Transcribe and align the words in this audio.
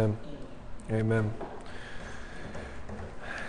Amen. 0.00 0.16
Amen. 0.90 1.34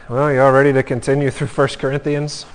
Well, 0.10 0.34
you 0.34 0.42
all 0.42 0.52
ready 0.52 0.74
to 0.74 0.84
continue 0.84 1.32
through 1.32 1.48
1 1.68 1.68
Corinthians? 1.80 2.46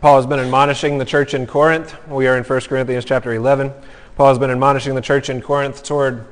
Paul 0.00 0.16
has 0.16 0.26
been 0.26 0.40
admonishing 0.40 0.98
the 0.98 1.04
church 1.04 1.32
in 1.32 1.46
Corinth. 1.46 1.94
We 2.08 2.26
are 2.26 2.36
in 2.36 2.42
1 2.42 2.60
Corinthians 2.62 3.04
chapter 3.04 3.32
11. 3.32 3.72
Paul 4.16 4.26
has 4.26 4.40
been 4.40 4.50
admonishing 4.50 4.96
the 4.96 5.00
church 5.00 5.30
in 5.30 5.40
Corinth 5.40 5.84
toward 5.84 6.26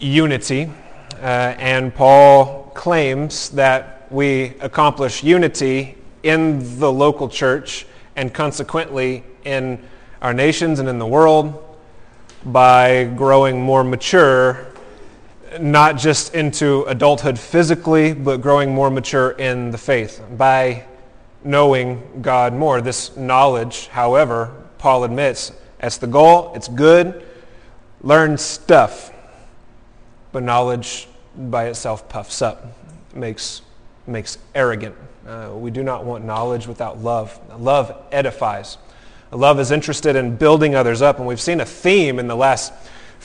unity. 0.00 0.68
Uh, 1.14 1.54
and 1.58 1.94
Paul 1.94 2.72
claims 2.74 3.50
that 3.50 4.08
we 4.10 4.54
accomplish 4.58 5.22
unity 5.22 5.96
in 6.24 6.80
the 6.80 6.90
local 6.90 7.28
church 7.28 7.86
and 8.16 8.34
consequently 8.34 9.22
in 9.44 9.80
our 10.22 10.34
nations 10.34 10.80
and 10.80 10.88
in 10.88 10.98
the 10.98 11.06
world 11.06 11.62
by 12.46 13.04
growing 13.04 13.60
more 13.60 13.84
mature, 13.84 14.72
not 15.60 15.96
just 15.96 16.34
into 16.34 16.82
adulthood 16.84 17.38
physically, 17.38 18.12
but 18.12 18.40
growing 18.40 18.74
more 18.74 18.90
mature 18.90 19.30
in 19.32 19.70
the 19.70 19.78
faith 19.78 20.22
by 20.36 20.84
knowing 21.44 22.20
God 22.22 22.52
more. 22.52 22.80
This 22.80 23.16
knowledge, 23.16 23.88
however, 23.88 24.52
Paul 24.78 25.04
admits, 25.04 25.52
that's 25.78 25.98
the 25.98 26.06
goal. 26.06 26.52
It's 26.54 26.68
good. 26.68 27.24
Learn 28.00 28.36
stuff. 28.38 29.12
But 30.32 30.42
knowledge 30.42 31.08
by 31.36 31.66
itself 31.66 32.08
puffs 32.08 32.42
up, 32.42 32.66
makes, 33.14 33.62
makes 34.06 34.38
arrogant. 34.54 34.94
Uh, 35.26 35.50
we 35.54 35.70
do 35.70 35.82
not 35.82 36.04
want 36.04 36.24
knowledge 36.24 36.66
without 36.66 36.98
love. 36.98 37.38
Love 37.58 37.96
edifies. 38.12 38.78
Love 39.32 39.58
is 39.60 39.70
interested 39.70 40.16
in 40.16 40.36
building 40.36 40.74
others 40.74 41.02
up. 41.02 41.18
And 41.18 41.26
we've 41.26 41.40
seen 41.40 41.60
a 41.60 41.66
theme 41.66 42.18
in 42.18 42.26
the 42.26 42.36
last 42.36 42.72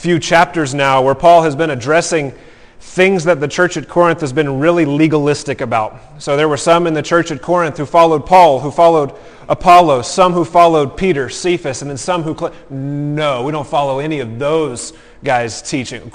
few 0.01 0.17
chapters 0.17 0.73
now 0.73 1.03
where 1.03 1.13
Paul 1.13 1.43
has 1.43 1.55
been 1.55 1.69
addressing 1.69 2.33
things 2.79 3.25
that 3.25 3.39
the 3.39 3.47
church 3.47 3.77
at 3.77 3.87
Corinth 3.87 4.19
has 4.21 4.33
been 4.33 4.59
really 4.59 4.83
legalistic 4.83 5.61
about. 5.61 5.95
So 6.17 6.35
there 6.35 6.49
were 6.49 6.57
some 6.57 6.87
in 6.87 6.95
the 6.95 7.03
church 7.03 7.29
at 7.29 7.43
Corinth 7.43 7.77
who 7.77 7.85
followed 7.85 8.25
Paul, 8.25 8.59
who 8.59 8.71
followed 8.71 9.13
Apollos, 9.47 10.11
some 10.11 10.33
who 10.33 10.43
followed 10.43 10.97
Peter, 10.97 11.29
Cephas, 11.29 11.83
and 11.83 11.91
then 11.91 11.97
some 11.97 12.23
who, 12.23 12.35
cl- 12.35 12.51
no, 12.71 13.43
we 13.43 13.51
don't 13.51 13.67
follow 13.67 13.99
any 13.99 14.21
of 14.21 14.39
those 14.39 14.93
guys 15.23 15.61
teaching. 15.61 16.11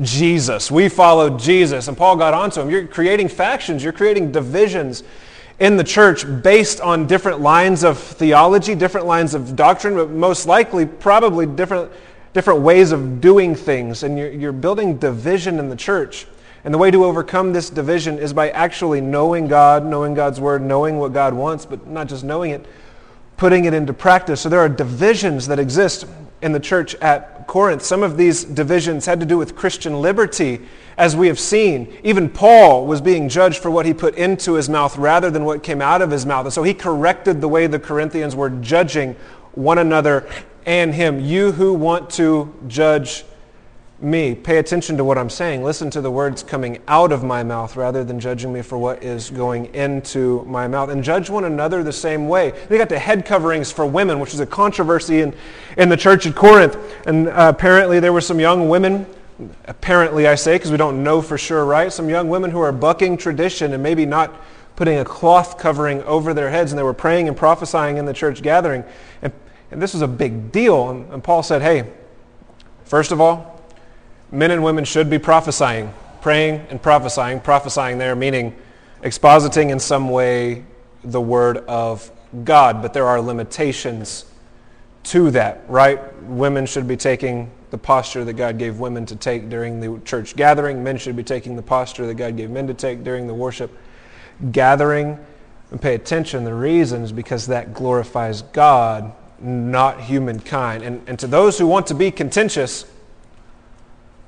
Jesus, 0.00 0.68
we 0.68 0.88
followed 0.88 1.38
Jesus. 1.38 1.86
And 1.86 1.96
Paul 1.96 2.16
got 2.16 2.34
onto 2.34 2.60
him. 2.60 2.70
You're 2.70 2.88
creating 2.88 3.28
factions, 3.28 3.84
you're 3.84 3.92
creating 3.92 4.32
divisions 4.32 5.04
in 5.60 5.76
the 5.76 5.84
church 5.84 6.24
based 6.42 6.80
on 6.80 7.06
different 7.06 7.40
lines 7.40 7.84
of 7.84 7.98
theology, 7.98 8.74
different 8.74 9.06
lines 9.06 9.34
of 9.34 9.54
doctrine, 9.54 9.94
but 9.94 10.10
most 10.10 10.46
likely 10.46 10.86
probably 10.86 11.46
different 11.46 11.92
different 12.38 12.60
ways 12.60 12.92
of 12.92 13.20
doing 13.20 13.52
things, 13.52 14.04
and 14.04 14.16
you're, 14.16 14.30
you're 14.30 14.52
building 14.52 14.96
division 14.96 15.58
in 15.58 15.68
the 15.68 15.74
church. 15.74 16.24
And 16.62 16.72
the 16.72 16.78
way 16.78 16.88
to 16.88 17.04
overcome 17.04 17.52
this 17.52 17.68
division 17.68 18.16
is 18.16 18.32
by 18.32 18.50
actually 18.50 19.00
knowing 19.00 19.48
God, 19.48 19.84
knowing 19.84 20.14
God's 20.14 20.40
word, 20.40 20.62
knowing 20.62 20.98
what 21.00 21.12
God 21.12 21.34
wants, 21.34 21.66
but 21.66 21.88
not 21.88 22.06
just 22.06 22.22
knowing 22.22 22.52
it, 22.52 22.64
putting 23.38 23.64
it 23.64 23.74
into 23.74 23.92
practice. 23.92 24.40
So 24.40 24.48
there 24.48 24.60
are 24.60 24.68
divisions 24.68 25.48
that 25.48 25.58
exist 25.58 26.06
in 26.40 26.52
the 26.52 26.60
church 26.60 26.94
at 26.96 27.48
Corinth. 27.48 27.82
Some 27.82 28.04
of 28.04 28.16
these 28.16 28.44
divisions 28.44 29.04
had 29.04 29.18
to 29.18 29.26
do 29.26 29.36
with 29.36 29.56
Christian 29.56 30.00
liberty, 30.00 30.60
as 30.96 31.16
we 31.16 31.26
have 31.26 31.40
seen. 31.40 31.92
Even 32.04 32.30
Paul 32.30 32.86
was 32.86 33.00
being 33.00 33.28
judged 33.28 33.58
for 33.58 33.68
what 33.72 33.84
he 33.84 33.92
put 33.92 34.14
into 34.14 34.52
his 34.52 34.68
mouth 34.68 34.96
rather 34.96 35.28
than 35.28 35.44
what 35.44 35.64
came 35.64 35.82
out 35.82 36.02
of 36.02 36.12
his 36.12 36.24
mouth. 36.24 36.46
And 36.46 36.54
so 36.54 36.62
he 36.62 36.72
corrected 36.72 37.40
the 37.40 37.48
way 37.48 37.66
the 37.66 37.80
Corinthians 37.80 38.36
were 38.36 38.50
judging 38.50 39.16
one 39.54 39.78
another 39.78 40.28
and 40.68 40.94
him. 40.94 41.18
You 41.18 41.50
who 41.50 41.72
want 41.72 42.10
to 42.10 42.54
judge 42.68 43.24
me, 44.00 44.34
pay 44.34 44.58
attention 44.58 44.98
to 44.98 45.02
what 45.02 45.16
I'm 45.16 45.30
saying. 45.30 45.64
Listen 45.64 45.88
to 45.90 46.02
the 46.02 46.10
words 46.10 46.42
coming 46.42 46.78
out 46.86 47.10
of 47.10 47.24
my 47.24 47.42
mouth 47.42 47.74
rather 47.74 48.04
than 48.04 48.20
judging 48.20 48.52
me 48.52 48.60
for 48.60 48.76
what 48.76 49.02
is 49.02 49.30
going 49.30 49.74
into 49.74 50.44
my 50.44 50.68
mouth. 50.68 50.90
And 50.90 51.02
judge 51.02 51.30
one 51.30 51.44
another 51.44 51.82
the 51.82 51.92
same 51.92 52.28
way. 52.28 52.52
They 52.68 52.76
got 52.76 52.90
the 52.90 52.98
head 52.98 53.24
coverings 53.24 53.72
for 53.72 53.86
women, 53.86 54.20
which 54.20 54.34
is 54.34 54.40
a 54.40 54.46
controversy 54.46 55.22
in, 55.22 55.34
in 55.78 55.88
the 55.88 55.96
church 55.96 56.26
at 56.26 56.36
Corinth. 56.36 56.76
And 57.06 57.28
uh, 57.28 57.52
apparently 57.56 57.98
there 57.98 58.12
were 58.12 58.20
some 58.20 58.38
young 58.38 58.68
women 58.68 59.06
apparently 59.66 60.26
I 60.26 60.34
say 60.34 60.56
because 60.56 60.72
we 60.72 60.76
don't 60.76 61.04
know 61.04 61.22
for 61.22 61.38
sure, 61.38 61.64
right? 61.64 61.92
Some 61.92 62.08
young 62.08 62.28
women 62.28 62.50
who 62.50 62.60
are 62.60 62.72
bucking 62.72 63.18
tradition 63.18 63.72
and 63.72 63.80
maybe 63.80 64.04
not 64.04 64.34
putting 64.74 64.98
a 64.98 65.04
cloth 65.04 65.58
covering 65.58 66.02
over 66.02 66.34
their 66.34 66.50
heads 66.50 66.72
and 66.72 66.78
they 66.78 66.82
were 66.82 66.92
praying 66.92 67.28
and 67.28 67.36
prophesying 67.36 67.98
in 67.98 68.04
the 68.04 68.12
church 68.12 68.42
gathering. 68.42 68.82
And 69.22 69.32
and 69.70 69.82
this 69.82 69.92
was 69.92 70.02
a 70.02 70.08
big 70.08 70.50
deal. 70.52 70.90
And, 70.90 71.12
and 71.12 71.22
Paul 71.22 71.42
said, 71.42 71.62
hey, 71.62 71.90
first 72.84 73.12
of 73.12 73.20
all, 73.20 73.60
men 74.30 74.50
and 74.50 74.62
women 74.62 74.84
should 74.84 75.10
be 75.10 75.18
prophesying, 75.18 75.92
praying 76.20 76.66
and 76.70 76.80
prophesying. 76.80 77.40
Prophesying 77.40 77.98
there 77.98 78.16
meaning 78.16 78.56
expositing 79.02 79.70
in 79.70 79.78
some 79.78 80.08
way 80.08 80.64
the 81.04 81.20
word 81.20 81.58
of 81.58 82.10
God. 82.44 82.82
But 82.82 82.92
there 82.92 83.06
are 83.06 83.20
limitations 83.20 84.24
to 85.04 85.30
that, 85.32 85.62
right? 85.68 86.00
Women 86.24 86.66
should 86.66 86.88
be 86.88 86.96
taking 86.96 87.50
the 87.70 87.78
posture 87.78 88.24
that 88.24 88.32
God 88.32 88.58
gave 88.58 88.78
women 88.80 89.04
to 89.06 89.16
take 89.16 89.50
during 89.50 89.80
the 89.80 90.00
church 90.04 90.34
gathering. 90.34 90.82
Men 90.82 90.96
should 90.96 91.16
be 91.16 91.22
taking 91.22 91.56
the 91.56 91.62
posture 91.62 92.06
that 92.06 92.14
God 92.14 92.36
gave 92.36 92.50
men 92.50 92.66
to 92.66 92.74
take 92.74 93.04
during 93.04 93.26
the 93.26 93.34
worship 93.34 93.70
gathering. 94.50 95.18
And 95.70 95.80
pay 95.80 95.94
attention. 95.94 96.44
The 96.44 96.54
reason 96.54 97.02
is 97.02 97.12
because 97.12 97.46
that 97.48 97.74
glorifies 97.74 98.40
God 98.40 99.12
not 99.40 100.00
humankind. 100.00 100.82
And, 100.82 101.02
and 101.06 101.18
to 101.18 101.26
those 101.26 101.58
who 101.58 101.66
want 101.66 101.86
to 101.88 101.94
be 101.94 102.10
contentious, 102.10 102.84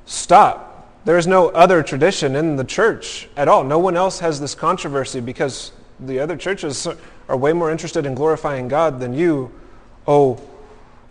stop. 0.07 0.89
There 1.05 1.17
is 1.17 1.27
no 1.27 1.49
other 1.49 1.83
tradition 1.83 2.37
in 2.37 2.57
the 2.57 2.65
church 2.65 3.29
at 3.37 3.49
all. 3.49 3.65
No 3.65 3.79
one 3.79 3.97
else 3.97 4.19
has 4.21 4.41
this 4.41 4.55
controversy 4.55 5.21
because 5.21 5.73
the 5.99 6.21
other 6.21 6.37
churches 6.37 6.87
are 7.29 7.37
way 7.37 7.53
more 7.53 7.71
interested 7.71 8.07
in 8.07 8.15
glorifying 8.15 8.69
God 8.69 9.01
than 9.01 9.15
you, 9.15 9.51
oh 10.07 10.41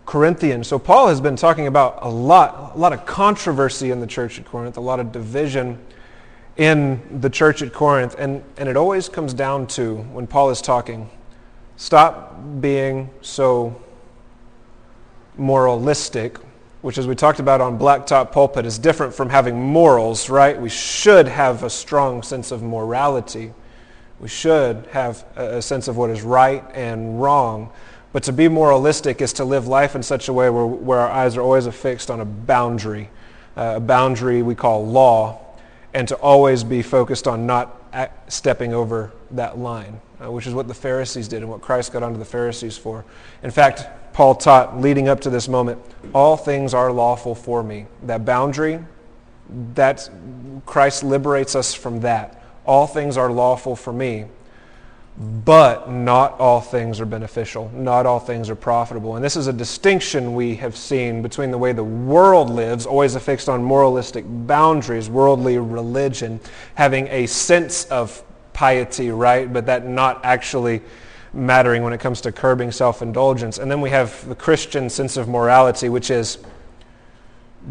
Corinthians. 0.06 0.66
So 0.66 0.78
Paul 0.78 1.08
has 1.08 1.20
been 1.20 1.36
talking 1.36 1.66
about 1.66 1.98
a 2.02 2.08
lot, 2.08 2.72
a 2.74 2.78
lot 2.78 2.92
of 2.92 3.06
controversy 3.06 3.90
in 3.90 4.00
the 4.00 4.06
church 4.06 4.38
at 4.38 4.44
Corinth, 4.44 4.76
a 4.76 4.80
lot 4.80 4.98
of 4.98 5.12
division 5.12 5.78
in 6.56 7.20
the 7.20 7.30
church 7.30 7.62
at 7.62 7.72
Corinth. 7.72 8.16
And, 8.18 8.42
and 8.56 8.68
it 8.68 8.76
always 8.76 9.08
comes 9.08 9.32
down 9.32 9.66
to, 9.68 9.96
when 9.96 10.26
Paul 10.26 10.50
is 10.50 10.60
talking, 10.60 11.08
stop 11.76 12.36
being 12.60 13.10
so 13.20 13.80
moralistic, 15.40 16.38
which 16.82 16.98
as 16.98 17.06
we 17.06 17.14
talked 17.14 17.40
about 17.40 17.60
on 17.60 17.78
Blacktop 17.78 18.30
Pulpit 18.30 18.66
is 18.66 18.78
different 18.78 19.14
from 19.14 19.30
having 19.30 19.60
morals, 19.60 20.28
right? 20.28 20.60
We 20.60 20.68
should 20.68 21.26
have 21.26 21.64
a 21.64 21.70
strong 21.70 22.22
sense 22.22 22.52
of 22.52 22.62
morality. 22.62 23.52
We 24.20 24.28
should 24.28 24.86
have 24.92 25.24
a 25.36 25.62
sense 25.62 25.88
of 25.88 25.96
what 25.96 26.10
is 26.10 26.22
right 26.22 26.62
and 26.74 27.20
wrong. 27.20 27.72
But 28.12 28.24
to 28.24 28.32
be 28.32 28.48
moralistic 28.48 29.22
is 29.22 29.32
to 29.34 29.44
live 29.44 29.66
life 29.66 29.96
in 29.96 30.02
such 30.02 30.28
a 30.28 30.32
way 30.32 30.50
where, 30.50 30.66
where 30.66 30.98
our 30.98 31.10
eyes 31.10 31.36
are 31.36 31.42
always 31.42 31.66
affixed 31.66 32.10
on 32.10 32.20
a 32.20 32.24
boundary, 32.24 33.08
uh, 33.56 33.74
a 33.76 33.80
boundary 33.80 34.42
we 34.42 34.54
call 34.54 34.86
law, 34.86 35.40
and 35.94 36.06
to 36.08 36.16
always 36.16 36.64
be 36.64 36.82
focused 36.82 37.26
on 37.26 37.46
not 37.46 37.76
stepping 38.28 38.74
over 38.74 39.10
that 39.30 39.58
line, 39.58 40.00
uh, 40.22 40.30
which 40.30 40.46
is 40.46 40.52
what 40.52 40.68
the 40.68 40.74
Pharisees 40.74 41.28
did 41.28 41.42
and 41.42 41.50
what 41.50 41.62
Christ 41.62 41.92
got 41.92 42.02
onto 42.02 42.18
the 42.18 42.24
Pharisees 42.24 42.76
for. 42.76 43.04
In 43.42 43.50
fact, 43.50 43.86
Paul 44.20 44.34
taught 44.34 44.78
leading 44.78 45.08
up 45.08 45.22
to 45.22 45.30
this 45.30 45.48
moment, 45.48 45.80
all 46.14 46.36
things 46.36 46.74
are 46.74 46.92
lawful 46.92 47.34
for 47.34 47.62
me. 47.62 47.86
That 48.02 48.26
boundary, 48.26 48.78
that 49.72 50.10
Christ 50.66 51.02
liberates 51.02 51.56
us 51.56 51.72
from 51.72 52.00
that. 52.00 52.44
All 52.66 52.86
things 52.86 53.16
are 53.16 53.32
lawful 53.32 53.74
for 53.74 53.94
me, 53.94 54.26
but 55.16 55.90
not 55.90 56.38
all 56.38 56.60
things 56.60 57.00
are 57.00 57.06
beneficial. 57.06 57.70
Not 57.74 58.04
all 58.04 58.20
things 58.20 58.50
are 58.50 58.54
profitable. 58.54 59.16
And 59.16 59.24
this 59.24 59.36
is 59.36 59.46
a 59.46 59.54
distinction 59.54 60.34
we 60.34 60.54
have 60.56 60.76
seen 60.76 61.22
between 61.22 61.50
the 61.50 61.56
way 61.56 61.72
the 61.72 61.82
world 61.82 62.50
lives, 62.50 62.84
always 62.84 63.14
affixed 63.14 63.48
on 63.48 63.64
moralistic 63.64 64.26
boundaries, 64.28 65.08
worldly 65.08 65.56
religion, 65.56 66.40
having 66.74 67.08
a 67.08 67.24
sense 67.24 67.86
of 67.86 68.22
piety, 68.52 69.10
right, 69.10 69.50
but 69.50 69.64
that 69.64 69.86
not 69.86 70.22
actually 70.26 70.82
mattering 71.32 71.82
when 71.82 71.92
it 71.92 72.00
comes 72.00 72.20
to 72.22 72.32
curbing 72.32 72.72
self-indulgence. 72.72 73.58
And 73.58 73.70
then 73.70 73.80
we 73.80 73.90
have 73.90 74.28
the 74.28 74.34
Christian 74.34 74.90
sense 74.90 75.16
of 75.16 75.28
morality, 75.28 75.88
which 75.88 76.10
is 76.10 76.38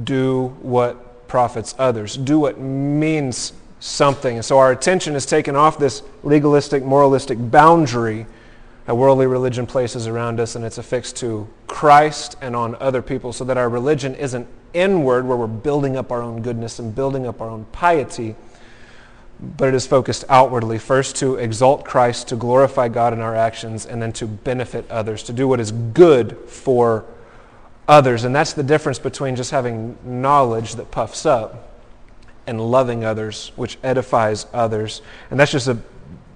do 0.04 0.48
what 0.62 1.28
profits 1.28 1.76
others. 1.78 2.16
Do 2.16 2.40
what 2.40 2.60
means 2.60 3.54
something. 3.80 4.36
And 4.36 4.46
so 4.46 4.60
our 4.60 4.72
attention 4.72 5.16
is 5.16 5.26
taken 5.26 5.56
off 5.56 5.80
this 5.80 6.04
legalistic, 6.24 6.84
moralistic 6.84 7.38
boundary 7.52 8.26
that 8.86 8.96
worldly 8.96 9.28
religion 9.28 9.68
places 9.68 10.08
around 10.08 10.40
us, 10.40 10.56
and 10.56 10.66
it's 10.66 10.80
affixed 10.80 11.16
to 11.18 11.48
Christ 11.68 12.36
and 12.42 12.56
on 12.56 12.76
other 12.80 13.04
people 13.04 13.32
so 13.32 13.44
that 13.44 13.56
our 13.56 13.70
religion 13.70 14.16
isn't 14.16 14.48
inward 14.74 15.28
where 15.28 15.38
we're 15.38 15.48
building 15.48 15.96
up 15.96 16.12
our 16.12 16.22
own 16.22 16.42
goodness 16.42 16.80
and 16.80 16.96
building 16.96 17.28
up 17.28 17.40
our 17.40 17.50
own 17.50 17.66
piety, 17.72 18.36
but 19.40 19.70
it 19.70 19.74
is 19.74 19.88
focused 19.88 20.26
outwardly, 20.28 20.78
first 20.78 21.16
to 21.18 21.36
exalt 21.36 21.86
Christ, 21.86 22.28
to 22.30 22.36
glorify 22.36 22.90
God 22.90 23.14
in 23.14 23.20
our 23.20 23.36
actions, 23.36 23.86
and 23.86 24.02
then 24.02 24.12
to 24.14 24.28
benefit 24.28 24.90
others, 24.92 25.24
to 25.24 25.34
do 25.34 25.48
what 25.48 25.60
is 25.60 25.72
good 25.72 26.38
for 26.48 27.06
others. 27.88 28.26
And 28.26 28.36
that's 28.36 28.54
the 28.54 28.64
difference 28.64 29.00
between 29.00 29.36
just 29.36 29.52
having 29.52 29.98
knowledge 30.04 30.76
that 30.76 30.92
puffs 30.92 31.26
up 31.26 31.70
and 32.48 32.60
loving 32.60 33.06
others, 33.06 33.52
which 33.56 33.78
edifies 33.84 34.46
others. 34.54 35.02
And 35.32 35.40
that's 35.40 35.52
just 35.52 35.68
a 35.68 35.78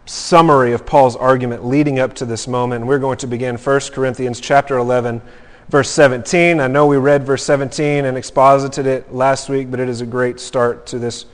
summary 0.05 0.73
of 0.73 0.85
Paul's 0.85 1.15
argument 1.15 1.65
leading 1.65 1.99
up 1.99 2.13
to 2.15 2.25
this 2.25 2.47
moment. 2.47 2.81
And 2.81 2.87
we're 2.87 2.99
going 2.99 3.17
to 3.17 3.27
begin 3.27 3.57
1 3.57 3.79
Corinthians 3.91 4.39
chapter 4.39 4.77
11, 4.77 5.21
verse 5.69 5.89
17. 5.89 6.59
I 6.59 6.67
know 6.67 6.87
we 6.87 6.97
read 6.97 7.25
verse 7.25 7.43
17 7.43 8.05
and 8.05 8.17
exposited 8.17 8.85
it 8.85 9.13
last 9.13 9.49
week, 9.49 9.69
but 9.69 9.79
it 9.79 9.89
is 9.89 10.01
a 10.01 10.05
great 10.05 10.39
start 10.39 10.85
to 10.87 10.99
this 10.99 11.25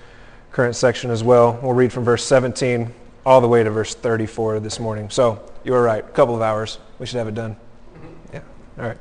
current 0.52 0.76
section 0.76 1.12
as 1.12 1.24
well. 1.24 1.60
We'll 1.62 1.74
read 1.74 1.94
from 1.94 2.04
verse 2.04 2.26
17 2.26 2.94
all 3.26 3.42
the 3.42 3.48
way 3.48 3.64
to 3.64 3.70
verse 3.70 3.94
34 3.94 4.60
this 4.60 4.80
morning. 4.80 5.10
So 5.10 5.42
you 5.64 5.74
were 5.74 5.84
right. 5.84 6.04
A 6.04 6.10
couple 6.10 6.36
of 6.36 6.42
hours. 6.42 6.80
We 6.98 7.06
should 7.06 7.18
have 7.18 7.28
it 7.28 7.36
done. 7.36 7.56
Mm-hmm. 7.56 8.34
Yeah. 8.34 8.42
All 8.80 8.86
right. 8.86 8.98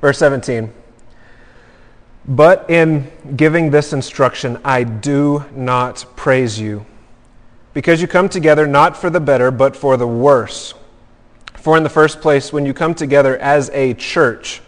Verse 0.00 0.18
17. 0.18 0.72
But 2.26 2.68
in 2.70 3.10
giving 3.36 3.70
this 3.70 3.92
instruction, 3.92 4.58
I 4.64 4.84
do 4.84 5.44
not 5.54 6.06
praise 6.16 6.58
you, 6.58 6.86
because 7.74 8.00
you 8.00 8.08
come 8.08 8.30
together 8.30 8.66
not 8.66 8.96
for 8.96 9.10
the 9.10 9.20
better, 9.20 9.50
but 9.50 9.76
for 9.76 9.96
the 9.96 10.06
worse. 10.06 10.72
For 11.54 11.76
in 11.76 11.82
the 11.82 11.90
first 11.90 12.20
place, 12.20 12.52
when 12.52 12.64
you 12.64 12.72
come 12.72 12.94
together 12.94 13.36
as 13.38 13.70
a 13.70 13.94
church, 13.94 14.62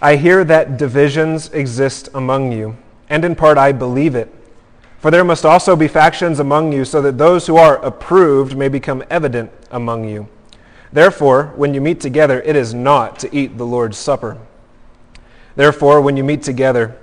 I 0.00 0.16
hear 0.16 0.44
that 0.44 0.76
divisions 0.76 1.48
exist 1.50 2.08
among 2.14 2.52
you, 2.52 2.76
and 3.08 3.24
in 3.24 3.34
part 3.34 3.58
I 3.58 3.72
believe 3.72 4.14
it. 4.14 4.32
For 5.04 5.10
there 5.10 5.22
must 5.22 5.44
also 5.44 5.76
be 5.76 5.86
factions 5.86 6.40
among 6.40 6.72
you, 6.72 6.86
so 6.86 7.02
that 7.02 7.18
those 7.18 7.46
who 7.46 7.58
are 7.58 7.76
approved 7.84 8.56
may 8.56 8.68
become 8.68 9.04
evident 9.10 9.50
among 9.70 10.08
you. 10.08 10.28
Therefore, 10.94 11.52
when 11.56 11.74
you 11.74 11.82
meet 11.82 12.00
together, 12.00 12.40
it 12.40 12.56
is 12.56 12.72
not 12.72 13.18
to 13.18 13.36
eat 13.36 13.58
the 13.58 13.66
Lord's 13.66 13.98
Supper. 13.98 14.38
Therefore, 15.56 16.00
when 16.00 16.16
you 16.16 16.24
meet 16.24 16.42
together, 16.42 16.96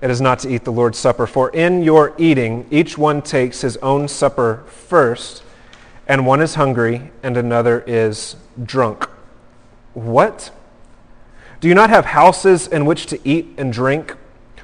it 0.00 0.10
is 0.10 0.20
not 0.20 0.38
to 0.38 0.48
eat 0.48 0.62
the 0.62 0.70
Lord's 0.70 0.96
Supper. 0.96 1.26
For 1.26 1.50
in 1.50 1.82
your 1.82 2.14
eating, 2.18 2.68
each 2.70 2.96
one 2.96 3.20
takes 3.20 3.62
his 3.62 3.76
own 3.78 4.06
supper 4.06 4.62
first, 4.68 5.42
and 6.06 6.28
one 6.28 6.40
is 6.40 6.54
hungry, 6.54 7.10
and 7.20 7.36
another 7.36 7.82
is 7.84 8.36
drunk. 8.62 9.08
What? 9.94 10.52
Do 11.58 11.66
you 11.66 11.74
not 11.74 11.90
have 11.90 12.04
houses 12.04 12.68
in 12.68 12.86
which 12.86 13.06
to 13.06 13.18
eat 13.28 13.54
and 13.58 13.72
drink? 13.72 14.16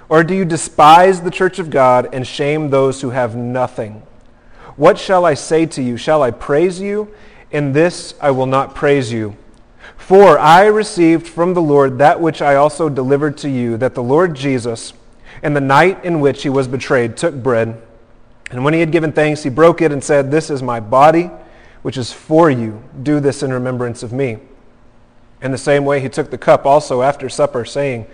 Or 0.09 0.23
do 0.23 0.35
you 0.35 0.45
despise 0.45 1.21
the 1.21 1.31
church 1.31 1.59
of 1.59 1.71
God 1.71 2.09
and 2.13 2.27
shame 2.27 2.71
those 2.71 3.01
who 3.01 3.11
have 3.11 3.35
nothing? 3.35 4.03
What 4.77 4.99
shall 4.99 5.25
I 5.25 5.35
say 5.35 5.67
to 5.67 5.83
you? 5.83 5.97
Shall 5.97 6.23
I 6.23 6.31
praise 6.31 6.81
you? 6.81 7.13
In 7.51 7.73
this 7.73 8.15
I 8.21 8.31
will 8.31 8.47
not 8.47 8.75
praise 8.75 9.13
you. 9.13 9.37
For 9.97 10.39
I 10.39 10.67
received 10.67 11.27
from 11.27 11.55
the 11.55 11.63
Lord 11.63 11.99
that 11.99 12.21
which 12.21 12.43
I 12.43 12.55
also 12.55 12.89
delivered 12.89 13.37
to 13.39 13.49
you, 13.49 13.77
that 13.79 13.95
the 13.95 14.03
Lord 14.03 14.35
Jesus, 14.35 14.93
in 15.43 15.55
the 15.55 15.61
night 15.61 16.05
in 16.05 16.21
which 16.21 16.43
he 16.43 16.49
was 16.49 16.69
betrayed, 16.69 17.17
took 17.17 17.35
bread, 17.35 17.81
and 18.51 18.65
when 18.65 18.75
he 18.75 18.81
had 18.81 18.93
given 18.93 19.13
thanks, 19.13 19.43
he 19.43 19.51
broke 19.51 19.83
it 19.83 19.93
and 19.93 20.03
said, 20.03 20.31
This 20.31 20.51
is 20.51 20.63
my 20.63 20.81
body, 20.81 21.31
which 21.83 21.97
is 21.97 22.13
for 22.13 22.51
you. 22.51 22.83
Do 23.03 23.21
this 23.21 23.43
in 23.43 23.53
remembrance 23.53 24.03
of 24.03 24.13
me. 24.13 24.39
In 25.43 25.51
the 25.51 25.59
same 25.59 25.85
way, 25.85 26.01
he 26.01 26.09
took 26.09 26.31
the 26.31 26.39
cup 26.39 26.65
also 26.65 27.03
after 27.03 27.29
supper, 27.29 27.65
saying, 27.65 28.07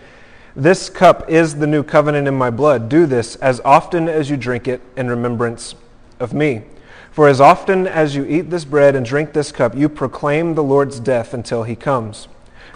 This 0.54 0.90
cup 0.90 1.30
is 1.30 1.56
the 1.56 1.66
new 1.66 1.82
covenant 1.82 2.28
in 2.28 2.34
my 2.34 2.50
blood. 2.50 2.90
Do 2.90 3.06
this 3.06 3.36
as 3.36 3.60
often 3.60 4.06
as 4.06 4.28
you 4.28 4.36
drink 4.36 4.68
it 4.68 4.82
in 4.96 5.08
remembrance 5.08 5.74
of 6.20 6.34
me. 6.34 6.62
For 7.10 7.28
as 7.28 7.40
often 7.40 7.86
as 7.86 8.14
you 8.14 8.26
eat 8.26 8.50
this 8.50 8.66
bread 8.66 8.94
and 8.94 9.04
drink 9.04 9.32
this 9.32 9.50
cup, 9.50 9.74
you 9.74 9.88
proclaim 9.88 10.54
the 10.54 10.62
Lord's 10.62 11.00
death 11.00 11.32
until 11.32 11.62
he 11.62 11.74
comes. 11.74 12.28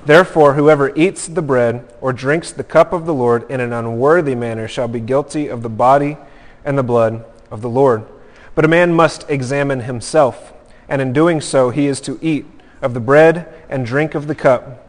Therefore, 0.06 0.54
whoever 0.54 0.94
eats 0.96 1.26
the 1.26 1.42
bread 1.42 1.86
or 2.00 2.12
drinks 2.12 2.50
the 2.50 2.64
cup 2.64 2.94
of 2.94 3.04
the 3.04 3.14
Lord 3.14 3.50
in 3.50 3.60
an 3.60 3.72
unworthy 3.72 4.34
manner 4.34 4.68
shall 4.68 4.88
be 4.88 5.00
guilty 5.00 5.48
of 5.48 5.62
the 5.62 5.68
body 5.68 6.16
and 6.64 6.78
the 6.78 6.82
blood 6.82 7.24
of 7.50 7.60
the 7.60 7.68
Lord. 7.68 8.06
But 8.54 8.64
a 8.64 8.68
man 8.68 8.94
must 8.94 9.28
examine 9.28 9.80
himself, 9.80 10.54
and 10.88 11.02
in 11.02 11.12
doing 11.12 11.42
so 11.42 11.70
he 11.70 11.86
is 11.86 12.00
to 12.02 12.18
eat 12.22 12.46
of 12.80 12.94
the 12.94 13.00
bread 13.00 13.52
and 13.68 13.84
drink 13.84 14.14
of 14.14 14.28
the 14.28 14.34
cup. 14.34 14.85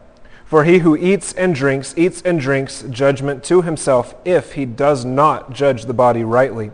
For 0.48 0.64
he 0.64 0.78
who 0.78 0.96
eats 0.96 1.34
and 1.34 1.54
drinks, 1.54 1.92
eats 1.94 2.22
and 2.22 2.40
drinks 2.40 2.82
judgment 2.88 3.44
to 3.44 3.60
himself 3.60 4.14
if 4.24 4.54
he 4.54 4.64
does 4.64 5.04
not 5.04 5.52
judge 5.52 5.84
the 5.84 5.92
body 5.92 6.24
rightly. 6.24 6.70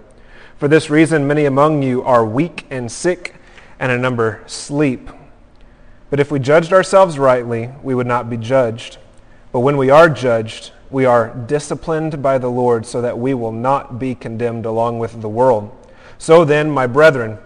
For 0.57 0.69
this 0.69 0.91
reason, 0.91 1.27
many 1.27 1.45
among 1.45 1.83
you 1.83 2.01
are 2.05 2.25
weak 2.25 2.67
and 2.71 2.91
sick, 2.91 3.35
and 3.81 3.91
a 3.91 3.99
number 3.99 4.45
sleep. 4.47 5.11
But 6.09 6.21
if 6.21 6.31
we 6.31 6.39
judged 6.39 6.73
ourselves 6.73 7.19
rightly, 7.19 7.71
we 7.83 7.97
would 7.97 8.07
not 8.07 8.31
be 8.31 8.37
judged. 8.37 8.99
But 9.51 9.61
when 9.61 9.77
we 9.77 9.91
are 9.91 10.09
judged, 10.09 10.71
we 10.89 11.05
are 11.05 11.35
disciplined 11.35 12.23
by 12.23 12.39
the 12.39 12.51
Lord 12.51 12.87
so 12.87 13.03
that 13.03 13.19
we 13.19 13.35
will 13.35 13.51
not 13.51 13.99
be 13.99 14.15
condemned 14.15 14.67
along 14.67 15.01
with 15.01 15.21
the 15.21 15.29
world. 15.29 15.77
So 16.17 16.45
then, 16.45 16.71
my 16.71 16.87
brethren, 16.87 17.39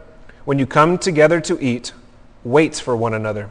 when 0.44 0.58
you 0.58 0.66
come 0.66 0.98
together 0.98 1.40
to 1.40 1.58
eat, 1.58 1.94
wait 2.44 2.76
for 2.76 2.94
one 2.94 3.14
another. 3.14 3.48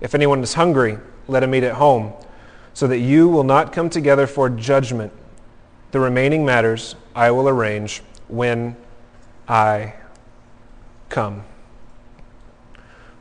If 0.00 0.14
anyone 0.14 0.40
is 0.44 0.54
hungry, 0.54 0.98
let 1.28 1.42
him 1.42 1.54
eat 1.54 1.64
at 1.64 1.74
home, 1.74 2.12
so 2.74 2.86
that 2.86 2.98
you 2.98 3.28
will 3.28 3.44
not 3.44 3.72
come 3.72 3.90
together 3.90 4.26
for 4.26 4.48
judgment. 4.48 5.12
The 5.90 6.00
remaining 6.00 6.44
matters 6.44 6.96
I 7.14 7.30
will 7.30 7.48
arrange 7.48 8.02
when 8.28 8.76
I 9.46 9.94
come. 11.08 11.44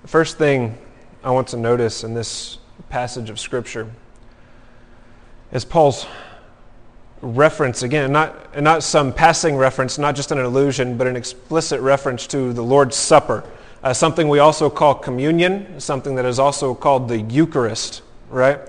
The 0.01 0.07
first 0.07 0.37
thing 0.37 0.77
I 1.23 1.31
want 1.31 1.49
to 1.49 1.57
notice 1.57 2.03
in 2.03 2.13
this 2.13 2.57
passage 2.89 3.29
of 3.29 3.39
Scripture 3.39 3.91
is 5.51 5.65
Paul's 5.65 6.07
reference, 7.21 7.83
again, 7.83 8.11
not, 8.11 8.59
not 8.59 8.83
some 8.83 9.13
passing 9.13 9.55
reference, 9.55 9.97
not 9.97 10.15
just 10.15 10.31
an 10.31 10.39
allusion, 10.39 10.97
but 10.97 11.07
an 11.07 11.15
explicit 11.15 11.79
reference 11.81 12.25
to 12.27 12.53
the 12.53 12.63
Lord's 12.63 12.95
Supper, 12.95 13.43
uh, 13.83 13.93
something 13.93 14.29
we 14.29 14.39
also 14.39 14.69
call 14.69 14.95
communion, 14.95 15.79
something 15.79 16.15
that 16.15 16.25
is 16.25 16.39
also 16.39 16.73
called 16.73 17.07
the 17.07 17.21
Eucharist, 17.21 18.01
right? 18.29 18.59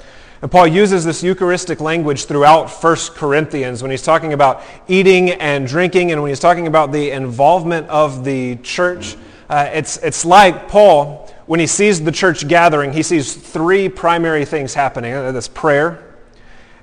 And 0.41 0.51
Paul 0.51 0.67
uses 0.67 1.05
this 1.05 1.23
Eucharistic 1.23 1.81
language 1.81 2.25
throughout 2.25 2.69
1 2.69 2.97
Corinthians 3.15 3.81
when 3.81 3.93
he's 3.93 4.03
talking 4.03 4.33
about 4.33 4.63
eating 4.89 5.31
and 5.31 5.69
drinking 5.69 6.11
and 6.11 6.21
when 6.21 6.31
he's 6.31 6.41
talking 6.41 6.67
about 6.67 6.91
the 6.91 7.13
involvement 7.13 7.89
of 7.89 8.25
the 8.25 8.57
church. 8.57 9.17
Uh, 9.49 9.71
it's, 9.73 9.99
it's 9.99 10.25
like 10.25 10.67
Paul, 10.67 11.33
when 11.47 11.61
he 11.61 11.67
sees 11.69 12.03
the 12.03 12.11
church 12.11 12.49
gathering, 12.49 12.93
he 12.93 13.05
sees 13.05 13.35
three 13.35 13.89
primary 13.89 14.45
things 14.45 14.75
happening. 14.75 15.13
Uh, 15.13 15.31
that's 15.31 15.47
prayer 15.47 16.17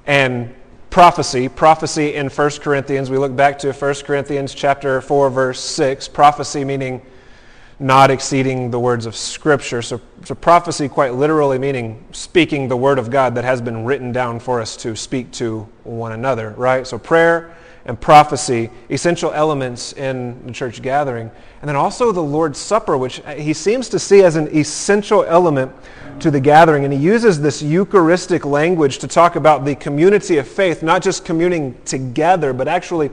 and 0.05 0.55
prophecy. 0.89 1.50
Prophecy 1.50 2.15
in 2.15 2.29
1 2.29 2.50
Corinthians. 2.62 3.09
We 3.09 3.17
look 3.17 3.36
back 3.36 3.59
to 3.59 3.74
1 3.74 3.95
Corinthians 4.05 4.53
chapter 4.53 5.01
4, 5.01 5.29
verse 5.31 5.59
6. 5.59 6.07
Prophecy 6.07 6.63
meaning 6.63 7.01
not 7.79 8.12
exceeding 8.12 8.71
the 8.71 8.79
words 8.79 9.05
of 9.05 9.15
Scripture. 9.15 9.81
So, 9.81 10.01
so 10.25 10.36
prophecy 10.36 10.89
quite 10.89 11.15
literally 11.15 11.57
meaning 11.57 12.03
speaking 12.12 12.67
the 12.67 12.75
word 12.75 13.00
of 13.00 13.09
God 13.09 13.36
that 13.36 13.45
has 13.45 13.62
been 13.62 13.86
written 13.86 14.12
down 14.12 14.39
for 14.39 14.59
us 14.59 14.75
to 14.77 14.95
speak 14.95 15.31
to 15.33 15.62
one 15.86 16.12
another, 16.12 16.51
right? 16.51 16.86
So 16.86 17.00
prayer 17.00 17.55
and 17.86 18.00
prophecy, 18.00 18.69
essential 18.89 19.31
elements 19.31 19.93
in 19.93 20.45
the 20.45 20.51
church 20.51 20.81
gathering. 20.81 21.31
And 21.62 21.69
then 21.69 21.77
also 21.77 22.12
the 22.12 22.21
Lord's 22.21 22.59
Supper, 22.59 22.98
which 22.98 23.21
he 23.36 23.53
seems 23.53 23.88
to 23.89 24.00
see 24.00 24.24
as 24.24 24.36
an 24.36 24.53
essential 24.55 25.24
element 25.24 25.71
to 26.19 26.29
the 26.29 26.39
gathering. 26.39 26.83
And 26.83 26.93
he 26.93 27.00
uses 27.00 27.39
this 27.39 27.62
Eucharistic 27.62 28.45
language 28.45 28.98
to 29.00 29.07
talk 29.07 29.38
about 29.38 29.63
the 29.63 29.75
community 29.75 30.38
of 30.38 30.48
faith, 30.48 30.83
not 30.83 31.01
just 31.01 31.24
communing 31.24 31.79
together, 31.86 32.51
but 32.51 32.67
actually 32.67 33.09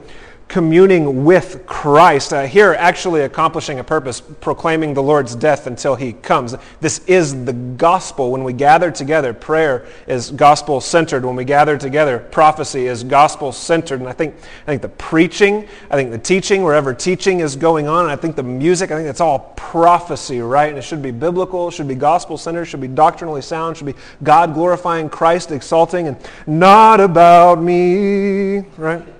communing 0.47 1.25
with 1.25 1.65
Christ, 1.65 2.31
uh, 2.31 2.43
here 2.43 2.73
actually 2.73 3.21
accomplishing 3.21 3.79
a 3.79 3.83
purpose, 3.83 4.21
proclaiming 4.21 4.93
the 4.93 5.03
Lord's 5.03 5.35
death 5.35 5.67
until 5.67 5.95
he 5.95 6.13
comes. 6.13 6.55
This 6.79 6.99
is 7.05 7.45
the 7.45 7.53
gospel. 7.53 8.31
When 8.31 8.43
we 8.43 8.53
gather 8.53 8.89
together, 8.89 9.33
prayer 9.33 9.85
is 10.07 10.31
gospel 10.31 10.79
centered. 10.79 11.25
When 11.25 11.35
we 11.35 11.43
gather 11.43 11.77
together, 11.77 12.19
prophecy 12.19 12.87
is 12.87 13.03
gospel 13.03 13.51
centered. 13.51 13.99
And 13.99 14.07
I 14.07 14.13
think, 14.13 14.35
I 14.63 14.65
think 14.65 14.81
the 14.81 14.89
preaching, 14.89 15.67
I 15.91 15.95
think 15.95 16.11
the 16.11 16.17
teaching, 16.17 16.63
wherever 16.63 16.93
teaching 16.93 17.41
is 17.41 17.55
going 17.57 17.87
on, 17.87 18.05
I 18.05 18.15
think 18.15 18.37
the 18.37 18.43
music, 18.43 18.91
I 18.91 18.95
think 18.95 19.09
it's 19.09 19.21
all 19.21 19.53
prophecy, 19.57 20.39
right? 20.39 20.69
And 20.69 20.77
it 20.77 20.83
should 20.83 21.01
be 21.01 21.11
biblical, 21.11 21.67
it 21.67 21.71
should 21.73 21.89
be 21.89 21.95
gospel 21.95 22.37
centered, 22.37 22.65
should 22.65 22.81
be 22.81 22.87
doctrinally 22.87 23.41
sound, 23.41 23.75
should 23.75 23.87
be 23.87 23.95
God 24.23 24.53
glorifying, 24.53 25.09
Christ 25.09 25.51
exalting, 25.51 26.07
and 26.07 26.17
not 26.45 27.01
about 27.01 27.61
me, 27.61 28.59
right? 28.77 29.16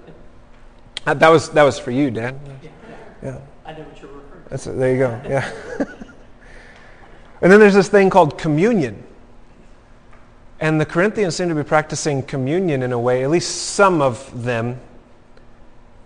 Uh, 1.07 1.13
that 1.13 1.29
was 1.29 1.47
that 1.51 1.63
was 1.63 1.79
for 1.79 1.91
you, 1.91 2.11
Dan. 2.11 2.37
Yeah. 3.23 3.39
I 3.65 3.71
know 3.71 3.79
what 3.79 4.01
you're 4.01 4.11
referring 4.11 4.43
to. 4.43 4.49
That's, 4.49 4.65
there 4.65 4.91
you 4.91 4.97
go. 4.99 5.21
Yeah. 5.25 5.49
and 7.41 7.49
then 7.49 7.61
there's 7.61 7.73
this 7.73 7.87
thing 7.87 8.09
called 8.09 8.37
communion. 8.37 9.01
And 10.59 10.81
the 10.81 10.85
Corinthians 10.85 11.37
seem 11.37 11.47
to 11.47 11.55
be 11.55 11.63
practicing 11.63 12.23
communion 12.23 12.83
in 12.83 12.91
a 12.91 12.99
way, 12.99 13.23
at 13.23 13.29
least 13.29 13.73
some 13.73 14.01
of 14.01 14.43
them, 14.43 14.81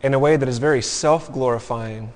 in 0.03 0.13
a 0.13 0.19
way 0.19 0.37
that 0.37 0.47
is 0.47 0.59
very 0.59 0.83
self 0.83 1.33
glorifying 1.33 2.13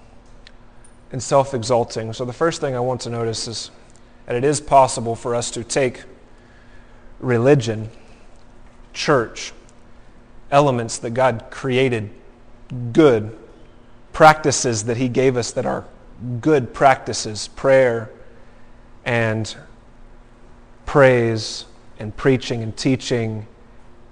and 1.11 1.23
self 1.23 1.55
exalting. 1.55 2.13
So 2.13 2.23
the 2.23 2.33
first 2.33 2.61
thing 2.61 2.75
I 2.75 2.79
want 2.81 3.01
to 3.01 3.09
notice 3.09 3.47
is 3.47 3.71
that 4.27 4.35
it 4.35 4.43
is 4.43 4.61
possible 4.61 5.15
for 5.15 5.33
us 5.33 5.49
to 5.51 5.63
take 5.63 6.03
religion, 7.19 7.89
church, 8.93 9.53
elements 10.51 10.99
that 10.99 11.15
God 11.15 11.45
created 11.49 12.11
good 12.91 13.37
practices 14.13 14.85
that 14.85 14.97
he 14.97 15.09
gave 15.09 15.37
us 15.37 15.51
that 15.51 15.65
are 15.65 15.85
good 16.39 16.73
practices 16.73 17.49
prayer 17.49 18.09
and 19.03 19.55
praise 20.85 21.65
and 21.99 22.15
preaching 22.15 22.63
and 22.63 22.75
teaching 22.77 23.45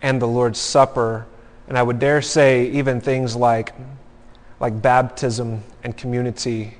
and 0.01 0.21
the 0.21 0.27
Lord's 0.27 0.59
Supper. 0.59 1.25
And 1.67 1.77
I 1.77 1.83
would 1.83 1.99
dare 1.99 2.21
say 2.21 2.69
even 2.71 2.99
things 2.99 3.35
like, 3.35 3.73
like 4.59 4.81
baptism 4.81 5.63
and 5.83 5.95
community 5.95 6.77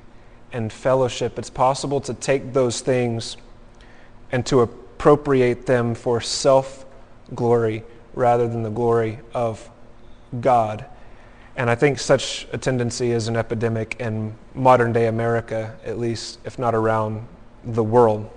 and 0.52 0.72
fellowship. 0.72 1.38
It's 1.38 1.50
possible 1.50 2.00
to 2.02 2.14
take 2.14 2.52
those 2.52 2.80
things 2.80 3.36
and 4.30 4.44
to 4.46 4.60
appropriate 4.60 5.66
them 5.66 5.94
for 5.94 6.20
self 6.20 6.84
glory 7.34 7.82
rather 8.14 8.46
than 8.46 8.62
the 8.62 8.70
glory 8.70 9.18
of 9.32 9.68
God. 10.40 10.84
And 11.56 11.70
I 11.70 11.74
think 11.74 11.98
such 11.98 12.48
a 12.52 12.58
tendency 12.58 13.12
is 13.12 13.28
an 13.28 13.36
epidemic 13.36 13.96
in 14.00 14.34
modern 14.54 14.92
day 14.92 15.06
America, 15.06 15.76
at 15.84 15.98
least, 15.98 16.40
if 16.44 16.58
not 16.58 16.74
around 16.74 17.26
the 17.64 17.84
world. 17.84 18.28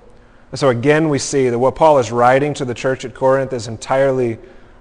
And 0.51 0.59
so 0.59 0.69
again, 0.69 1.09
we 1.09 1.19
see 1.19 1.50
that 1.50 1.57
what 1.57 1.75
Paul 1.75 1.97
is 1.97 2.12
writing 2.12 2.53
to 2.55 2.65
the 2.65 2.74
church 2.74 3.05
at 3.05 3.13
Corinth 3.13 3.53
is 3.53 3.67
entirely 3.67 4.38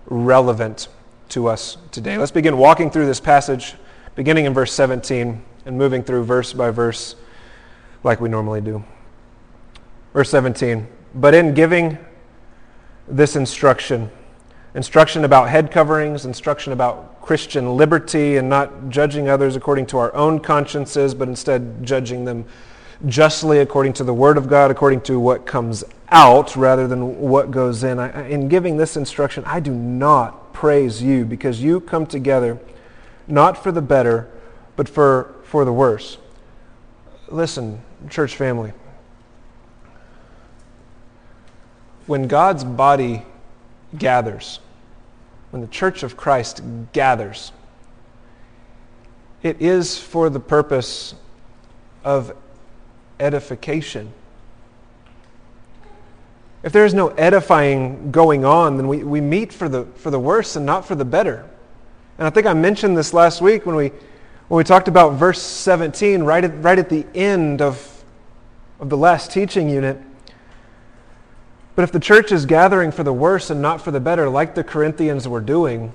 relevant 0.06 0.88
to 1.30 1.48
us 1.48 1.78
today. 1.90 2.18
Let's 2.18 2.30
begin 2.30 2.56
walking 2.56 2.90
through 2.90 3.06
this 3.06 3.20
passage, 3.20 3.74
beginning 4.14 4.44
in 4.44 4.54
verse 4.54 4.72
17 4.72 5.42
and 5.64 5.78
moving 5.78 6.02
through 6.02 6.24
verse 6.24 6.52
by 6.52 6.70
verse 6.70 7.16
like 8.04 8.20
we 8.20 8.28
normally 8.28 8.60
do. 8.60 8.84
Verse 10.12 10.30
17, 10.30 10.86
but 11.14 11.34
in 11.34 11.52
giving 11.54 11.98
this 13.08 13.36
instruction, 13.36 14.10
instruction 14.76 15.24
about 15.24 15.48
head 15.48 15.72
coverings, 15.72 16.26
instruction 16.26 16.72
about 16.72 17.22
Christian 17.22 17.76
liberty 17.76 18.36
and 18.36 18.48
not 18.48 18.90
judging 18.90 19.28
others 19.28 19.56
according 19.56 19.86
to 19.86 19.98
our 19.98 20.14
own 20.14 20.38
consciences, 20.38 21.14
but 21.14 21.28
instead 21.28 21.84
judging 21.84 22.26
them 22.26 22.44
justly 23.06 23.58
according 23.58 23.94
to 23.94 24.04
the 24.04 24.12
Word 24.12 24.36
of 24.36 24.48
God, 24.48 24.70
according 24.70 25.00
to 25.02 25.18
what 25.18 25.46
comes 25.46 25.82
out 26.10 26.54
rather 26.56 26.86
than 26.86 27.18
what 27.18 27.50
goes 27.50 27.84
in. 27.84 27.98
I, 27.98 28.28
in 28.28 28.48
giving 28.48 28.76
this 28.76 28.98
instruction, 28.98 29.44
I 29.46 29.60
do 29.60 29.72
not 29.72 30.52
praise 30.52 31.02
you 31.02 31.24
because 31.24 31.62
you 31.62 31.80
come 31.80 32.06
together 32.06 32.58
not 33.26 33.60
for 33.62 33.72
the 33.72 33.82
better, 33.82 34.30
but 34.76 34.88
for, 34.88 35.34
for 35.42 35.64
the 35.64 35.72
worse. 35.72 36.18
Listen, 37.28 37.80
church 38.10 38.36
family. 38.36 38.72
When 42.06 42.28
God's 42.28 42.62
body 42.62 43.24
gathers, 43.96 44.60
when 45.50 45.62
the 45.62 45.68
church 45.68 46.02
of 46.02 46.16
Christ 46.16 46.60
gathers, 46.92 47.52
it 49.42 49.60
is 49.60 49.98
for 49.98 50.28
the 50.28 50.40
purpose 50.40 51.14
of 52.04 52.36
edification. 53.20 54.12
If 56.62 56.72
there 56.72 56.84
is 56.84 56.94
no 56.94 57.08
edifying 57.08 58.10
going 58.10 58.44
on, 58.44 58.76
then 58.76 58.88
we, 58.88 59.04
we 59.04 59.20
meet 59.20 59.52
for 59.52 59.68
the, 59.68 59.84
for 59.96 60.10
the 60.10 60.18
worse 60.18 60.56
and 60.56 60.66
not 60.66 60.84
for 60.84 60.94
the 60.94 61.04
better. 61.04 61.48
And 62.18 62.26
I 62.26 62.30
think 62.30 62.46
I 62.46 62.54
mentioned 62.54 62.96
this 62.96 63.12
last 63.12 63.40
week 63.40 63.66
when 63.66 63.76
we, 63.76 63.88
when 64.48 64.58
we 64.58 64.64
talked 64.64 64.88
about 64.88 65.12
verse 65.14 65.40
17, 65.40 66.22
right 66.22 66.42
at, 66.42 66.62
right 66.62 66.78
at 66.78 66.88
the 66.88 67.06
end 67.14 67.62
of, 67.62 68.04
of 68.80 68.88
the 68.88 68.96
last 68.96 69.30
teaching 69.30 69.68
unit. 69.68 69.98
But 71.76 71.82
if 71.82 71.92
the 71.92 72.00
church 72.00 72.32
is 72.32 72.46
gathering 72.46 72.90
for 72.90 73.04
the 73.04 73.12
worse 73.12 73.50
and 73.50 73.62
not 73.62 73.82
for 73.82 73.90
the 73.90 74.00
better, 74.00 74.28
like 74.28 74.54
the 74.54 74.64
Corinthians 74.64 75.28
were 75.28 75.42
doing, 75.42 75.92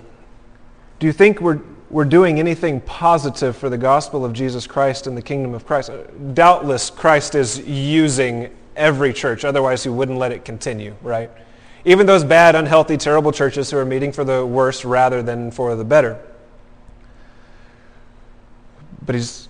do 0.99 1.07
you 1.07 1.11
think 1.11 1.41
we're, 1.41 1.59
we're 1.89 2.05
doing 2.05 2.39
anything 2.39 2.79
positive 2.81 3.57
for 3.57 3.67
the 3.67 3.79
gospel 3.79 4.23
of 4.23 4.31
Jesus 4.31 4.67
Christ 4.67 5.07
and 5.07 5.17
the 5.17 5.21
kingdom 5.21 5.53
of 5.55 5.65
Christ. 5.65 5.91
Doubtless, 6.33 6.91
Christ 6.91 7.33
is 7.33 7.59
using 7.67 8.55
every 8.75 9.11
church, 9.11 9.43
otherwise, 9.43 9.83
he 9.83 9.89
wouldn't 9.89 10.19
let 10.19 10.31
it 10.31 10.45
continue, 10.45 10.95
right? 11.01 11.31
Even 11.83 12.05
those 12.05 12.23
bad, 12.23 12.55
unhealthy, 12.55 12.95
terrible 12.95 13.31
churches 13.31 13.71
who 13.71 13.77
are 13.77 13.85
meeting 13.85 14.11
for 14.11 14.23
the 14.23 14.45
worse 14.45 14.85
rather 14.85 15.23
than 15.23 15.49
for 15.49 15.75
the 15.75 15.83
better. 15.83 16.19
But 19.03 19.15
he's, 19.15 19.49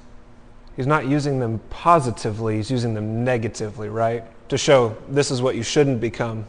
he's 0.78 0.88
not 0.88 1.08
using 1.08 1.40
them 1.40 1.60
positively, 1.70 2.56
he's 2.56 2.72
using 2.72 2.94
them 2.94 3.26
negatively, 3.26 3.90
right? 3.90 4.24
To 4.52 4.58
show 4.58 4.98
this 5.08 5.32
is 5.32 5.42
what 5.42 5.56
you 5.56 5.64
shouldn't 5.64 6.02
become. 6.02 6.46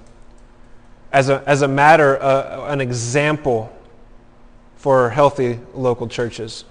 As 1.12 1.28
a, 1.28 1.40
as 1.46 1.62
a 1.62 1.68
matter, 1.68 2.20
uh, 2.20 2.66
an 2.66 2.80
example 2.80 3.72
for 4.74 5.08
healthy 5.08 5.60
local 5.72 6.08
churches. 6.08 6.64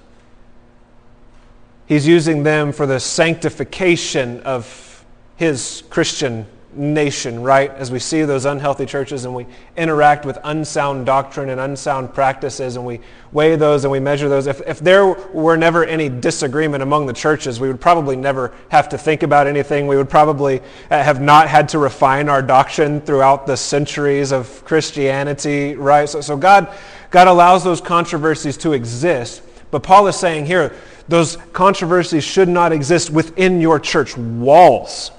He's 1.86 2.06
using 2.06 2.44
them 2.44 2.74
for 2.74 2.86
the 2.86 3.00
sanctification 3.00 4.42
of 4.42 5.06
his 5.38 5.84
Christian 5.90 6.48
nation, 6.74 7.42
right? 7.42 7.72
As 7.72 7.92
we 7.92 8.00
see 8.00 8.24
those 8.24 8.46
unhealthy 8.46 8.86
churches 8.86 9.26
and 9.26 9.36
we 9.36 9.46
interact 9.76 10.26
with 10.26 10.38
unsound 10.44 11.06
doctrine 11.06 11.50
and 11.50 11.60
unsound 11.60 12.14
practices 12.14 12.76
and 12.76 12.86
we 12.86 13.00
weigh 13.32 13.56
those 13.56 13.84
and 13.84 13.92
we 13.92 14.00
measure 14.00 14.30
those. 14.30 14.48
If, 14.48 14.62
if 14.68 14.80
there 14.80 15.06
were 15.06 15.58
never 15.58 15.84
any 15.86 16.10
disagreement 16.10 16.84
among 16.84 17.06
the 17.06 17.14
churches, 17.14 17.60
we 17.60 17.68
would 17.68 17.82
probably 17.82 18.16
never 18.16 18.54
have 18.70 18.90
to 18.90 18.98
think 18.98 19.24
about 19.24 19.48
anything. 19.48 19.88
We 19.88 19.98
would 19.98 20.10
probably 20.10 20.60
uh, 20.90 21.04
have 21.04 21.22
not 21.22 21.48
had 21.48 21.70
to 21.70 21.80
refine 21.80 22.30
our 22.30 22.42
doctrine 22.42 23.02
throughout 23.02 23.48
the 23.48 23.58
centuries 23.58 24.32
of 24.32 24.64
Christianity, 24.66 25.76
right? 25.76 26.08
So, 26.08 26.22
so 26.22 26.38
God, 26.38 26.74
God 27.10 27.28
allows 27.28 27.64
those 27.64 27.82
controversies 27.82 28.58
to 28.58 28.74
exist. 28.74 29.44
But 29.72 29.84
Paul 29.84 30.08
is 30.08 30.16
saying 30.16 30.46
here, 30.46 30.76
those 31.08 31.38
controversies 31.54 32.24
should 32.24 32.48
not 32.48 32.72
exist 32.72 33.10
within 33.10 33.60
your 33.60 33.80
church 33.80 34.16
walls. 34.18 35.12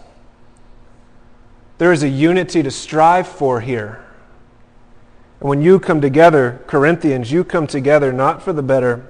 There 1.83 1.93
is 1.93 2.05
a 2.05 2.09
unity 2.09 2.63
to 2.63 2.71
strive 2.71 3.27
for 3.27 3.61
here. 3.61 4.05
And 5.41 5.49
when 5.49 5.63
you 5.63 5.81
come 5.81 6.01
together, 6.01 6.63
Corinthians, 6.69 7.33
you 7.33 7.43
come 7.43 7.67
together 7.67 8.13
not 8.13 8.41
for 8.41 8.53
the 8.53 8.63
better, 8.63 9.05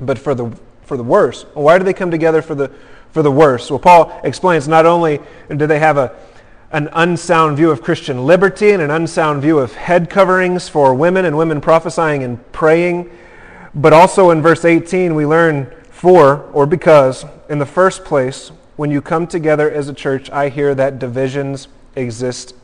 but 0.00 0.18
for 0.18 0.34
the, 0.34 0.50
for 0.82 0.96
the 0.96 1.04
worse. 1.04 1.44
Why 1.54 1.78
do 1.78 1.84
they 1.84 1.92
come 1.92 2.10
together 2.10 2.42
for 2.42 2.56
the, 2.56 2.72
for 3.12 3.22
the 3.22 3.30
worse? 3.30 3.70
Well, 3.70 3.78
Paul 3.78 4.20
explains 4.24 4.66
not 4.66 4.84
only 4.84 5.20
do 5.48 5.64
they 5.68 5.78
have 5.78 5.96
a, 5.96 6.12
an 6.72 6.88
unsound 6.92 7.56
view 7.56 7.70
of 7.70 7.82
Christian 7.82 8.26
liberty 8.26 8.72
and 8.72 8.82
an 8.82 8.90
unsound 8.90 9.40
view 9.40 9.60
of 9.60 9.72
head 9.74 10.10
coverings 10.10 10.68
for 10.68 10.94
women 10.94 11.24
and 11.24 11.38
women 11.38 11.60
prophesying 11.60 12.24
and 12.24 12.50
praying, 12.50 13.16
but 13.76 13.92
also 13.92 14.30
in 14.30 14.42
verse 14.42 14.64
18 14.64 15.14
we 15.14 15.24
learn 15.24 15.72
for 15.88 16.50
or 16.50 16.66
because, 16.66 17.24
in 17.48 17.60
the 17.60 17.64
first 17.64 18.04
place, 18.04 18.50
when 18.74 18.90
you 18.90 19.00
come 19.00 19.28
together 19.28 19.70
as 19.70 19.88
a 19.88 19.94
church, 19.94 20.28
I 20.30 20.48
hear 20.48 20.74
that 20.74 20.98
divisions 20.98 21.68
exist 21.96 22.54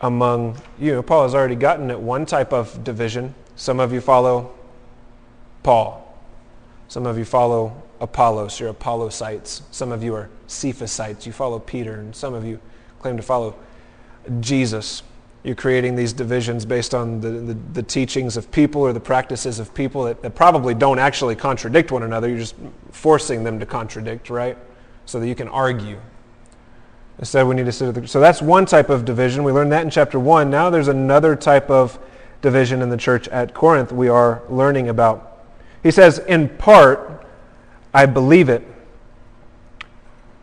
among 0.00 0.56
you. 0.78 1.02
Paul 1.02 1.24
has 1.24 1.34
already 1.34 1.56
gotten 1.56 1.90
at 1.90 2.00
one 2.00 2.26
type 2.26 2.52
of 2.52 2.84
division. 2.84 3.34
Some 3.56 3.80
of 3.80 3.92
you 3.92 4.00
follow 4.00 4.52
Paul. 5.62 6.04
Some 6.88 7.06
of 7.06 7.18
you 7.18 7.24
follow 7.24 7.82
Apollos. 8.00 8.60
You're 8.60 8.72
Apollosites. 8.72 9.62
Some 9.70 9.92
of 9.92 10.02
you 10.02 10.14
are 10.14 10.30
Cephasites. 10.46 11.26
You 11.26 11.32
follow 11.32 11.58
Peter. 11.58 11.94
And 11.94 12.14
some 12.14 12.34
of 12.34 12.44
you 12.44 12.60
claim 13.00 13.16
to 13.16 13.22
follow 13.22 13.56
Jesus. 14.40 15.02
You're 15.42 15.54
creating 15.54 15.96
these 15.96 16.12
divisions 16.12 16.64
based 16.64 16.94
on 16.94 17.20
the, 17.20 17.30
the, 17.30 17.54
the 17.74 17.82
teachings 17.82 18.36
of 18.36 18.50
people 18.50 18.82
or 18.82 18.92
the 18.92 19.00
practices 19.00 19.58
of 19.58 19.72
people 19.74 20.04
that, 20.04 20.22
that 20.22 20.34
probably 20.34 20.74
don't 20.74 20.98
actually 20.98 21.36
contradict 21.36 21.92
one 21.92 22.02
another. 22.02 22.28
You're 22.28 22.38
just 22.38 22.56
forcing 22.90 23.44
them 23.44 23.58
to 23.60 23.66
contradict, 23.66 24.30
right? 24.30 24.56
So 25.06 25.20
that 25.20 25.28
you 25.28 25.34
can 25.34 25.48
argue 25.48 26.00
Instead, 27.18 27.46
we 27.46 27.56
need 27.56 27.66
to 27.66 27.72
sit 27.72 27.88
at 27.88 27.94
the. 27.94 28.06
So 28.06 28.20
that's 28.20 28.40
one 28.40 28.64
type 28.64 28.90
of 28.90 29.04
division. 29.04 29.42
We 29.42 29.52
learned 29.52 29.72
that 29.72 29.82
in 29.82 29.90
chapter 29.90 30.20
1. 30.20 30.50
Now 30.50 30.70
there's 30.70 30.88
another 30.88 31.34
type 31.34 31.68
of 31.68 31.98
division 32.42 32.82
in 32.82 32.90
the 32.90 32.96
church 32.96 33.26
at 33.28 33.54
Corinth 33.54 33.90
we 33.90 34.08
are 34.08 34.42
learning 34.48 34.88
about. 34.88 35.44
He 35.82 35.90
says, 35.90 36.18
In 36.20 36.48
part, 36.48 37.26
I 37.92 38.06
believe 38.06 38.48
it. 38.48 38.62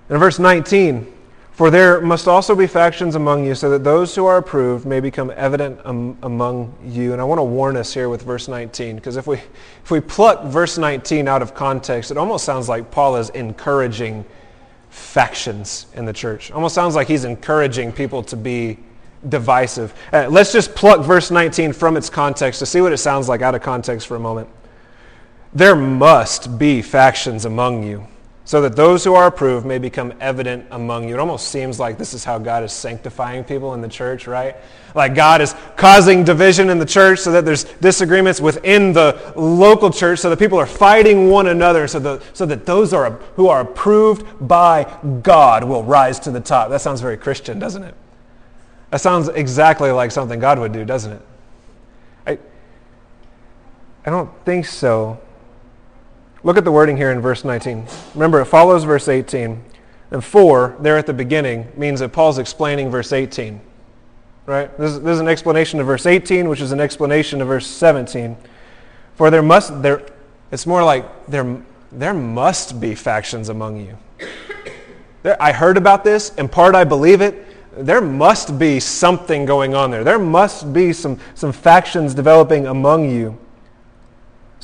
In 0.09 0.17
verse 0.17 0.37
19, 0.37 1.11
for 1.51 1.69
there 1.69 2.01
must 2.01 2.27
also 2.27 2.53
be 2.53 2.67
factions 2.67 3.15
among 3.15 3.45
you, 3.45 3.55
so 3.55 3.69
that 3.69 3.85
those 3.85 4.13
who 4.13 4.25
are 4.25 4.37
approved 4.37 4.85
may 4.85 4.99
become 4.99 5.31
evident 5.37 5.79
um, 5.85 6.17
among 6.21 6.75
you. 6.83 7.13
And 7.13 7.21
I 7.21 7.23
want 7.23 7.39
to 7.39 7.43
warn 7.43 7.77
us 7.77 7.93
here 7.93 8.09
with 8.09 8.23
verse 8.23 8.49
19, 8.49 8.97
because 8.97 9.15
if 9.15 9.25
we, 9.25 9.37
if 9.81 9.89
we 9.89 10.01
pluck 10.01 10.43
verse 10.43 10.77
19 10.77 11.29
out 11.29 11.41
of 11.41 11.55
context, 11.55 12.11
it 12.11 12.17
almost 12.17 12.43
sounds 12.43 12.67
like 12.67 12.91
Paul 12.91 13.15
is 13.15 13.29
encouraging 13.29 14.25
factions 14.95 15.87
in 15.93 16.05
the 16.05 16.13
church. 16.13 16.51
Almost 16.51 16.73
sounds 16.73 16.95
like 16.95 17.07
he's 17.07 17.25
encouraging 17.25 17.91
people 17.91 18.23
to 18.23 18.37
be 18.37 18.77
divisive. 19.27 19.93
Uh, 20.13 20.27
let's 20.29 20.53
just 20.53 20.73
pluck 20.73 21.05
verse 21.05 21.31
19 21.31 21.73
from 21.73 21.97
its 21.97 22.09
context 22.09 22.59
to 22.59 22.65
see 22.65 22.79
what 22.79 22.93
it 22.93 22.97
sounds 22.97 23.27
like 23.27 23.41
out 23.41 23.55
of 23.55 23.61
context 23.61 24.07
for 24.07 24.15
a 24.15 24.19
moment. 24.19 24.47
There 25.53 25.75
must 25.75 26.57
be 26.57 26.81
factions 26.81 27.43
among 27.43 27.83
you. 27.83 28.07
So 28.45 28.61
that 28.61 28.75
those 28.75 29.03
who 29.03 29.15
are 29.15 29.25
approved 29.25 29.65
may 29.65 29.79
become 29.79 30.13
evident 30.21 30.67
among 30.69 31.09
you. 31.09 31.15
It 31.15 31.19
almost 31.19 31.47
seems 31.47 31.79
like 31.79 31.97
this 31.97 32.13
is 32.13 32.23
how 32.23 32.37
God 32.37 32.63
is 32.63 32.71
sanctifying 32.71 33.43
people 33.43 33.73
in 33.73 33.81
the 33.81 33.87
church, 33.87 34.27
right? 34.27 34.55
Like 34.93 35.15
God 35.15 35.41
is 35.41 35.55
causing 35.75 36.23
division 36.23 36.69
in 36.69 36.77
the 36.77 36.85
church 36.85 37.19
so 37.19 37.31
that 37.31 37.43
there's 37.43 37.63
disagreements 37.63 38.39
within 38.39 38.93
the 38.93 39.33
local 39.35 39.89
church 39.89 40.19
so 40.19 40.29
that 40.29 40.37
people 40.37 40.59
are 40.59 40.67
fighting 40.67 41.29
one 41.29 41.47
another 41.47 41.87
so, 41.87 41.97
that 41.99 42.21
so 42.37 42.45
that 42.45 42.67
those 42.67 42.93
are, 42.93 43.11
who 43.35 43.47
are 43.47 43.61
approved 43.61 44.47
by 44.47 44.95
God 45.23 45.63
will 45.63 45.83
rise 45.83 46.19
to 46.19 46.31
the 46.31 46.39
top. 46.39 46.69
That 46.69 46.81
sounds 46.81 47.01
very 47.01 47.17
Christian, 47.17 47.57
doesn't 47.57 47.83
it? 47.83 47.95
That 48.91 49.01
sounds 49.01 49.27
exactly 49.27 49.89
like 49.89 50.11
something 50.11 50.39
God 50.39 50.59
would 50.59 50.71
do, 50.71 50.85
doesn't 50.85 51.13
it? 51.13 51.21
I, 52.27 52.37
I 54.05 54.11
don't 54.11 54.29
think 54.45 54.67
so. 54.67 55.19
Look 56.45 56.57
at 56.57 56.63
the 56.63 56.71
wording 56.71 56.95
here 56.95 57.11
in 57.11 57.21
verse 57.21 57.43
19. 57.43 57.87
Remember, 58.13 58.39
it 58.39 58.45
follows 58.45 58.83
verse 58.83 59.07
18. 59.07 59.63
And 60.11 60.23
for, 60.23 60.77
there 60.79 60.95
at 60.95 61.07
the 61.07 61.13
beginning, 61.13 61.67
means 61.75 62.01
that 62.01 62.09
Paul's 62.09 62.37
explaining 62.37 62.91
verse 62.91 63.11
18. 63.11 63.59
Right? 64.45 64.77
This 64.77 64.91
is, 64.91 65.01
this 65.01 65.15
is 65.15 65.19
an 65.19 65.27
explanation 65.27 65.79
of 65.79 65.87
verse 65.87 66.05
18, 66.05 66.47
which 66.47 66.61
is 66.61 66.71
an 66.71 66.79
explanation 66.79 67.41
of 67.41 67.47
verse 67.47 67.65
17. 67.65 68.37
For 69.15 69.31
there 69.31 69.41
must, 69.41 69.81
there, 69.81 70.05
it's 70.51 70.67
more 70.67 70.83
like 70.83 71.25
there, 71.25 71.59
there 71.91 72.13
must 72.13 72.79
be 72.79 72.93
factions 72.93 73.49
among 73.49 73.83
you. 73.83 73.97
There, 75.23 75.41
I 75.41 75.51
heard 75.51 75.77
about 75.77 76.03
this. 76.03 76.29
In 76.35 76.47
part, 76.47 76.75
I 76.75 76.83
believe 76.83 77.21
it. 77.21 77.43
There 77.75 78.01
must 78.01 78.59
be 78.59 78.79
something 78.79 79.45
going 79.45 79.73
on 79.73 79.89
there. 79.89 80.03
There 80.03 80.19
must 80.19 80.71
be 80.71 80.93
some, 80.93 81.19
some 81.33 81.51
factions 81.51 82.13
developing 82.13 82.67
among 82.67 83.09
you. 83.09 83.35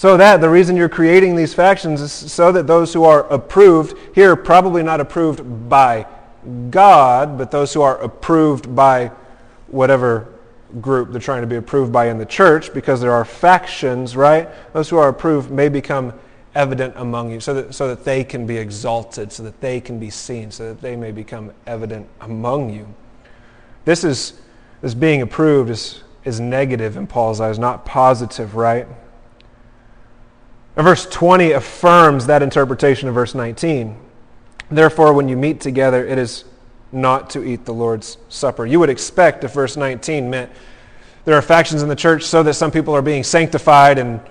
So 0.01 0.17
that 0.17 0.41
the 0.41 0.49
reason 0.49 0.75
you're 0.75 0.89
creating 0.89 1.35
these 1.35 1.53
factions 1.53 2.01
is 2.01 2.11
so 2.11 2.51
that 2.53 2.65
those 2.65 2.91
who 2.91 3.03
are 3.03 3.31
approved, 3.31 3.95
here 4.15 4.35
probably 4.35 4.81
not 4.81 4.99
approved 4.99 5.69
by 5.69 6.07
God, 6.71 7.37
but 7.37 7.51
those 7.51 7.71
who 7.71 7.83
are 7.83 8.01
approved 8.01 8.75
by 8.75 9.11
whatever 9.67 10.33
group 10.81 11.11
they're 11.11 11.21
trying 11.21 11.41
to 11.41 11.47
be 11.47 11.57
approved 11.57 11.93
by 11.93 12.07
in 12.07 12.17
the 12.17 12.25
church, 12.25 12.73
because 12.73 12.99
there 12.99 13.11
are 13.11 13.23
factions, 13.23 14.15
right? 14.15 14.49
Those 14.73 14.89
who 14.89 14.97
are 14.97 15.07
approved 15.07 15.51
may 15.51 15.69
become 15.69 16.13
evident 16.55 16.95
among 16.97 17.29
you 17.29 17.39
so 17.39 17.53
that, 17.53 17.75
so 17.75 17.87
that 17.87 18.03
they 18.03 18.23
can 18.23 18.47
be 18.47 18.57
exalted, 18.57 19.31
so 19.31 19.43
that 19.43 19.61
they 19.61 19.79
can 19.79 19.99
be 19.99 20.09
seen, 20.09 20.49
so 20.49 20.69
that 20.69 20.81
they 20.81 20.95
may 20.95 21.11
become 21.11 21.53
evident 21.67 22.09
among 22.21 22.73
you. 22.73 22.91
This 23.85 24.03
is 24.03 24.41
this 24.81 24.95
being 24.95 25.21
approved 25.21 25.69
is, 25.69 26.01
is 26.25 26.39
negative 26.39 26.97
in 26.97 27.05
Paul's 27.05 27.39
eyes, 27.39 27.59
not 27.59 27.85
positive, 27.85 28.55
right? 28.55 28.87
Verse 30.75 31.05
20 31.05 31.51
affirms 31.51 32.27
that 32.27 32.41
interpretation 32.41 33.09
of 33.09 33.15
verse 33.15 33.35
19. 33.35 33.97
Therefore, 34.69 35.13
when 35.13 35.27
you 35.27 35.35
meet 35.35 35.59
together, 35.59 36.05
it 36.05 36.17
is 36.17 36.45
not 36.91 37.29
to 37.31 37.43
eat 37.43 37.65
the 37.65 37.73
Lord's 37.73 38.17
Supper. 38.29 38.65
You 38.65 38.79
would 38.79 38.89
expect 38.89 39.43
if 39.43 39.53
verse 39.53 39.77
19 39.77 40.29
meant 40.29 40.51
there 41.25 41.35
are 41.35 41.41
factions 41.41 41.83
in 41.83 41.89
the 41.89 41.95
church 41.95 42.23
so 42.23 42.43
that 42.43 42.53
some 42.53 42.71
people 42.71 42.95
are 42.95 43.01
being 43.01 43.23
sanctified 43.23 43.99
and, 43.99 44.21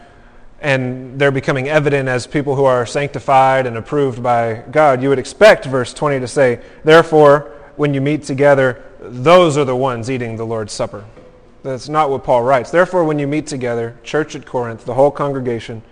and 0.61 1.18
they're 1.18 1.30
becoming 1.30 1.68
evident 1.68 2.09
as 2.09 2.26
people 2.26 2.56
who 2.56 2.64
are 2.64 2.85
sanctified 2.85 3.66
and 3.66 3.76
approved 3.76 4.23
by 4.23 4.64
God. 4.70 5.02
You 5.02 5.09
would 5.11 5.18
expect 5.18 5.66
verse 5.66 5.94
20 5.94 6.20
to 6.20 6.28
say, 6.28 6.61
Therefore, 6.85 7.56
when 7.76 7.94
you 7.94 8.00
meet 8.00 8.25
together, 8.25 8.82
those 9.00 9.56
are 9.56 9.64
the 9.64 9.76
ones 9.76 10.11
eating 10.11 10.37
the 10.37 10.44
Lord's 10.44 10.73
Supper. 10.73 11.04
That's 11.62 11.88
not 11.88 12.11
what 12.11 12.25
Paul 12.25 12.42
writes. 12.42 12.70
Therefore, 12.70 13.04
when 13.04 13.18
you 13.18 13.26
meet 13.26 13.47
together, 13.47 13.99
church 14.02 14.35
at 14.35 14.47
Corinth, 14.47 14.85
the 14.85 14.94
whole 14.94 15.11
congregation, 15.11 15.82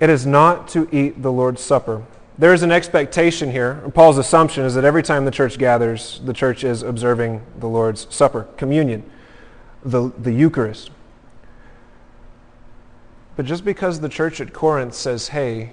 it 0.00 0.10
is 0.10 0.26
not 0.26 0.68
to 0.68 0.88
eat 0.92 1.22
the 1.22 1.32
Lord's 1.32 1.62
Supper. 1.62 2.04
There 2.38 2.52
is 2.52 2.62
an 2.62 2.70
expectation 2.70 3.50
here. 3.50 3.76
Paul's 3.94 4.18
assumption 4.18 4.64
is 4.64 4.74
that 4.74 4.84
every 4.84 5.02
time 5.02 5.24
the 5.24 5.30
church 5.30 5.58
gathers, 5.58 6.20
the 6.24 6.34
church 6.34 6.64
is 6.64 6.82
observing 6.82 7.40
the 7.58 7.66
Lord's 7.66 8.06
Supper, 8.14 8.42
communion, 8.58 9.08
the, 9.82 10.12
the 10.18 10.32
Eucharist. 10.32 10.90
But 13.36 13.46
just 13.46 13.64
because 13.64 14.00
the 14.00 14.08
church 14.08 14.40
at 14.40 14.52
Corinth 14.52 14.94
says, 14.94 15.28
hey, 15.28 15.72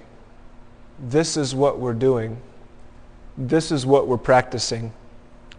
this 0.99 1.35
is 1.35 1.53
what 1.53 1.79
we're 1.79 1.93
doing, 1.93 2.41
this 3.37 3.71
is 3.71 3.85
what 3.85 4.07
we're 4.07 4.17
practicing, 4.17 4.93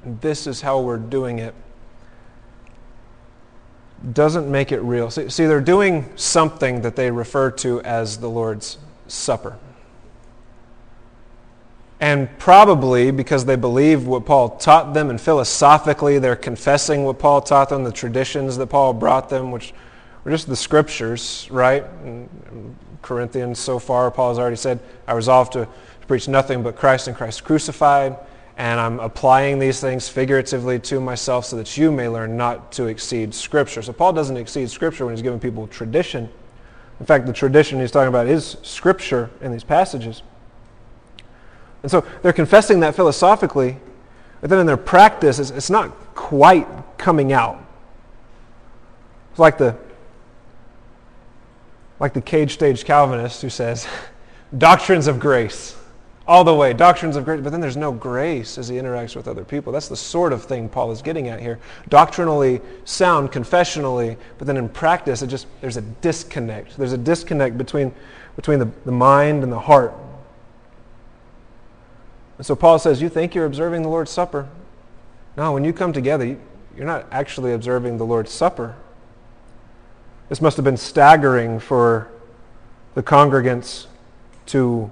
this 0.05 0.46
is 0.46 0.61
how 0.62 0.81
we're 0.81 0.96
doing 0.96 1.38
it, 1.38 1.55
doesn't 4.12 4.50
make 4.50 4.72
it 4.72 4.80
real. 4.80 5.11
See, 5.11 5.28
see, 5.28 5.46
they're 5.46 5.61
doing 5.61 6.11
something 6.16 6.83
that 6.83 6.96
they 6.96 7.11
refer 7.11 7.50
to 7.52 7.80
as 7.83 8.18
the 8.18 8.28
Lord's 8.28 8.78
Supper. 9.07 9.59
And 12.00 12.28
probably 12.38 13.11
because 13.11 13.44
they 13.44 13.57
believe 13.57 14.07
what 14.07 14.26
Paul 14.26 14.50
taught 14.50 14.92
them, 14.92 15.09
and 15.09 15.20
philosophically 15.20 16.18
they're 16.18 16.37
confessing 16.37 17.04
what 17.04 17.18
Paul 17.18 17.40
taught 17.40 17.70
them, 17.70 17.85
the 17.85 17.92
traditions 17.92 18.57
that 18.59 18.66
Paul 18.66 18.92
brought 18.92 19.30
them, 19.30 19.50
which 19.50 19.72
were 20.22 20.30
just 20.30 20.48
the 20.48 20.57
scriptures, 20.57 21.48
right? 21.50 21.85
In 22.04 22.28
Corinthians 23.00 23.59
so 23.59 23.78
far, 23.78 24.11
Paul 24.11 24.30
has 24.30 24.38
already 24.38 24.57
said, 24.57 24.80
I 25.07 25.12
resolve 25.12 25.50
to 25.50 25.68
preach 26.07 26.28
nothing 26.28 26.62
but 26.62 26.76
Christ 26.76 27.09
and 27.09 27.16
Christ 27.16 27.44
crucified 27.44 28.16
and 28.57 28.79
I'm 28.79 29.01
applying 29.01 29.59
these 29.59 29.81
things 29.81 30.09
figuratively 30.09 30.79
to 30.81 31.01
myself 31.01 31.45
so 31.47 31.57
that 31.57 31.77
you 31.77 31.90
may 31.90 32.09
learn 32.09 32.37
not 32.37 32.71
to 32.73 32.87
exceed 32.87 33.35
Scripture. 33.35 33.83
So 33.83 33.93
Paul 33.93 34.12
doesn't 34.12 34.37
exceed 34.37 34.71
Scripture 34.71 35.05
when 35.05 35.14
he's 35.14 35.23
giving 35.23 35.40
people 35.40 35.67
tradition. 35.67 36.29
In 37.01 37.07
fact, 37.07 37.27
the 37.27 37.33
tradition 37.33 37.81
he's 37.81 37.90
talking 37.90 38.09
about 38.09 38.29
is 38.29 38.57
Scripture 38.62 39.31
in 39.40 39.51
these 39.51 39.64
passages. 39.64 40.23
And 41.83 41.90
so 41.90 42.07
they're 42.23 42.33
confessing 42.33 42.81
that 42.81 42.95
philosophically, 42.95 43.77
but 44.40 44.51
then 44.51 44.61
in 44.61 44.67
their 44.67 44.77
practice, 44.77 45.38
it's, 45.40 45.51
it's 45.51 45.71
not 45.71 45.90
quite 46.14 46.67
coming 46.97 47.33
out. 47.33 47.59
It's 49.33 49.40
like 49.40 49.59
the, 49.59 49.77
like 51.99 52.14
the 52.14 52.21
cage 52.21 52.55
stage 52.55 52.85
Calvinist 52.85 53.43
who 53.43 53.51
says, 53.51 53.88
doctrines 54.57 55.09
of 55.09 55.19
grace 55.19 55.77
all 56.27 56.43
the 56.43 56.55
way, 56.55 56.73
doctrines 56.73 57.17
of 57.17 57.25
grace, 57.25 57.41
but 57.43 57.51
then 57.51 57.61
there's 57.61 57.77
no 57.77 57.93
grace 57.93 58.57
as 58.57 58.69
he 58.69 58.77
interacts 58.77 59.15
with 59.15 59.29
other 59.29 59.45
people. 59.45 59.73
That's 59.73 59.89
the 59.89 59.97
sort 59.97 60.33
of 60.33 60.43
thing 60.43 60.71
Paul 60.71 60.91
is 60.91 61.03
getting 61.03 61.29
at 61.29 61.39
here. 61.39 61.59
Doctrinally 61.91 62.63
sound, 62.85 63.31
confessionally, 63.31 64.17
but 64.39 64.47
then 64.47 64.57
in 64.57 64.71
practice, 64.71 65.21
it 65.21 65.27
just 65.27 65.47
there's 65.61 65.77
a 65.77 65.83
disconnect. 65.83 66.79
There's 66.79 66.95
a 66.95 66.99
disconnect 66.99 67.59
between, 67.59 67.93
between 68.37 68.59
the, 68.59 68.71
the 68.87 68.93
mind 68.93 69.43
and 69.43 69.53
the 69.53 69.59
heart. 69.59 69.93
And 72.39 72.47
so 72.47 72.57
Paul 72.57 72.79
says, 72.79 73.03
You 73.03 73.11
think 73.11 73.35
you're 73.35 73.45
observing 73.45 73.83
the 73.83 73.91
Lord's 73.91 74.11
Supper? 74.11 74.49
No, 75.37 75.53
when 75.53 75.65
you 75.65 75.75
come 75.75 75.93
together, 75.93 76.39
you're 76.75 76.87
not 76.87 77.07
actually 77.11 77.53
observing 77.53 77.99
the 77.99 78.07
Lord's 78.07 78.33
Supper. 78.33 78.75
This 80.31 80.41
must 80.41 80.57
have 80.57 80.65
been 80.65 80.79
staggering 80.79 81.61
for 81.61 82.11
the 82.95 83.03
congregants 83.03 83.87
to 84.47 84.91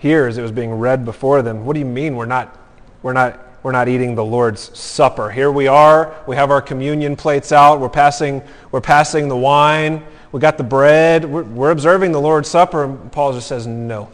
hear 0.00 0.26
as 0.26 0.38
it 0.38 0.42
was 0.42 0.50
being 0.50 0.72
read 0.72 1.04
before 1.04 1.42
them. 1.42 1.66
What 1.66 1.74
do 1.74 1.78
you 1.78 1.86
mean 1.86 2.16
we're 2.16 2.24
not, 2.24 2.58
we're 3.02 3.12
not, 3.12 3.38
we're 3.62 3.72
not 3.72 3.86
eating 3.86 4.14
the 4.14 4.24
Lord's 4.24 4.76
Supper? 4.76 5.30
Here 5.30 5.52
we 5.52 5.68
are. 5.68 6.16
We 6.26 6.36
have 6.36 6.50
our 6.50 6.62
communion 6.62 7.16
plates 7.16 7.52
out. 7.52 7.80
We're 7.80 7.90
passing, 7.90 8.42
we're 8.72 8.80
passing 8.80 9.28
the 9.28 9.36
wine. 9.36 10.02
We 10.32 10.40
got 10.40 10.56
the 10.56 10.64
bread. 10.64 11.26
We're, 11.26 11.42
we're 11.42 11.70
observing 11.70 12.12
the 12.12 12.20
Lord's 12.20 12.48
Supper. 12.48 12.84
And 12.84 13.12
Paul 13.12 13.34
just 13.34 13.46
says, 13.46 13.66
no. 13.66 14.10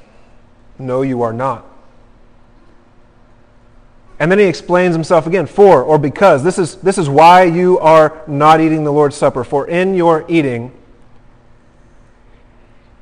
No, 0.76 1.02
you 1.02 1.22
are 1.22 1.32
not. 1.32 1.64
And 4.18 4.28
then 4.28 4.40
he 4.40 4.46
explains 4.46 4.92
himself 4.92 5.28
again, 5.28 5.46
for 5.46 5.84
or 5.84 5.98
because. 5.98 6.42
This 6.42 6.58
is, 6.58 6.76
this 6.76 6.98
is 6.98 7.08
why 7.08 7.44
you 7.44 7.78
are 7.78 8.22
not 8.26 8.60
eating 8.60 8.82
the 8.82 8.92
Lord's 8.92 9.14
Supper. 9.14 9.44
For 9.44 9.68
in 9.68 9.94
your 9.94 10.24
eating, 10.26 10.72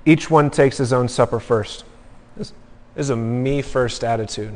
each 0.05 0.29
one 0.29 0.51
takes 0.51 0.77
his 0.77 0.93
own 0.93 1.09
supper 1.09 1.41
first. 1.41 1.85
Is 2.97 3.11
a 3.11 3.17
me 3.17 3.61
first 3.61 4.05
attitude. 4.05 4.55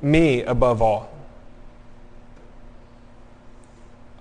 Me 0.00 0.42
above 0.42 0.80
all. 0.80 1.12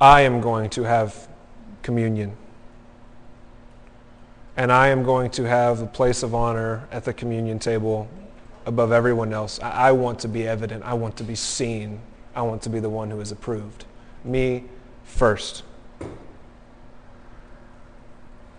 I 0.02 0.22
am 0.22 0.42
going 0.42 0.70
to 0.72 0.84
have 0.84 1.28
communion. 1.84 2.36
And 4.58 4.72
I 4.72 4.88
am 4.90 5.04
going 5.04 5.30
to 5.32 5.44
have 5.44 5.82
a 5.82 5.86
place 5.86 6.24
of 6.24 6.34
honor 6.34 6.88
at 6.92 7.06
the 7.06 7.14
communion 7.14 7.60
table 7.60 8.10
above 8.66 8.92
everyone 8.92 9.34
else. 9.34 9.60
I, 9.62 9.92
want 9.92 10.20
to 10.20 10.28
be 10.28 10.48
evident. 10.48 10.84
I 10.84 10.94
want 10.94 11.16
to 11.18 11.24
be 11.24 11.36
seen. 11.36 12.02
I 12.36 12.42
want 12.42 12.62
to 12.64 12.70
be 12.70 12.80
the 12.80 12.90
one 12.90 13.10
who 13.10 13.22
is 13.22 13.32
approved. 13.32 13.86
Me 14.24 14.66
first. 15.04 15.64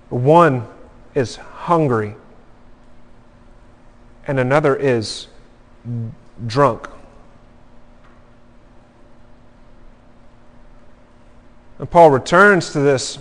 One 0.09 0.66
is 1.14 1.37
hungry 1.37 2.14
and 4.26 4.38
another 4.38 4.76
is 4.76 5.28
drunk. 6.46 6.88
And 11.78 11.90
Paul 11.90 12.11
returns 12.11 12.72
to 12.72 12.80
this 12.80 13.18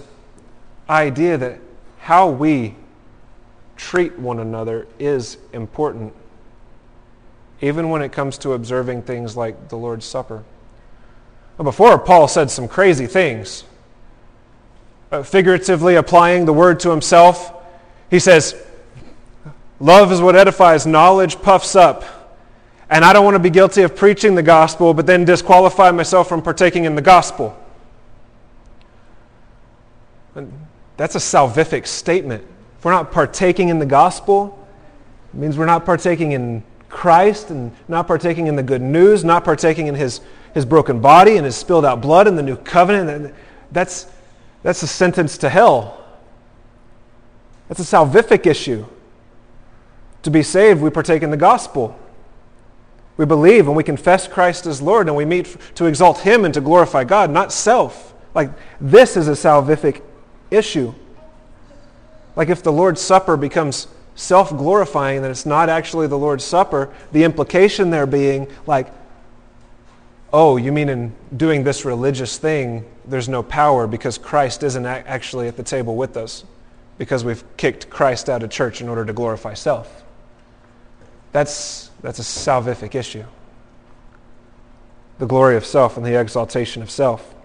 idea 0.90 1.38
that 1.38 1.60
how 2.00 2.30
we 2.30 2.76
treat 3.78 4.20
one 4.20 4.40
another 4.40 4.88
is 5.00 5.38
important, 5.54 6.14
even 7.62 7.90
when 7.90 8.02
it 8.02 8.12
comes 8.12 8.38
to 8.40 8.54
observing 8.54 9.04
things 9.04 9.38
like 9.38 9.70
the 9.70 9.78
Lord's 9.78 10.06
Supper. 10.06 10.44
Before, 11.58 11.98
Paul 11.98 12.28
said 12.28 12.52
some 12.52 12.68
crazy 12.68 13.08
things. 13.08 13.64
Uh, 15.12 15.24
figuratively 15.24 15.96
applying 15.96 16.46
the 16.46 16.54
word 16.54 16.80
to 16.82 16.90
himself, 16.90 17.54
he 18.10 18.20
says, 18.20 18.56
Love 19.80 20.12
is 20.12 20.22
what 20.22 20.36
edifies, 20.36 20.86
knowledge 20.86 21.42
puffs 21.42 21.76
up. 21.76 22.04
And 22.90 23.06
I 23.06 23.14
don't 23.14 23.24
want 23.24 23.36
to 23.36 23.40
be 23.40 23.50
guilty 23.50 23.84
of 23.84 23.96
preaching 23.96 24.36
the 24.36 24.44
gospel, 24.44 24.94
but 24.94 25.06
then 25.06 25.24
disqualify 25.24 25.92
myself 25.92 26.28
from 26.28 26.42
partaking 26.42 26.86
in 26.86 26.96
the 26.96 27.02
gospel. 27.02 27.58
And 30.36 30.52
that's 30.98 31.16
a 31.16 31.20
salvific 31.20 31.86
statement. 31.86 32.44
If 32.78 32.86
we're 32.86 32.92
not 32.92 33.12
partaking 33.12 33.70
in 33.70 33.80
the 33.80 33.86
gospel, 33.86 34.68
it 35.34 35.38
means 35.40 35.58
we're 35.58 35.66
not 35.66 35.86
partaking 35.86 36.32
in 36.32 36.64
Christ 36.90 37.52
and 37.52 37.72
not 37.88 38.08
partaking 38.08 38.48
in 38.48 38.56
the 38.56 38.64
good 38.64 38.82
news, 38.82 39.24
not 39.24 39.46
partaking 39.46 39.88
in 39.88 39.96
his, 39.96 40.22
his 40.54 40.66
broken 40.66 41.00
body 41.00 41.38
and 41.38 41.46
his 41.46 41.56
spilled 41.56 41.86
out 41.86 42.02
blood 42.02 42.28
in 42.28 42.36
the 42.36 42.44
new 42.44 42.58
covenant. 42.58 43.34
That's, 43.72 44.08
that's 44.64 44.82
a 44.82 44.88
sentence 44.88 45.38
to 45.40 45.50
hell. 45.50 46.04
That's 47.68 47.80
a 47.80 47.84
salvific 47.84 48.48
issue. 48.48 48.86
To 50.24 50.32
be 50.32 50.44
saved, 50.44 50.82
we 50.82 50.90
partake 50.90 51.24
in 51.24 51.32
the 51.32 51.38
gospel. 51.38 51.98
We 53.18 53.26
believe 53.26 53.68
and 53.68 53.76
we 53.76 53.84
confess 53.84 54.28
Christ 54.28 54.66
as 54.66 54.82
Lord 54.82 55.08
and 55.08 55.16
we 55.16 55.26
meet 55.26 55.58
to 55.76 55.86
exalt 55.86 56.20
Him 56.20 56.46
and 56.46 56.54
to 56.54 56.62
glorify 56.62 57.04
God, 57.04 57.30
not 57.30 57.52
self. 57.52 58.14
Like, 58.34 58.52
this 58.80 59.18
is 59.18 59.28
a 59.28 59.32
salvific 59.32 60.02
issue. 60.52 60.94
Like, 62.36 62.50
if 62.50 62.64
the 62.64 62.72
Lord's 62.72 63.02
Supper 63.02 63.36
becomes 63.36 63.88
self 64.16 64.56
glorifying, 64.56 65.22
then 65.22 65.32
it's 65.32 65.46
not 65.46 65.70
actually 65.70 66.08
the 66.08 66.18
Lord's 66.18 66.44
Supper. 66.44 66.94
The 67.12 67.24
implication 67.24 67.90
there 67.90 68.06
being, 68.06 68.48
like, 68.66 68.88
oh, 70.32 70.58
you 70.58 70.72
mean 70.72 70.90
in 70.90 71.16
doing 71.36 71.64
this 71.64 71.86
religious 71.86 72.38
thing, 72.38 72.86
there's 73.06 73.28
no 73.28 73.42
power 73.42 73.88
because 73.88 74.18
Christ 74.18 74.64
isn't 74.64 74.86
actually 74.86 75.48
at 75.48 75.58
the 75.58 75.64
table 75.64 75.96
with 75.96 76.16
us 76.18 76.46
because 76.98 77.26
we've 77.26 77.44
kicked 77.58 77.90
Christ 77.90 78.30
out 78.30 78.44
of 78.44 78.50
church 78.50 78.82
in 78.82 78.90
order 78.90 79.06
to 79.06 79.14
glorify 79.14 79.54
self. 79.56 80.04
That's, 81.32 81.92
that's 82.02 82.20
a 82.20 82.24
salvific 82.24 82.96
issue. 82.96 83.26
The 85.20 85.28
glory 85.28 85.58
of 85.58 85.66
self 85.66 85.98
and 85.98 86.06
the 86.06 86.20
exaltation 86.20 86.82
of 86.82 86.90
self. 86.90 87.36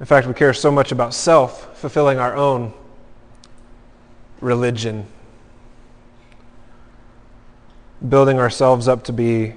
In 0.00 0.06
fact, 0.06 0.26
we 0.26 0.34
care 0.34 0.54
so 0.54 0.70
much 0.70 0.92
about 0.92 1.12
self, 1.12 1.76
fulfilling 1.76 2.18
our 2.18 2.36
own 2.36 2.72
religion, 4.40 5.06
building 8.08 8.38
ourselves 8.38 8.86
up 8.86 9.02
to 9.04 9.12
be 9.12 9.54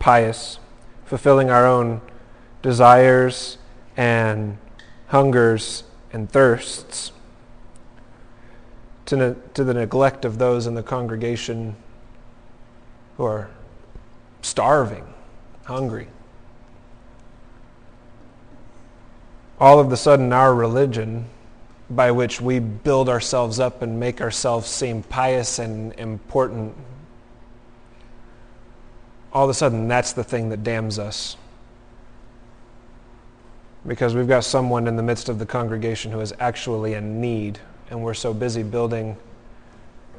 pious, 0.00 0.58
fulfilling 1.04 1.48
our 1.48 1.64
own 1.64 2.00
desires 2.60 3.56
and 3.96 4.58
hungers 5.08 5.84
and 6.12 6.28
thirsts, 6.28 7.12
to, 9.06 9.16
ne- 9.16 9.34
to 9.54 9.62
the 9.62 9.74
neglect 9.74 10.24
of 10.24 10.38
those 10.38 10.66
in 10.66 10.74
the 10.74 10.82
congregation 10.82 11.76
who 13.16 13.24
are 13.24 13.48
starving, 14.42 15.04
hungry. 15.64 16.08
All 19.60 19.78
of 19.78 19.90
a 19.92 19.96
sudden, 19.96 20.32
our 20.32 20.54
religion, 20.54 21.26
by 21.88 22.10
which 22.10 22.40
we 22.40 22.58
build 22.58 23.08
ourselves 23.08 23.60
up 23.60 23.82
and 23.82 24.00
make 24.00 24.20
ourselves 24.20 24.68
seem 24.68 25.02
pious 25.02 25.58
and 25.58 25.92
important, 25.94 26.74
all 29.32 29.44
of 29.44 29.50
a 29.50 29.54
sudden, 29.54 29.88
that's 29.88 30.12
the 30.12 30.24
thing 30.24 30.48
that 30.50 30.62
damns 30.62 30.98
us. 30.98 31.36
Because 33.86 34.14
we've 34.14 34.28
got 34.28 34.44
someone 34.44 34.88
in 34.88 34.96
the 34.96 35.02
midst 35.02 35.28
of 35.28 35.38
the 35.38 35.46
congregation 35.46 36.10
who 36.10 36.20
is 36.20 36.32
actually 36.40 36.94
in 36.94 37.20
need, 37.20 37.58
and 37.90 38.02
we're 38.02 38.14
so 38.14 38.32
busy 38.32 38.62
building 38.62 39.16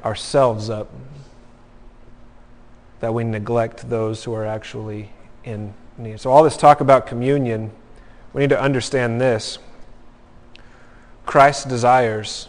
ourselves 0.03 0.69
up 0.69 0.89
that 2.99 3.13
we 3.13 3.23
neglect 3.23 3.89
those 3.89 4.23
who 4.23 4.33
are 4.33 4.45
actually 4.45 5.11
in 5.43 5.73
need. 5.97 6.19
So, 6.19 6.31
all 6.31 6.43
this 6.43 6.57
talk 6.57 6.81
about 6.81 7.07
communion, 7.07 7.71
we 8.33 8.41
need 8.41 8.49
to 8.49 8.59
understand 8.59 9.19
this. 9.19 9.57
Christ 11.25 11.67
desires 11.67 12.47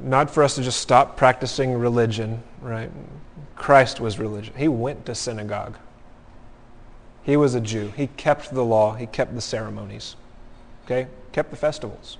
not 0.00 0.30
for 0.30 0.42
us 0.42 0.56
to 0.56 0.62
just 0.62 0.80
stop 0.80 1.16
practicing 1.16 1.72
religion, 1.74 2.42
right? 2.60 2.90
Christ 3.56 4.00
was 4.00 4.18
religion. 4.18 4.54
He 4.56 4.68
went 4.68 5.06
to 5.06 5.14
synagogue. 5.14 5.76
He 7.22 7.36
was 7.36 7.54
a 7.54 7.60
Jew. 7.60 7.92
He 7.96 8.08
kept 8.08 8.52
the 8.52 8.64
law. 8.64 8.94
He 8.94 9.06
kept 9.06 9.34
the 9.34 9.40
ceremonies. 9.40 10.16
Okay? 10.84 11.06
Kept 11.32 11.50
the 11.50 11.56
festivals. 11.56 12.18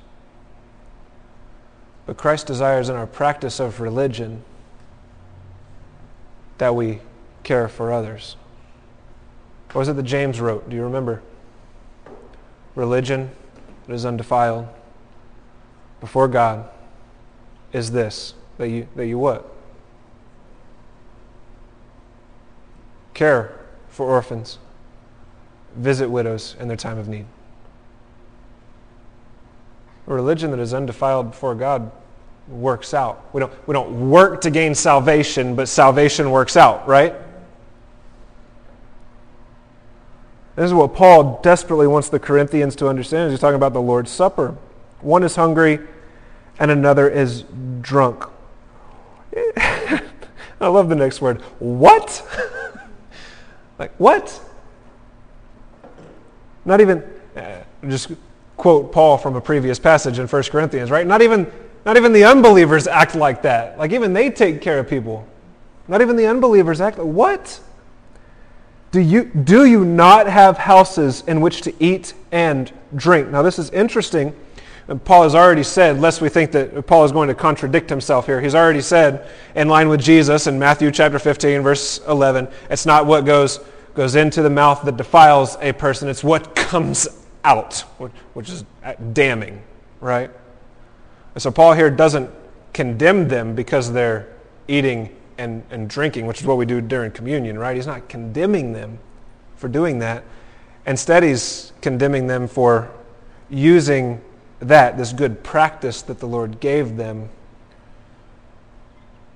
But 2.06 2.16
Christ 2.16 2.46
desires 2.46 2.88
in 2.88 2.96
our 2.96 3.06
practice 3.06 3.60
of 3.60 3.80
religion 3.80 4.42
that 6.58 6.74
we 6.74 7.00
care 7.42 7.68
for 7.68 7.92
others. 7.92 8.36
What 9.72 9.80
was 9.80 9.88
it 9.88 9.96
that 9.96 10.04
James 10.04 10.40
wrote? 10.40 10.68
Do 10.68 10.76
you 10.76 10.82
remember? 10.82 11.22
Religion 12.74 13.30
that 13.86 13.94
is 13.94 14.04
undefiled 14.06 14.68
before 16.00 16.28
God 16.28 16.68
is 17.72 17.90
this 17.90 18.34
that 18.58 18.68
you 18.68 18.88
that 18.94 19.06
you 19.06 19.18
what? 19.18 19.52
Care 23.14 23.58
for 23.88 24.06
orphans. 24.06 24.58
Visit 25.76 26.08
widows 26.08 26.56
in 26.60 26.68
their 26.68 26.76
time 26.76 26.98
of 26.98 27.08
need. 27.08 27.26
A 30.06 30.14
religion 30.14 30.50
that 30.50 30.60
is 30.60 30.74
undefiled 30.74 31.30
before 31.30 31.54
God 31.54 31.90
works 32.48 32.94
out. 32.94 33.28
We 33.32 33.40
don't, 33.40 33.52
we 33.68 33.72
don't 33.72 34.10
work 34.10 34.40
to 34.42 34.50
gain 34.50 34.74
salvation, 34.74 35.54
but 35.54 35.68
salvation 35.68 36.30
works 36.30 36.56
out, 36.56 36.86
right? 36.86 37.14
This 40.56 40.66
is 40.66 40.74
what 40.74 40.94
Paul 40.94 41.40
desperately 41.42 41.86
wants 41.86 42.08
the 42.08 42.20
Corinthians 42.20 42.76
to 42.76 42.88
understand. 42.88 43.30
He's 43.30 43.40
talking 43.40 43.56
about 43.56 43.72
the 43.72 43.82
Lord's 43.82 44.10
Supper. 44.10 44.56
One 45.00 45.24
is 45.24 45.34
hungry 45.34 45.80
and 46.58 46.70
another 46.70 47.08
is 47.08 47.44
drunk. 47.80 48.24
I 49.56 50.00
love 50.60 50.88
the 50.88 50.94
next 50.94 51.20
word. 51.20 51.40
What? 51.58 52.22
like, 53.78 53.92
what? 53.98 54.40
Not 56.64 56.80
even, 56.80 57.02
uh, 57.36 57.56
just 57.88 58.12
quote 58.56 58.92
Paul 58.92 59.18
from 59.18 59.34
a 59.34 59.40
previous 59.40 59.80
passage 59.80 60.20
in 60.20 60.28
1 60.28 60.42
Corinthians, 60.44 60.90
right? 60.90 61.06
Not 61.06 61.20
even 61.20 61.50
not 61.84 61.96
even 61.96 62.12
the 62.12 62.24
unbelievers 62.24 62.86
act 62.86 63.14
like 63.14 63.42
that. 63.42 63.78
Like 63.78 63.92
even 63.92 64.12
they 64.12 64.30
take 64.30 64.60
care 64.60 64.78
of 64.78 64.88
people. 64.88 65.26
Not 65.86 66.00
even 66.00 66.16
the 66.16 66.26
unbelievers 66.26 66.80
act 66.80 66.98
like 66.98 67.06
what? 67.06 67.60
Do 68.90 69.00
you, 69.00 69.24
do 69.24 69.64
you 69.64 69.84
not 69.84 70.26
have 70.26 70.56
houses 70.56 71.24
in 71.26 71.40
which 71.40 71.62
to 71.62 71.74
eat 71.82 72.14
and 72.32 72.72
drink? 72.94 73.28
Now 73.28 73.42
this 73.42 73.58
is 73.58 73.70
interesting. 73.70 74.34
Paul 75.04 75.22
has 75.22 75.34
already 75.34 75.62
said, 75.62 76.00
lest 76.00 76.20
we 76.20 76.28
think 76.28 76.52
that 76.52 76.86
Paul 76.86 77.04
is 77.04 77.12
going 77.12 77.28
to 77.28 77.34
contradict 77.34 77.88
himself 77.88 78.26
here, 78.26 78.40
he's 78.40 78.54
already 78.54 78.82
said, 78.82 79.28
in 79.54 79.66
line 79.66 79.88
with 79.88 80.00
Jesus 80.00 80.46
in 80.46 80.58
Matthew 80.58 80.90
chapter 80.90 81.18
15, 81.18 81.62
verse 81.62 82.00
11, 82.06 82.48
it's 82.68 82.84
not 82.84 83.06
what 83.06 83.24
goes, 83.24 83.60
goes 83.94 84.14
into 84.14 84.42
the 84.42 84.50
mouth 84.50 84.82
that 84.84 84.98
defiles 84.98 85.56
a 85.62 85.72
person, 85.72 86.08
it's 86.08 86.22
what 86.22 86.54
comes 86.54 87.08
out, 87.44 87.80
which 88.34 88.50
is 88.50 88.64
damning, 89.14 89.62
right? 90.00 90.30
And 91.34 91.42
so 91.42 91.50
Paul 91.50 91.72
here 91.72 91.90
doesn't 91.90 92.30
condemn 92.72 93.28
them 93.28 93.54
because 93.54 93.92
they're 93.92 94.28
eating 94.68 95.14
and, 95.36 95.64
and 95.70 95.88
drinking, 95.88 96.26
which 96.26 96.40
is 96.40 96.46
what 96.46 96.56
we 96.56 96.66
do 96.66 96.80
during 96.80 97.10
communion, 97.10 97.58
right? 97.58 97.74
He's 97.74 97.86
not 97.86 98.08
condemning 98.08 98.72
them 98.72 98.98
for 99.56 99.68
doing 99.68 99.98
that. 99.98 100.24
Instead, 100.86 101.22
he's 101.22 101.72
condemning 101.80 102.26
them 102.26 102.46
for 102.46 102.90
using 103.50 104.20
that, 104.60 104.96
this 104.96 105.12
good 105.12 105.42
practice 105.42 106.02
that 106.02 106.18
the 106.20 106.26
Lord 106.26 106.60
gave 106.60 106.96
them, 106.96 107.28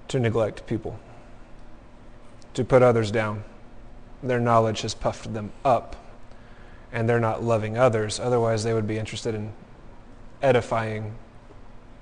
to 0.08 0.18
neglect 0.18 0.66
people, 0.66 0.98
to 2.54 2.64
put 2.64 2.82
others 2.82 3.10
down. 3.10 3.44
Their 4.22 4.40
knowledge 4.40 4.80
has 4.82 4.94
puffed 4.94 5.32
them 5.34 5.52
up, 5.64 5.96
and 6.92 7.08
they're 7.08 7.20
not 7.20 7.42
loving 7.42 7.76
others. 7.76 8.18
Otherwise, 8.18 8.64
they 8.64 8.72
would 8.72 8.86
be 8.86 8.98
interested 8.98 9.34
in 9.34 9.52
edifying 10.42 11.14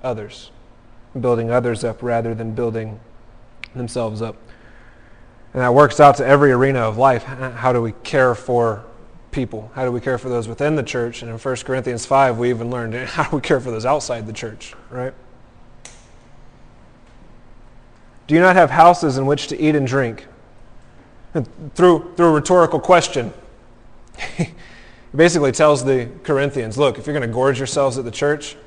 others, 0.03 0.51
building 1.19 1.51
others 1.51 1.83
up 1.83 2.01
rather 2.03 2.33
than 2.33 2.53
building 2.53 2.99
themselves 3.75 4.21
up. 4.21 4.35
And 5.53 5.61
that 5.61 5.73
works 5.73 5.99
out 5.99 6.17
to 6.17 6.25
every 6.25 6.51
arena 6.51 6.79
of 6.79 6.97
life. 6.97 7.23
How 7.23 7.73
do 7.73 7.81
we 7.81 7.93
care 8.03 8.35
for 8.35 8.83
people? 9.31 9.71
How 9.75 9.85
do 9.85 9.91
we 9.91 10.01
care 10.01 10.17
for 10.17 10.29
those 10.29 10.47
within 10.47 10.75
the 10.75 10.83
church? 10.83 11.21
And 11.21 11.31
in 11.31 11.37
1 11.37 11.55
Corinthians 11.57 12.05
5, 12.05 12.37
we 12.37 12.49
even 12.49 12.69
learned 12.69 12.93
how 13.09 13.29
do 13.29 13.35
we 13.35 13.41
care 13.41 13.59
for 13.59 13.71
those 13.71 13.85
outside 13.85 14.27
the 14.27 14.33
church, 14.33 14.73
right? 14.89 15.13
Do 18.27 18.35
you 18.35 18.41
not 18.41 18.55
have 18.55 18.69
houses 18.69 19.17
in 19.17 19.25
which 19.25 19.47
to 19.47 19.59
eat 19.59 19.75
and 19.75 19.87
drink? 19.87 20.27
And 21.33 21.47
through, 21.75 22.13
through 22.15 22.27
a 22.27 22.31
rhetorical 22.31 22.79
question, 22.79 23.33
he 24.37 24.49
basically 25.15 25.53
tells 25.53 25.83
the 25.83 26.09
Corinthians 26.23 26.77
look, 26.77 26.97
if 26.97 27.07
you're 27.07 27.13
going 27.13 27.27
to 27.27 27.33
gorge 27.33 27.57
yourselves 27.57 27.97
at 27.97 28.05
the 28.05 28.11
church, 28.11 28.57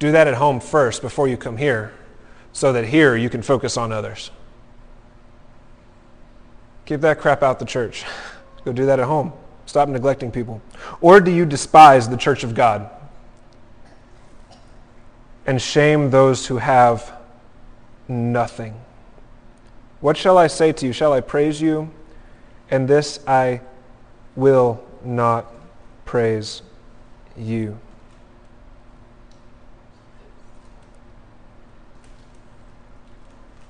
do 0.00 0.10
that 0.12 0.26
at 0.26 0.34
home 0.34 0.58
first 0.58 1.02
before 1.02 1.28
you 1.28 1.36
come 1.36 1.56
here, 1.56 1.92
so 2.52 2.72
that 2.72 2.86
here 2.86 3.14
you 3.14 3.30
can 3.30 3.42
focus 3.42 3.76
on 3.76 3.92
others. 3.92 4.32
Keep 6.86 7.02
that 7.02 7.20
crap 7.20 7.44
out 7.44 7.60
the 7.60 7.64
church. 7.64 8.04
Go 8.64 8.72
do 8.72 8.86
that 8.86 8.98
at 8.98 9.06
home. 9.06 9.32
Stop 9.66 9.88
neglecting 9.88 10.32
people. 10.32 10.60
Or 11.00 11.20
do 11.20 11.30
you 11.30 11.46
despise 11.46 12.08
the 12.08 12.16
church 12.16 12.42
of 12.42 12.54
God 12.54 12.90
and 15.46 15.62
shame 15.62 16.10
those 16.10 16.46
who 16.46 16.56
have 16.56 17.12
nothing? 18.08 18.74
What 20.00 20.16
shall 20.16 20.38
I 20.38 20.46
say 20.46 20.72
to 20.72 20.86
you? 20.86 20.92
Shall 20.92 21.12
I 21.12 21.20
praise 21.20 21.60
you? 21.60 21.90
And 22.70 22.88
this 22.88 23.20
I 23.26 23.60
will 24.34 24.82
not 25.04 25.46
praise 26.04 26.62
you. 27.36 27.78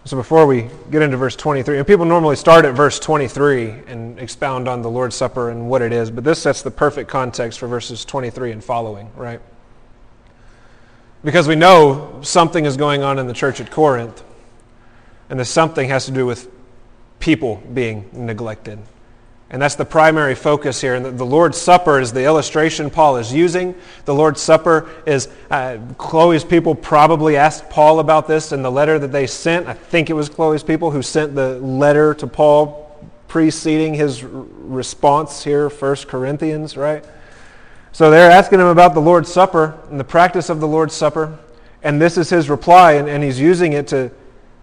So 0.06 0.16
before 0.16 0.46
we 0.46 0.68
get 0.90 1.02
into 1.02 1.18
verse 1.18 1.36
23, 1.36 1.78
and 1.78 1.86
people 1.86 2.06
normally 2.06 2.36
start 2.36 2.64
at 2.64 2.74
verse 2.74 2.98
23 2.98 3.68
and 3.86 4.18
expound 4.18 4.66
on 4.66 4.80
the 4.80 4.90
Lord's 4.90 5.14
Supper 5.14 5.50
and 5.50 5.68
what 5.68 5.82
it 5.82 5.92
is, 5.92 6.10
but 6.10 6.24
this 6.24 6.40
sets 6.40 6.62
the 6.62 6.70
perfect 6.70 7.10
context 7.10 7.58
for 7.58 7.66
verses 7.68 8.04
23 8.06 8.52
and 8.52 8.64
following, 8.64 9.10
right? 9.14 9.40
Because 11.22 11.46
we 11.46 11.54
know 11.54 12.18
something 12.22 12.64
is 12.64 12.78
going 12.78 13.02
on 13.02 13.18
in 13.18 13.26
the 13.26 13.34
church 13.34 13.60
at 13.60 13.70
Corinth, 13.70 14.24
and 15.28 15.38
the 15.38 15.44
something 15.44 15.90
has 15.90 16.06
to 16.06 16.12
do 16.12 16.24
with 16.24 16.50
people 17.18 17.62
being 17.74 18.08
neglected. 18.12 18.78
And 19.52 19.60
that's 19.60 19.74
the 19.74 19.84
primary 19.84 20.36
focus 20.36 20.80
here. 20.80 20.94
And 20.94 21.18
the, 21.18 21.26
Lord's 21.26 21.58
Supper 21.58 21.98
is 21.98 22.12
the 22.12 22.24
illustration 22.24 22.88
Paul 22.88 23.16
is 23.16 23.32
using. 23.32 23.74
The 24.04 24.14
Lord's 24.14 24.40
Supper 24.40 24.88
is, 25.06 25.28
uh, 25.50 25.78
Chloe's 25.98 26.44
people 26.44 26.76
probably 26.76 27.36
asked 27.36 27.68
Paul 27.68 27.98
about 27.98 28.28
this 28.28 28.52
in 28.52 28.62
the 28.62 28.70
letter 28.70 29.00
that 29.00 29.10
they 29.10 29.26
sent. 29.26 29.66
I 29.66 29.74
think 29.74 30.08
it 30.08 30.12
was 30.12 30.28
Chloe's 30.28 30.62
people 30.62 30.92
who 30.92 31.02
sent 31.02 31.34
the 31.34 31.58
letter 31.58 32.14
to 32.14 32.28
Paul 32.28 32.86
preceding 33.26 33.94
his 33.94 34.22
response 34.22 35.42
here, 35.42 35.68
1 35.68 35.96
Corinthians, 36.06 36.76
right? 36.76 37.04
So 37.90 38.08
they're 38.08 38.30
asking 38.30 38.60
him 38.60 38.66
about 38.66 38.94
the 38.94 39.00
Lord's 39.00 39.32
Supper 39.32 39.76
and 39.90 39.98
the 39.98 40.04
practice 40.04 40.48
of 40.48 40.60
the 40.60 40.68
Lord's 40.68 40.94
Supper. 40.94 41.36
And 41.82 42.00
this 42.00 42.16
is 42.16 42.30
his 42.30 42.48
reply, 42.48 42.92
and, 42.92 43.08
and 43.08 43.24
he's 43.24 43.40
using 43.40 43.72
it 43.72 43.88
to, 43.88 44.12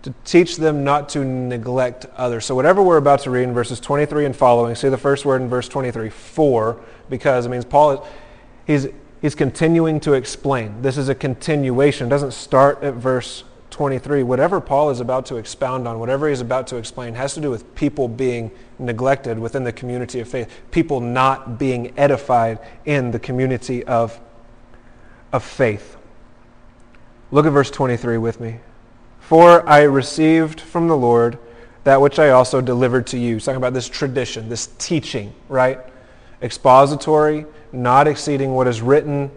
to 0.07 0.13
teach 0.23 0.55
them 0.55 0.85
not 0.85 1.09
to 1.09 1.25
neglect 1.25 2.05
others. 2.15 2.45
So 2.45 2.55
whatever 2.55 2.81
we're 2.81 2.95
about 2.95 3.19
to 3.21 3.29
read 3.29 3.43
in 3.43 3.53
verses 3.53 3.81
23 3.81 4.25
and 4.25 4.33
following, 4.33 4.73
see 4.73 4.87
the 4.87 4.97
first 4.97 5.25
word 5.25 5.41
in 5.41 5.49
verse 5.49 5.67
23, 5.67 6.09
for, 6.09 6.79
because 7.09 7.45
it 7.45 7.49
means 7.49 7.65
Paul 7.65 7.91
is, 7.91 8.83
he's, 8.83 8.93
he's 9.21 9.35
continuing 9.35 9.99
to 9.99 10.13
explain. 10.13 10.81
This 10.81 10.97
is 10.97 11.09
a 11.09 11.15
continuation. 11.15 12.07
It 12.07 12.09
doesn't 12.09 12.31
start 12.31 12.81
at 12.83 12.93
verse 12.93 13.43
23. 13.69 14.23
Whatever 14.23 14.61
Paul 14.61 14.91
is 14.91 15.01
about 15.01 15.25
to 15.25 15.35
expound 15.35 15.89
on, 15.89 15.99
whatever 15.99 16.29
he's 16.29 16.39
about 16.39 16.67
to 16.67 16.77
explain, 16.77 17.13
has 17.15 17.33
to 17.33 17.41
do 17.41 17.51
with 17.51 17.75
people 17.75 18.07
being 18.07 18.49
neglected 18.79 19.37
within 19.37 19.65
the 19.65 19.73
community 19.73 20.21
of 20.21 20.29
faith, 20.29 20.49
people 20.71 21.01
not 21.01 21.59
being 21.59 21.91
edified 21.99 22.59
in 22.85 23.11
the 23.11 23.19
community 23.19 23.83
of, 23.83 24.17
of 25.33 25.43
faith. 25.43 25.97
Look 27.29 27.45
at 27.45 27.51
verse 27.51 27.69
23 27.69 28.17
with 28.17 28.39
me. 28.39 28.61
For 29.27 29.67
I 29.67 29.81
received 29.81 30.61
from 30.61 30.87
the 30.87 30.95
Lord 30.95 31.37
that 31.83 31.99
which 31.99 32.17
I 32.17 32.29
also 32.29 32.61
delivered 32.61 33.07
to 33.07 33.17
you. 33.17 33.33
He's 33.33 33.43
talking 33.43 33.57
about 33.57 33.73
this 33.73 33.89
tradition, 33.89 34.47
this 34.47 34.67
teaching, 34.77 35.33
right? 35.49 35.79
Expository, 36.41 37.45
not 37.73 38.07
exceeding 38.07 38.53
what 38.53 38.67
is 38.67 38.81
written, 38.81 39.29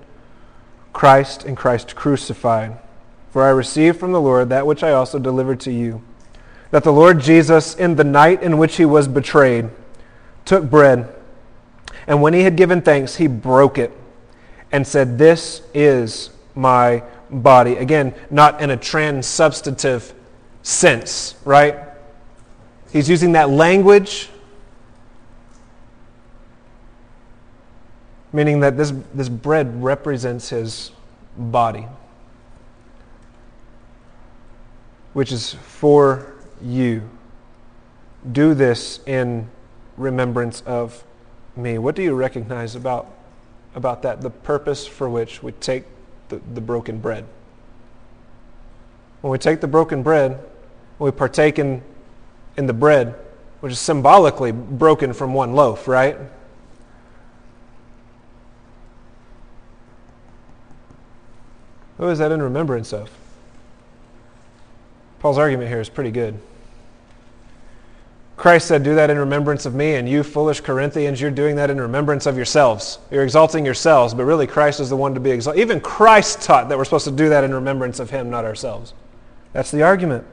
Christ 0.93 1.45
and 1.45 1.57
Christ 1.57 1.97
crucified. 1.97 2.79
For 3.33 3.43
I 3.43 3.51
received 3.51 3.99
from 3.99 4.13
the 4.13 4.21
Lord 4.21 4.49
that 4.51 4.65
which 4.65 4.85
I 4.85 4.93
also 4.93 5.19
delivered 5.19 5.59
to 5.61 5.73
you. 5.73 6.03
That 6.71 6.85
the 6.85 6.93
Lord 6.93 7.19
Jesus, 7.19 7.75
in 7.75 7.97
the 7.97 8.05
night 8.05 8.45
in 8.45 8.59
which 8.59 8.77
he 8.77 8.85
was 8.85 9.09
betrayed, 9.09 9.71
took 10.45 10.71
bread, 10.71 11.13
and 12.07 12.23
when 12.23 12.33
he 12.33 12.43
had 12.43 12.55
given 12.57 12.81
thanks, 12.81 13.17
he 13.17 13.27
broke 13.27 13.77
it 13.77 13.91
and 14.71 14.87
said, 14.87 15.19
This 15.19 15.63
is 15.75 16.31
my 16.55 17.03
body. 17.31 17.77
Again, 17.77 18.15
not 18.31 18.61
in 18.61 18.71
a 18.71 18.77
transsubstantive 18.77 20.13
sense, 20.63 21.35
right? 21.45 21.77
He's 22.93 23.09
using 23.09 23.33
that 23.33 23.51
language, 23.51 24.29
meaning 28.33 28.61
that 28.61 28.77
this, 28.77 28.93
this 29.15 29.29
bread 29.29 29.83
represents 29.83 30.49
his 30.49 30.91
body, 31.37 31.87
which 35.13 35.33
is 35.33 35.55
for 35.55 36.35
you. 36.61 37.09
Do 38.33 38.55
this 38.55 39.01
in 39.07 39.49
remembrance 39.97 40.63
of 40.63 41.05
me. 41.57 41.79
What 41.79 41.95
do 41.95 42.03
you 42.03 42.15
recognize 42.15 42.75
about, 42.75 43.11
about 43.75 44.03
that? 44.03 44.21
The 44.21 44.31
purpose 44.31 44.87
for 44.87 45.09
which 45.09 45.43
we 45.43 45.53
take 45.53 45.85
the, 46.31 46.41
the 46.55 46.61
broken 46.61 46.99
bread. 46.99 47.27
When 49.21 49.31
we 49.31 49.39
take 49.39 49.61
the 49.61 49.69
broken 49.69 50.03
bread, 50.03 50.43
we 50.99 51.11
partake 51.11 51.59
in, 51.59 51.83
in 52.57 52.67
the 52.67 52.73
bread, 52.73 53.15
which 53.61 53.73
is 53.73 53.79
symbolically 53.79 54.53
broken 54.53 55.13
from 55.13 55.35
one 55.35 55.53
loaf, 55.53 55.87
right? 55.87 56.17
Who 61.99 62.09
is 62.09 62.19
that 62.19 62.33
in 62.33 62.41
remembrance 62.41 62.95
of? 62.95 63.11
Paul's 65.19 65.37
argument 65.37 65.69
here 65.69 65.81
is 65.81 65.91
pretty 65.91 66.11
good. 66.11 66.39
Christ 68.41 68.69
said, 68.69 68.83
Do 68.83 68.95
that 68.95 69.11
in 69.11 69.19
remembrance 69.19 69.67
of 69.67 69.75
me, 69.75 69.97
and 69.97 70.09
you 70.09 70.23
foolish 70.23 70.63
Corinthians, 70.63 71.21
you're 71.21 71.31
doing 71.31 71.57
that 71.57 71.69
in 71.69 71.79
remembrance 71.79 72.25
of 72.25 72.37
yourselves. 72.37 72.99
You're 73.11 73.23
exalting 73.23 73.67
yourselves, 73.67 74.15
but 74.15 74.25
really 74.25 74.47
Christ 74.47 74.81
is 74.81 74.89
the 74.89 74.97
one 74.97 75.13
to 75.13 75.21
be 75.21 75.31
exalted. 75.31 75.61
Even 75.61 75.79
Christ 75.79 76.41
taught 76.41 76.71
that 76.71 76.79
we're 76.79 76.87
supposed 76.87 77.05
to 77.05 77.11
do 77.11 77.29
that 77.29 77.45
in 77.45 77.53
remembrance 77.53 78.01
of 78.01 78.09
him, 78.09 78.31
not 78.31 78.47
ourselves. 78.47 78.95
That's 79.53 79.71
the 79.71 79.83
argument. 79.83 80.27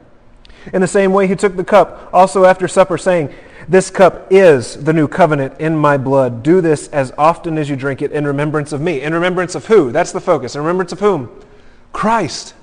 In 0.72 0.80
the 0.80 0.88
same 0.88 1.12
way, 1.12 1.28
he 1.28 1.36
took 1.36 1.58
the 1.58 1.66
cup 1.66 2.10
also 2.14 2.46
after 2.46 2.66
supper, 2.70 2.98
saying, 2.98 3.34
This 3.68 3.90
cup 3.90 4.28
is 4.32 4.82
the 4.82 4.94
new 4.94 5.10
covenant 5.10 5.60
in 5.60 5.76
my 5.76 5.98
blood. 5.98 6.44
Do 6.44 6.62
this 6.62 6.88
as 6.88 7.12
often 7.18 7.58
as 7.58 7.70
you 7.70 7.76
drink 7.76 8.02
it 8.02 8.14
in 8.14 8.26
remembrance 8.26 8.72
of 8.72 8.80
me. 8.80 9.02
In 9.02 9.14
remembrance 9.14 9.54
of 9.54 9.66
who? 9.66 9.92
That's 9.92 10.14
the 10.14 10.22
focus. 10.22 10.56
In 10.56 10.62
remembrance 10.62 10.94
of 10.94 11.02
whom? 11.02 11.30
Christ. 11.92 12.54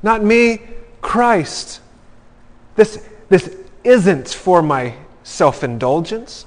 Not 0.00 0.22
me, 0.22 0.62
Christ. 1.00 1.80
This, 2.76 3.04
this 3.28 3.56
isn't 3.84 4.28
for 4.28 4.62
my 4.62 4.94
self 5.22 5.64
indulgence. 5.64 6.46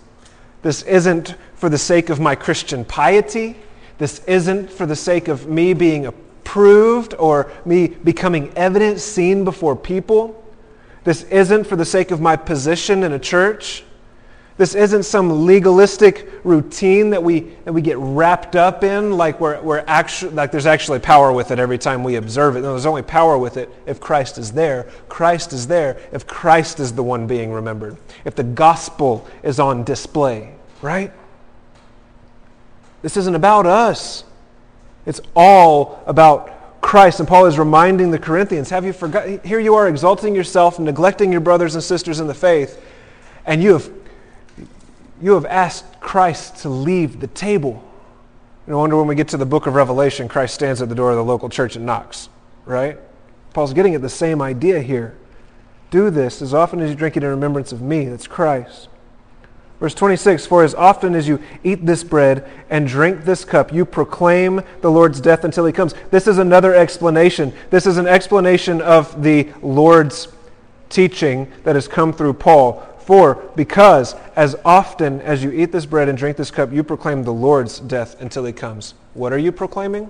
This 0.62 0.82
isn't 0.84 1.36
for 1.56 1.70
the 1.70 1.78
sake 1.78 2.10
of 2.10 2.20
my 2.20 2.36
Christian 2.36 2.86
piety. 2.86 3.58
This 3.98 4.24
isn't 4.26 4.70
for 4.70 4.86
the 4.86 4.96
sake 4.96 5.28
of 5.28 5.48
me 5.48 5.74
being 5.74 6.06
approved 6.06 7.14
or 7.20 7.52
me 7.66 7.88
becoming 7.88 8.52
evident, 8.56 9.00
seen 9.00 9.44
before 9.44 9.76
people. 9.76 10.44
This 11.04 11.24
isn't 11.24 11.66
for 11.66 11.76
the 11.76 11.86
sake 11.86 12.12
of 12.12 12.22
my 12.22 12.36
position 12.36 13.04
in 13.04 13.12
a 13.12 13.20
church. 13.20 13.84
This 14.56 14.76
isn't 14.76 15.04
some 15.04 15.48
legalistic 15.48 16.30
routine 16.44 17.10
that 17.10 17.24
we, 17.24 17.40
that 17.66 17.74
we 17.74 17.82
get 17.82 17.98
wrapped 17.98 18.56
up 18.56 18.84
in, 18.84 19.18
like, 19.18 19.40
we're, 19.40 19.60
we're 19.62 19.84
actually, 19.88 20.34
like 20.34 20.52
there's 20.52 20.68
actually 20.68 21.00
power 21.00 21.32
with 21.32 21.50
it 21.50 21.58
every 21.58 21.80
time 21.80 22.04
we 22.04 22.18
observe 22.18 22.56
it. 22.56 22.62
No, 22.62 22.70
there's 22.70 22.86
only 22.86 23.02
power 23.02 23.36
with 23.36 23.58
it 23.58 23.70
if 23.88 24.00
Christ 24.00 24.38
is 24.38 24.52
there. 24.52 24.88
Christ 25.10 25.54
is 25.54 25.66
there 25.66 25.98
if 26.12 26.28
Christ 26.28 26.80
is 26.80 26.94
the 26.94 27.02
one 27.02 27.26
being 27.26 27.52
remembered, 27.52 27.98
if 28.26 28.36
the 28.36 28.44
gospel 28.44 29.28
is 29.42 29.60
on 29.60 29.84
display, 29.84 30.54
right? 30.84 31.12
This 33.02 33.18
isn't 33.18 33.36
about 33.36 33.66
us. 33.66 34.24
It's 35.08 35.20
all 35.36 36.04
about 36.06 36.82
Christ. 36.82 37.20
And 37.20 37.28
Paul 37.28 37.48
is 37.48 37.58
reminding 37.58 38.12
the 38.12 38.20
Corinthians, 38.20 38.70
have 38.70 38.86
you 38.86 38.94
forgotten? 38.94 39.42
Here 39.44 39.60
you 39.60 39.74
are 39.74 39.90
exalting 39.90 40.36
yourself 40.36 40.78
and 40.78 40.86
neglecting 40.86 41.32
your 41.32 41.42
brothers 41.42 41.74
and 41.74 41.84
sisters 41.84 42.20
in 42.20 42.28
the 42.28 42.36
faith, 42.36 42.80
and 43.46 43.64
you 43.64 43.74
have 43.74 44.03
you 45.24 45.36
have 45.36 45.46
asked 45.46 46.02
Christ 46.02 46.58
to 46.58 46.70
leave 46.70 47.22
the 47.22 47.28
table. 47.28 47.82
No 48.68 48.80
wonder 48.80 48.98
when 48.98 49.08
we 49.08 49.16
get 49.16 49.30
to 49.30 49.38
the 49.38 49.46
book 49.46 49.68
of 49.68 49.74
Revelation, 49.74 50.28
Christ 50.28 50.54
stands 50.54 50.82
at 50.82 50.90
the 50.90 50.96
door 50.96 51.12
of 51.12 51.16
the 51.16 51.24
local 51.24 51.48
church 51.48 51.78
and 51.78 51.86
knocks, 51.86 52.28
right? 52.66 53.00
Paul's 53.54 53.74
getting 53.74 53.96
at 53.96 54.02
the 54.02 54.10
same 54.10 54.42
idea 54.42 54.82
here. 54.82 55.16
Do 55.92 56.10
this 56.10 56.42
as 56.42 56.54
often 56.54 56.82
as 56.82 56.90
you 56.90 56.96
drink 56.98 57.16
it 57.16 57.24
in 57.24 57.30
remembrance 57.30 57.72
of 57.72 57.82
me. 57.82 58.04
That's 58.04 58.28
Christ. 58.28 58.90
Verse 59.80 59.94
26 59.94 60.46
For 60.46 60.62
as 60.62 60.76
often 60.76 61.16
as 61.16 61.26
you 61.26 61.42
eat 61.64 61.86
this 61.86 62.04
bread 62.04 62.50
and 62.70 62.86
drink 62.86 63.24
this 63.24 63.46
cup, 63.46 63.72
you 63.72 63.86
proclaim 63.86 64.62
the 64.82 64.92
Lord's 64.92 65.22
death 65.22 65.46
until 65.46 65.66
he 65.66 65.72
comes. 65.72 65.94
This 66.12 66.28
is 66.28 66.38
another 66.38 66.76
explanation. 66.76 67.54
This 67.70 67.86
is 67.86 67.98
an 67.98 68.08
explanation 68.08 68.82
of 68.82 69.24
the 69.24 69.48
Lord's 69.62 70.28
teaching 70.90 71.50
that 71.64 71.76
has 71.76 71.88
come 71.88 72.12
through 72.12 72.34
Paul. 72.34 72.86
For 73.06 73.36
because 73.56 74.16
as 74.36 74.56
often 74.64 75.20
as 75.22 75.44
you 75.44 75.52
eat 75.52 75.74
this 75.74 75.86
bread 75.86 76.08
and 76.08 76.18
drink 76.18 76.38
this 76.38 76.52
cup, 76.52 76.72
you 76.72 76.84
proclaim 76.84 77.24
the 77.24 77.34
Lord's 77.34 77.80
death 77.80 78.20
until 78.22 78.46
he 78.46 78.54
comes. 78.54 78.94
What 79.14 79.34
are 79.34 79.38
you 79.38 79.52
proclaiming? 79.52 80.10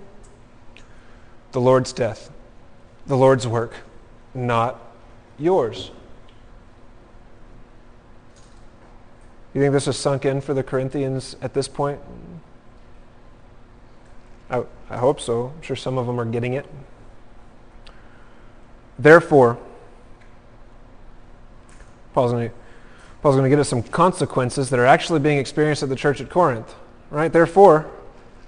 The 1.53 1.62
Lord's 1.62 1.91
death, 1.91 2.32
the 3.08 3.17
Lord's 3.17 3.47
work, 3.47 3.73
not 4.34 4.79
yours. 5.39 5.91
You 9.53 9.62
think 9.62 9.73
this 9.73 9.88
is 9.88 9.97
sunk 9.97 10.25
in 10.25 10.41
for 10.41 10.53
the 10.53 10.63
Corinthians 10.63 11.36
at 11.41 11.53
this 11.53 11.67
point? 11.67 11.99
I, 14.49 14.63
I 14.89 14.97
hope 14.97 15.19
so. 15.19 15.53
I'm 15.56 15.62
sure 15.62 15.75
some 15.75 15.97
of 15.97 16.06
them 16.06 16.19
are 16.19 16.25
getting 16.25 16.53
it. 16.53 16.65
Therefore, 18.99 19.58
Paul's 22.13 22.32
going 22.32 22.49
to 22.49 22.56
Paul's 23.23 23.38
going 23.38 23.45
to 23.45 23.49
give 23.49 23.59
us 23.59 23.69
some 23.69 23.81
consequences 23.81 24.69
that 24.69 24.79
are 24.79 24.86
actually 24.86 25.21
being 25.21 25.38
experienced 25.38 25.81
at 25.81 25.88
the 25.88 25.95
church 25.95 26.19
at 26.19 26.29
Corinth. 26.29 26.75
Right? 27.09 27.31
Therefore, 27.31 27.89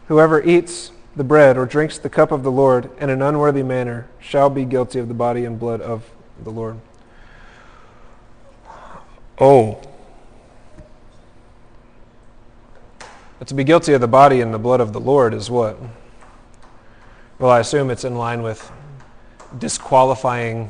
whoever 0.10 0.44
eats 0.44 0.92
the 1.16 1.24
bread 1.24 1.58
or 1.58 1.66
drinks 1.66 1.98
the 1.98 2.10
cup 2.10 2.34
of 2.34 2.44
the 2.44 2.52
Lord 2.52 2.90
in 3.00 3.10
an 3.10 3.22
unworthy 3.22 3.64
manner 3.64 4.10
shall 4.20 4.50
be 4.50 4.66
guilty 4.66 5.00
of 5.00 5.08
the 5.08 5.14
body 5.14 5.46
and 5.46 5.58
blood 5.58 5.80
of 5.80 6.04
the 6.44 6.50
Lord. 6.50 6.78
Oh. 9.40 9.82
But 13.40 13.48
to 13.48 13.54
be 13.54 13.64
guilty 13.64 13.94
of 13.94 14.02
the 14.02 14.10
body 14.10 14.42
and 14.42 14.54
the 14.54 14.60
blood 14.60 14.82
of 14.82 14.92
the 14.92 15.00
Lord 15.00 15.34
is 15.34 15.50
what? 15.50 15.80
Well, 17.40 17.50
I 17.50 17.62
assume 17.62 17.90
it's 17.90 18.04
in 18.04 18.16
line 18.16 18.44
with 18.44 18.70
disqualifying 19.58 20.70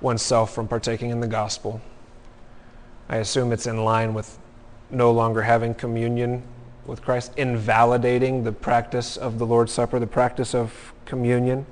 oneself 0.00 0.54
from 0.54 0.68
partaking 0.68 1.10
in 1.10 1.20
the 1.20 1.26
gospel. 1.26 1.82
I 3.12 3.16
assume 3.16 3.52
it's 3.52 3.66
in 3.66 3.84
line 3.84 4.14
with 4.14 4.38
no 4.90 5.10
longer 5.10 5.42
having 5.42 5.74
communion 5.74 6.42
with 6.86 7.02
Christ, 7.02 7.32
invalidating 7.36 8.42
the 8.42 8.52
practice 8.52 9.18
of 9.18 9.38
the 9.38 9.44
Lord's 9.44 9.70
Supper, 9.70 9.98
the 9.98 10.06
practice 10.06 10.54
of 10.54 10.94
communion. 11.04 11.66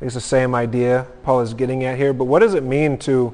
It's 0.00 0.14
the 0.14 0.20
same 0.20 0.56
idea 0.56 1.06
Paul 1.22 1.42
is 1.42 1.54
getting 1.54 1.84
at 1.84 1.96
here. 1.96 2.12
But 2.12 2.24
what 2.24 2.40
does 2.40 2.54
it 2.54 2.64
mean 2.64 2.98
to 2.98 3.32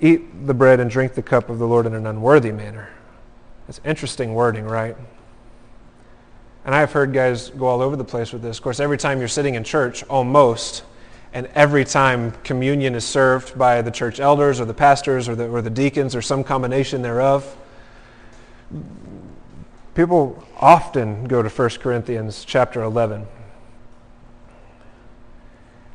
eat 0.00 0.46
the 0.46 0.54
bread 0.54 0.80
and 0.80 0.90
drink 0.90 1.12
the 1.12 1.22
cup 1.22 1.50
of 1.50 1.58
the 1.58 1.66
Lord 1.66 1.84
in 1.84 1.92
an 1.92 2.06
unworthy 2.06 2.50
manner? 2.50 2.88
It's 3.68 3.82
interesting 3.84 4.32
wording, 4.32 4.64
right? 4.64 4.96
And 6.64 6.74
I've 6.74 6.92
heard 6.92 7.12
guys 7.12 7.50
go 7.50 7.66
all 7.66 7.82
over 7.82 7.94
the 7.94 8.04
place 8.04 8.32
with 8.32 8.40
this. 8.40 8.56
Of 8.56 8.64
course, 8.64 8.80
every 8.80 8.96
time 8.96 9.18
you're 9.18 9.28
sitting 9.28 9.54
in 9.54 9.64
church, 9.64 10.02
almost, 10.04 10.82
and 11.36 11.50
every 11.54 11.84
time 11.84 12.32
communion 12.44 12.94
is 12.94 13.04
served 13.04 13.58
by 13.58 13.82
the 13.82 13.90
church 13.90 14.20
elders 14.20 14.58
or 14.58 14.64
the 14.64 14.72
pastors 14.72 15.28
or 15.28 15.34
the, 15.34 15.46
or 15.46 15.60
the 15.60 15.68
deacons 15.68 16.16
or 16.16 16.22
some 16.22 16.42
combination 16.42 17.02
thereof, 17.02 17.58
people 19.94 20.42
often 20.56 21.24
go 21.24 21.42
to 21.42 21.50
1 21.50 21.68
Corinthians 21.82 22.42
chapter 22.42 22.82
11. 22.82 23.26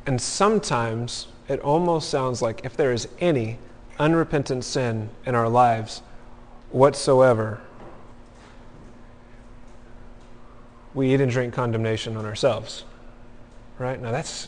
And 0.06 0.20
sometimes 0.20 1.26
it 1.48 1.58
almost 1.58 2.08
sounds 2.08 2.40
like 2.40 2.64
if 2.64 2.76
there 2.76 2.92
is 2.92 3.08
any 3.18 3.58
unrepentant 3.98 4.64
sin 4.64 5.10
in 5.26 5.34
our 5.34 5.48
lives 5.48 6.02
whatsoever, 6.70 7.60
we 10.94 11.12
eat 11.12 11.20
and 11.20 11.32
drink 11.32 11.52
condemnation 11.52 12.16
on 12.16 12.26
ourselves. 12.26 12.84
Right? 13.80 14.00
Now 14.00 14.12
that's 14.12 14.46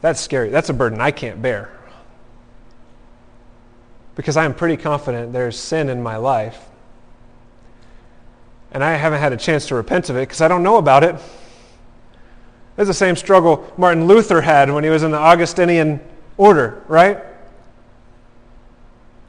that's 0.00 0.20
scary. 0.20 0.50
That's 0.50 0.68
a 0.68 0.74
burden 0.74 1.00
I 1.00 1.10
can't 1.10 1.42
bear. 1.42 1.70
Because 4.14 4.36
I 4.36 4.44
am 4.44 4.54
pretty 4.54 4.76
confident 4.76 5.32
there's 5.32 5.58
sin 5.58 5.88
in 5.88 6.02
my 6.02 6.16
life. 6.16 6.66
And 8.72 8.84
I 8.84 8.92
haven't 8.92 9.20
had 9.20 9.32
a 9.32 9.36
chance 9.36 9.66
to 9.68 9.74
repent 9.74 10.10
of 10.10 10.16
it 10.16 10.28
because 10.28 10.40
I 10.40 10.48
don't 10.48 10.62
know 10.62 10.76
about 10.76 11.04
it. 11.04 11.16
It's 12.78 12.86
the 12.86 12.94
same 12.94 13.16
struggle 13.16 13.70
Martin 13.76 14.06
Luther 14.06 14.40
had 14.40 14.70
when 14.70 14.84
he 14.84 14.90
was 14.90 15.02
in 15.02 15.10
the 15.10 15.18
Augustinian 15.18 16.00
order, 16.36 16.82
right? 16.88 17.18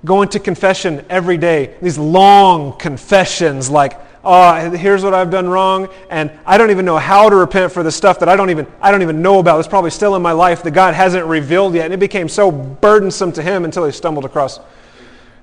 Going 0.05 0.29
to 0.29 0.39
confession 0.39 1.05
every 1.09 1.37
day, 1.37 1.75
these 1.81 1.97
long 1.97 2.77
confessions 2.77 3.69
like 3.69 3.99
oh, 4.23 4.69
here's 4.71 5.03
what 5.03 5.13
I've 5.13 5.31
done 5.31 5.49
wrong, 5.49 5.89
and 6.09 6.31
I 6.45 6.57
don't 6.57 6.71
even 6.71 6.85
know 6.85 6.97
how 6.97 7.29
to 7.29 7.35
repent 7.35 7.71
for 7.71 7.83
the 7.83 7.91
stuff 7.91 8.19
that 8.19 8.29
I 8.29 8.35
don't 8.35 8.49
even 8.49 8.67
I 8.81 8.91
don't 8.91 9.01
even 9.01 9.21
know 9.21 9.39
about. 9.39 9.59
It's 9.59 9.67
probably 9.67 9.91
still 9.91 10.15
in 10.15 10.21
my 10.21 10.31
life 10.31 10.63
that 10.63 10.71
God 10.71 10.93
hasn't 10.93 11.25
revealed 11.25 11.73
yet, 11.73 11.85
and 11.85 11.93
it 11.93 11.99
became 11.99 12.29
so 12.29 12.51
burdensome 12.51 13.31
to 13.33 13.41
him 13.41 13.65
until 13.65 13.85
he 13.85 13.91
stumbled 13.91 14.25
across 14.25 14.59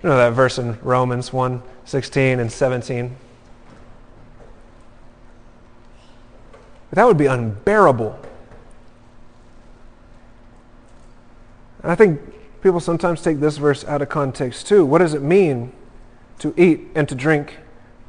you 0.03 0.09
know 0.09 0.17
that 0.17 0.31
verse 0.31 0.59
in 0.59 0.79
Romans 0.81 1.33
1, 1.33 1.63
16 1.85 2.41
and 2.41 2.53
17. 2.53 3.17
But 6.91 6.97
that 6.97 7.07
would 7.07 7.19
be 7.19 7.27
unbearable. 7.27 8.19
And 11.83 11.93
I 11.93 11.95
think 11.95 12.21
people 12.63 12.81
sometimes 12.81 13.23
take 13.23 13.41
this 13.41 13.57
verse 13.59 13.85
out 13.85 14.03
of 14.03 14.09
context 14.09 14.67
too. 14.67 14.85
What 14.85 14.99
does 14.99 15.15
it 15.15 15.23
mean 15.23 15.73
to 16.39 16.55
eat 16.57 16.89
and 16.95 17.09
to 17.09 17.15
drink 17.15 17.59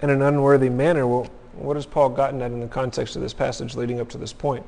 in 0.01 0.09
an 0.09 0.21
unworthy 0.21 0.69
manner. 0.69 1.05
Well, 1.07 1.27
what 1.53 1.75
has 1.75 1.85
Paul 1.85 2.09
gotten 2.09 2.41
at 2.41 2.51
in 2.51 2.59
the 2.59 2.67
context 2.67 3.15
of 3.15 3.21
this 3.21 3.33
passage 3.33 3.75
leading 3.75 3.99
up 3.99 4.09
to 4.09 4.17
this 4.17 4.33
point? 4.33 4.65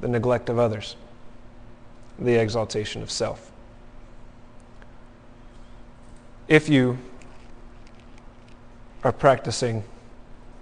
The 0.00 0.08
neglect 0.08 0.48
of 0.48 0.58
others, 0.58 0.96
the 2.18 2.34
exaltation 2.34 3.02
of 3.02 3.10
self. 3.10 3.50
If 6.48 6.68
you 6.68 6.98
are 9.04 9.12
practicing 9.12 9.84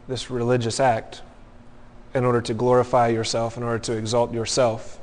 this 0.09 0.31
religious 0.31 0.79
act 0.79 1.23
in 2.15 2.25
order 2.25 2.41
to 2.43 2.55
glorify 2.55 3.09
yourself, 3.09 3.57
in 3.57 3.63
order 3.63 3.79
to 3.79 3.93
exalt 3.97 4.33
yourself, 4.33 4.99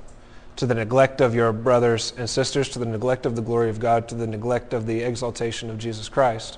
to 0.57 0.65
the 0.65 0.75
neglect 0.75 1.21
of 1.21 1.35
your 1.35 1.53
brothers 1.53 2.13
and 2.17 2.29
sisters, 2.29 2.69
to 2.69 2.79
the 2.79 2.85
neglect 2.85 3.25
of 3.25 3.35
the 3.35 3.41
glory 3.41 3.69
of 3.69 3.79
God, 3.79 4.07
to 4.09 4.15
the 4.15 4.27
neglect 4.27 4.73
of 4.73 4.85
the 4.85 5.01
exaltation 5.01 5.69
of 5.69 5.77
Jesus 5.77 6.09
Christ, 6.09 6.57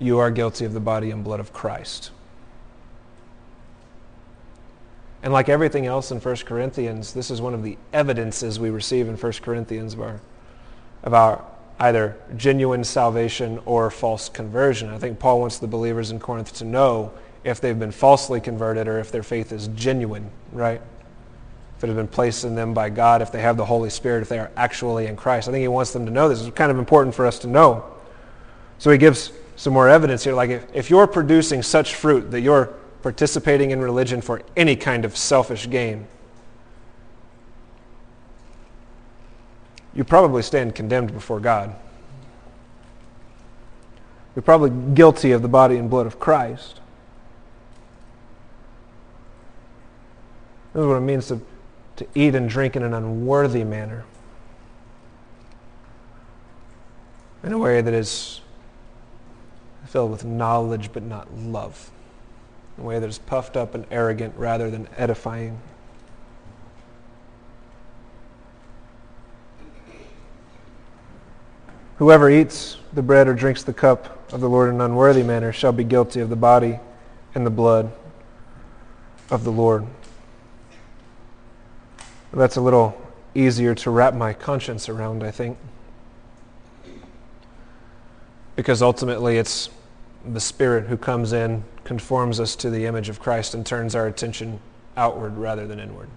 you 0.00 0.18
are 0.18 0.30
guilty 0.30 0.64
of 0.64 0.72
the 0.72 0.80
body 0.80 1.10
and 1.10 1.22
blood 1.22 1.38
of 1.38 1.52
Christ. 1.52 2.10
And 5.22 5.32
like 5.32 5.48
everything 5.50 5.86
else 5.86 6.10
in 6.10 6.18
1 6.18 6.36
Corinthians, 6.38 7.12
this 7.12 7.30
is 7.30 7.40
one 7.40 7.52
of 7.52 7.62
the 7.62 7.76
evidences 7.92 8.58
we 8.58 8.70
receive 8.70 9.06
in 9.06 9.16
1 9.16 9.32
Corinthians 9.42 9.92
of 9.92 10.00
our, 10.00 10.20
of 11.02 11.14
our 11.14 11.44
either 11.78 12.16
genuine 12.36 12.82
salvation 12.82 13.60
or 13.66 13.90
false 13.90 14.30
conversion. 14.30 14.88
I 14.88 14.98
think 14.98 15.18
Paul 15.18 15.40
wants 15.40 15.58
the 15.58 15.66
believers 15.66 16.10
in 16.10 16.18
Corinth 16.18 16.54
to 16.54 16.64
know 16.64 17.12
if 17.44 17.60
they've 17.60 17.78
been 17.78 17.90
falsely 17.90 18.40
converted 18.40 18.88
or 18.88 18.98
if 18.98 19.12
their 19.12 19.22
faith 19.22 19.52
is 19.52 19.68
genuine, 19.68 20.30
right? 20.52 20.80
If 21.76 21.84
it 21.84 21.88
has 21.88 21.96
been 21.96 22.08
placed 22.08 22.44
in 22.44 22.54
them 22.54 22.72
by 22.74 22.90
God, 22.90 23.22
if 23.22 23.32
they 23.32 23.40
have 23.40 23.56
the 23.56 23.64
Holy 23.64 23.88
Spirit, 23.90 24.22
if 24.22 24.28
they 24.28 24.38
are 24.38 24.50
actually 24.56 25.06
in 25.06 25.16
Christ. 25.16 25.48
I 25.48 25.52
think 25.52 25.62
he 25.62 25.68
wants 25.68 25.92
them 25.92 26.06
to 26.06 26.12
know 26.12 26.28
this. 26.28 26.42
It's 26.42 26.54
kind 26.54 26.70
of 26.70 26.78
important 26.78 27.14
for 27.14 27.26
us 27.26 27.38
to 27.40 27.46
know. 27.46 27.84
So 28.78 28.90
he 28.90 28.98
gives 28.98 29.32
some 29.60 29.74
more 29.74 29.90
evidence 29.90 30.24
here. 30.24 30.32
Like 30.32 30.48
if, 30.48 30.66
if 30.72 30.88
you're 30.88 31.06
producing 31.06 31.62
such 31.62 31.94
fruit 31.94 32.30
that 32.30 32.40
you're 32.40 32.72
participating 33.02 33.72
in 33.72 33.80
religion 33.82 34.22
for 34.22 34.40
any 34.56 34.74
kind 34.74 35.04
of 35.04 35.14
selfish 35.14 35.68
gain, 35.68 36.06
you 39.94 40.02
probably 40.02 40.40
stand 40.40 40.74
condemned 40.74 41.12
before 41.12 41.40
God. 41.40 41.76
You're 44.34 44.42
probably 44.42 44.70
guilty 44.94 45.32
of 45.32 45.42
the 45.42 45.48
body 45.48 45.76
and 45.76 45.90
blood 45.90 46.06
of 46.06 46.18
Christ. 46.18 46.80
This 50.72 50.80
is 50.80 50.86
what 50.86 50.96
it 50.96 51.00
means 51.00 51.28
to, 51.28 51.38
to 51.96 52.06
eat 52.14 52.34
and 52.34 52.48
drink 52.48 52.76
in 52.76 52.82
an 52.82 52.94
unworthy 52.94 53.64
manner. 53.64 54.04
In 57.42 57.52
a 57.52 57.58
way 57.58 57.82
that 57.82 57.92
is 57.92 58.40
filled 59.90 60.12
with 60.12 60.24
knowledge 60.24 60.92
but 60.92 61.02
not 61.02 61.26
love, 61.36 61.90
in 62.76 62.84
a 62.84 62.86
way 62.86 63.00
that 63.00 63.08
is 63.08 63.18
puffed 63.18 63.56
up 63.56 63.74
and 63.74 63.84
arrogant 63.90 64.32
rather 64.36 64.70
than 64.70 64.88
edifying. 64.96 65.58
Whoever 71.96 72.30
eats 72.30 72.76
the 72.92 73.02
bread 73.02 73.26
or 73.26 73.34
drinks 73.34 73.64
the 73.64 73.72
cup 73.72 74.32
of 74.32 74.40
the 74.40 74.48
Lord 74.48 74.68
in 74.68 74.76
an 74.76 74.80
unworthy 74.80 75.24
manner 75.24 75.52
shall 75.52 75.72
be 75.72 75.82
guilty 75.82 76.20
of 76.20 76.30
the 76.30 76.36
body 76.36 76.78
and 77.34 77.44
the 77.44 77.50
blood 77.50 77.90
of 79.28 79.42
the 79.42 79.52
Lord. 79.52 79.84
That's 82.32 82.56
a 82.56 82.60
little 82.60 82.96
easier 83.34 83.74
to 83.74 83.90
wrap 83.90 84.14
my 84.14 84.32
conscience 84.32 84.88
around, 84.88 85.24
I 85.24 85.32
think. 85.32 85.58
Because 88.54 88.82
ultimately 88.82 89.36
it's 89.36 89.68
the 90.24 90.40
Spirit 90.40 90.86
who 90.86 90.96
comes 90.96 91.32
in, 91.32 91.64
conforms 91.84 92.40
us 92.40 92.54
to 92.56 92.70
the 92.70 92.86
image 92.86 93.08
of 93.08 93.20
Christ, 93.20 93.54
and 93.54 93.64
turns 93.64 93.94
our 93.94 94.06
attention 94.06 94.60
outward 94.96 95.36
rather 95.36 95.66
than 95.66 95.80
inward. 95.80 96.08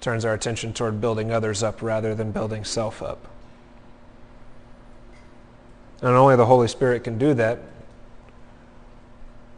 turns 0.00 0.24
our 0.24 0.34
attention 0.34 0.72
toward 0.72 1.00
building 1.00 1.30
others 1.30 1.62
up 1.62 1.80
rather 1.80 2.12
than 2.14 2.32
building 2.32 2.64
self 2.64 3.02
up. 3.02 3.28
And 6.00 6.10
only 6.10 6.34
the 6.34 6.46
Holy 6.46 6.66
Spirit 6.66 7.04
can 7.04 7.18
do 7.18 7.34
that. 7.34 7.60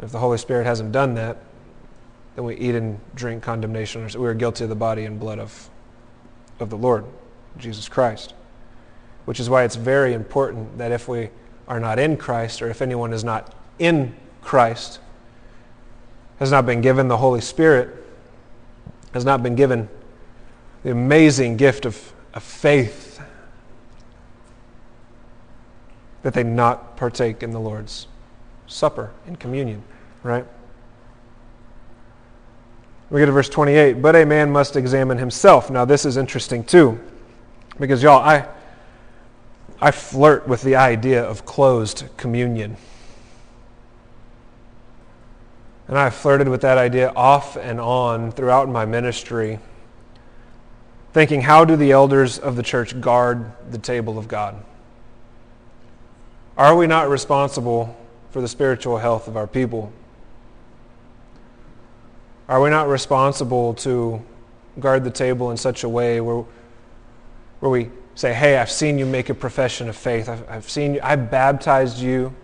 If 0.03 0.13
the 0.13 0.19
Holy 0.19 0.37
Spirit 0.37 0.67
hasn't 0.67 0.93
done 0.93 1.15
that, 1.15 1.39
then 2.37 2.45
we 2.45 2.57
eat 2.57 2.75
and 2.75 3.01
drink 3.15 3.43
condemnation. 3.43 4.07
We 4.19 4.29
are 4.29 4.35
guilty 4.35 4.65
of 4.65 4.71
the 4.71 4.77
body 4.77 5.07
and 5.07 5.19
blood 5.19 5.39
of, 5.39 5.71
of 6.61 6.69
the 6.69 6.77
Lord, 6.77 7.07
Jesus 7.57 7.89
Christ. 7.89 8.35
Which 9.25 9.41
is 9.41 9.49
why 9.49 9.65
it's 9.65 9.77
very 9.77 10.13
important 10.13 10.77
that 10.77 10.93
if 10.93 11.09
we 11.09 11.31
are 11.67 11.81
not 11.81 11.99
in 11.99 12.17
Christ, 12.17 12.63
or 12.63 12.69
if 12.69 12.83
anyone 12.83 13.13
is 13.13 13.25
not 13.25 13.55
in 13.79 14.15
Christ, 14.43 15.01
has 16.39 16.51
not 16.51 16.67
been 16.67 16.81
given 16.81 17.09
the 17.09 17.17
Holy 17.17 17.41
Spirit, 17.41 17.95
has 19.13 19.25
not 19.25 19.43
been 19.43 19.55
given 19.55 19.89
the 20.83 20.91
amazing 20.91 21.57
gift 21.57 21.87
of, 21.87 22.13
of 22.35 22.43
faith, 22.43 23.21
that 26.23 26.35
they 26.35 26.43
not 26.43 26.97
partake 26.97 27.43
in 27.43 27.51
the 27.51 27.61
Lord's 27.61 28.07
Supper, 28.67 29.11
in 29.27 29.37
communion, 29.37 29.83
right? 30.23 30.47
We 33.11 33.21
get 33.21 33.27
to 33.27 33.33
verse 33.33 33.49
28. 33.49 34.03
But 34.03 34.17
a 34.17 34.25
man 34.25 34.51
must 34.51 34.75
examine 34.75 35.19
himself. 35.19 35.71
Now, 35.71 35.85
this 35.85 36.05
is 36.05 36.17
interesting 36.17 36.65
too, 36.65 36.99
because 37.79 38.03
y'all, 38.03 38.21
I, 38.21 38.47
I 39.85 39.91
flirt 39.91 40.49
with 40.49 40.63
the 40.63 40.77
idea 40.77 41.23
of 41.23 41.45
closed 41.45 42.05
communion. 42.17 42.79
And 45.89 45.99
I 45.99 46.09
flirted 46.09 46.49
with 46.49 46.63
that 46.63 46.79
idea 46.79 47.13
off 47.15 47.57
and 47.57 47.79
on 47.79 48.33
throughout 48.33 48.67
my 48.71 48.87
ministry, 48.87 49.59
thinking, 51.13 51.43
how 51.43 51.67
do 51.67 51.77
the 51.77 51.93
elders 51.93 52.39
of 52.39 52.57
the 52.57 52.63
church 52.63 52.99
guard 52.99 53.53
the 53.71 53.77
table 53.77 54.17
of 54.17 54.27
God? 54.27 54.65
Are 56.57 56.75
we 56.75 56.87
not 56.87 57.11
responsible 57.11 57.95
for 58.31 58.41
the 58.41 58.49
spiritual 58.49 58.97
health 58.97 59.29
of 59.29 59.37
our 59.37 59.47
people? 59.47 59.93
Are 62.49 62.63
we 62.63 62.71
not 62.71 62.89
responsible 62.89 63.75
to 63.75 64.25
guard 64.81 65.05
the 65.05 65.11
table 65.11 65.51
in 65.51 65.59
such 65.59 65.85
a 65.85 65.91
way 65.91 66.23
where, 66.23 66.43
where 67.61 67.71
we 67.71 67.91
say, 68.15 68.33
hey, 68.33 68.59
I've 68.59 68.71
seen 68.71 68.99
you 68.99 69.07
make 69.07 69.29
a 69.29 69.35
profession 69.35 69.89
of 69.89 69.97
faith. 69.97 70.29
I've, 70.29 70.49
I've 70.49 70.71
seen 70.71 70.95
you, 70.95 71.01
I 71.03 71.17
baptized 71.17 71.99
you 71.99 72.35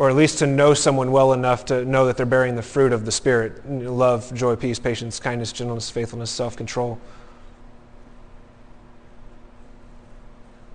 or 0.00 0.08
at 0.08 0.16
least 0.16 0.38
to 0.38 0.46
know 0.46 0.72
someone 0.72 1.12
well 1.12 1.34
enough 1.34 1.66
to 1.66 1.84
know 1.84 2.06
that 2.06 2.16
they're 2.16 2.24
bearing 2.24 2.56
the 2.56 2.62
fruit 2.62 2.90
of 2.90 3.04
the 3.04 3.12
Spirit 3.12 3.68
love, 3.68 4.32
joy, 4.34 4.56
peace, 4.56 4.78
patience, 4.78 5.20
kindness, 5.20 5.52
gentleness, 5.52 5.90
faithfulness, 5.90 6.30
self 6.30 6.56
control. 6.56 6.98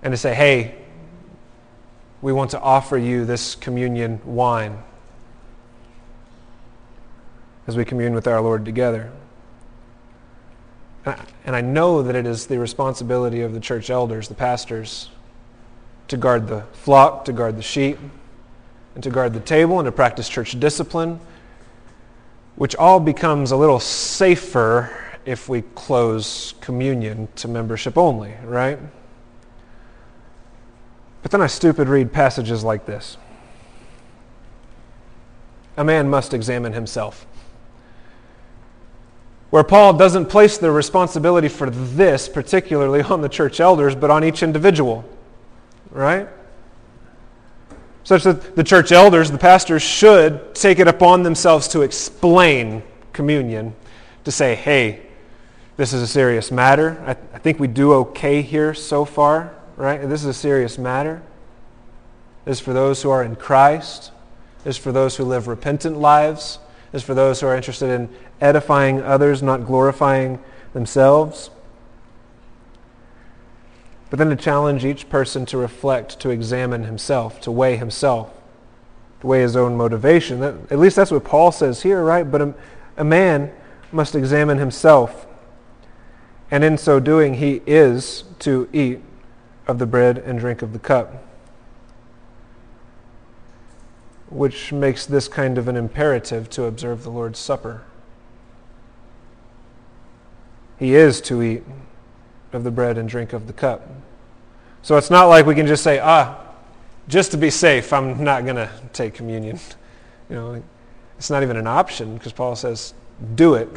And 0.04 0.12
to 0.12 0.18
say, 0.18 0.36
hey, 0.36 0.76
we 2.22 2.34
want 2.34 2.52
to 2.52 2.62
offer 2.62 3.00
you 3.00 3.26
this 3.26 3.56
communion 3.56 4.22
wine 4.26 4.84
as 7.66 7.76
we 7.76 7.84
commune 7.84 8.14
with 8.14 8.28
our 8.28 8.42
Lord 8.42 8.64
together. 8.64 9.12
And 11.06 11.56
I 11.56 11.62
know 11.62 12.02
that 12.02 12.16
it 12.16 12.26
is 12.26 12.48
the 12.48 12.58
responsibility 12.58 13.42
of 13.42 13.54
the 13.54 13.60
church 13.60 13.90
elders, 13.90 14.28
the 14.28 14.34
pastors, 14.34 15.10
to 16.08 16.18
guard 16.18 16.48
the 16.48 16.64
flock, 16.74 17.26
to 17.26 17.34
guard 17.34 17.58
the 17.58 17.64
sheep 17.64 17.98
and 18.96 19.04
to 19.04 19.10
guard 19.10 19.34
the 19.34 19.40
table 19.40 19.80
and 19.80 19.86
to 19.86 19.92
practice 19.92 20.28
church 20.28 20.60
discipline, 20.60 21.20
which 22.56 22.76
all 22.76 23.00
becomes 23.00 23.52
a 23.52 23.56
little 23.56 23.80
safer 23.80 25.16
if 25.26 25.50
we 25.50 25.62
close 25.74 26.54
communion 26.62 27.28
to 27.36 27.48
membership 27.48 27.98
only, 27.98 28.34
right? 28.44 28.80
But 31.22 31.32
then 31.32 31.42
I 31.42 31.48
stupid 31.48 31.88
read 31.88 32.14
passages 32.14 32.64
like 32.64 32.86
this. 32.86 33.18
A 35.78 35.84
man 35.84 36.10
must 36.10 36.34
examine 36.34 36.74
himself. 36.74 37.26
Where 39.56 39.64
Paul 39.64 39.94
doesn't 39.94 40.26
place 40.26 40.58
the 40.58 40.70
responsibility 40.70 41.48
for 41.48 41.70
this 41.70 42.28
particularly 42.28 43.02
on 43.02 43.22
the 43.22 43.30
church 43.30 43.62
elders, 43.62 43.96
but 43.96 44.12
on 44.12 44.22
each 44.26 44.44
individual, 44.44 45.06
right? 45.92 46.28
such 48.04 48.24
that 48.24 48.58
the 48.58 48.66
church 48.66 48.92
elders, 48.92 49.32
the 49.32 49.38
pastors, 49.38 49.82
should 49.82 50.54
take 50.56 50.80
it 50.80 50.90
upon 50.90 51.24
themselves 51.24 51.70
to 51.70 51.84
explain 51.84 52.84
communion, 53.14 53.74
to 54.26 54.32
say, 54.32 54.56
hey, 54.56 55.04
this 55.78 55.94
is 55.94 56.02
a 56.02 56.08
serious 56.08 56.52
matter. 56.52 57.02
I, 57.08 57.12
I 57.12 57.40
think 57.40 57.58
we 57.58 57.68
do 57.68 57.94
okay 57.94 58.42
here 58.42 58.74
so 58.74 59.06
far, 59.06 59.56
right? 59.78 60.02
This 60.02 60.20
is 60.20 60.28
a 60.28 60.34
serious 60.34 60.78
matter. 60.78 61.24
This 62.44 62.58
is 62.58 62.62
for 62.62 62.74
those 62.74 63.02
who 63.02 63.10
are 63.10 63.24
in 63.24 63.38
Christ. 63.38 64.12
This 64.66 64.76
is 64.76 64.84
for 64.84 64.92
those 64.92 65.16
who 65.16 65.24
live 65.24 65.48
repentant 65.48 65.98
lives. 65.98 66.60
Is 66.96 67.04
for 67.04 67.14
those 67.14 67.42
who 67.42 67.48
are 67.48 67.56
interested 67.56 67.90
in 67.90 68.10
edifying 68.42 69.02
others, 69.02 69.44
not 69.44 69.66
glorifying 69.66 70.40
themselves 70.74 71.52
but 74.16 74.20
then 74.20 74.30
to 74.30 74.42
challenge 74.42 74.86
each 74.86 75.10
person 75.10 75.46
to 75.48 75.58
reflect, 75.58 76.22
to 76.22 76.30
examine 76.30 76.86
himself, 76.86 77.42
to 77.42 77.52
weigh 77.52 77.76
himself, 77.76 78.32
to 79.20 79.28
weigh 79.28 79.42
his 79.42 79.58
own 79.58 79.76
motivation. 79.76 80.40
That, 80.40 80.56
at 80.72 80.80
least 80.80 80.96
that's 80.96 81.12
what 81.12 81.26
Paul 81.26 81.52
says 81.52 81.82
here, 81.82 82.02
right? 82.02 82.24
But 82.24 82.42
a, 82.42 82.54
a 82.96 83.04
man 83.04 83.52
must 83.92 84.16
examine 84.16 84.58
himself. 84.58 85.28
And 86.50 86.64
in 86.64 86.78
so 86.78 87.02
doing, 87.02 87.34
he 87.34 87.62
is 87.66 88.24
to 88.40 88.70
eat 88.72 89.02
of 89.68 89.80
the 89.80 89.86
bread 89.86 90.20
and 90.20 90.40
drink 90.40 90.62
of 90.62 90.72
the 90.72 90.80
cup. 90.80 91.25
Which 94.36 94.74
makes 94.74 95.06
this 95.06 95.28
kind 95.30 95.58
of 95.58 95.70
an 95.70 95.78
imperative 95.78 96.50
to 96.52 96.66
observe 96.66 97.04
the 97.04 97.10
Lord's 97.10 97.40
Supper. 97.40 97.84
He 100.78 100.94
is 100.94 101.22
to 101.22 101.42
eat 101.42 101.64
of 102.52 102.66
the 102.66 102.72
bread 102.72 102.98
and 102.98 103.08
drink 103.08 103.32
of 103.32 103.48
the 103.48 103.54
cup. 103.54 103.88
So 104.82 104.98
it's 104.98 105.10
not 105.10 105.26
like 105.26 105.46
we 105.46 105.56
can 105.56 105.68
just 105.68 105.84
say, 105.84 106.00
ah, 106.00 106.38
just 107.08 107.32
to 107.32 107.38
be 107.38 107.50
safe, 107.50 107.94
I'm 107.94 108.24
not 108.24 108.44
going 108.44 108.58
to 108.58 108.70
take 108.94 109.14
communion. 109.14 109.60
You 110.28 110.36
know, 110.36 110.64
it's 111.20 111.30
not 111.30 111.44
even 111.44 111.56
an 111.56 111.68
option 111.68 112.16
because 112.16 112.34
Paul 112.34 112.56
says, 112.56 112.96
do 113.36 113.54
it. 113.54 113.70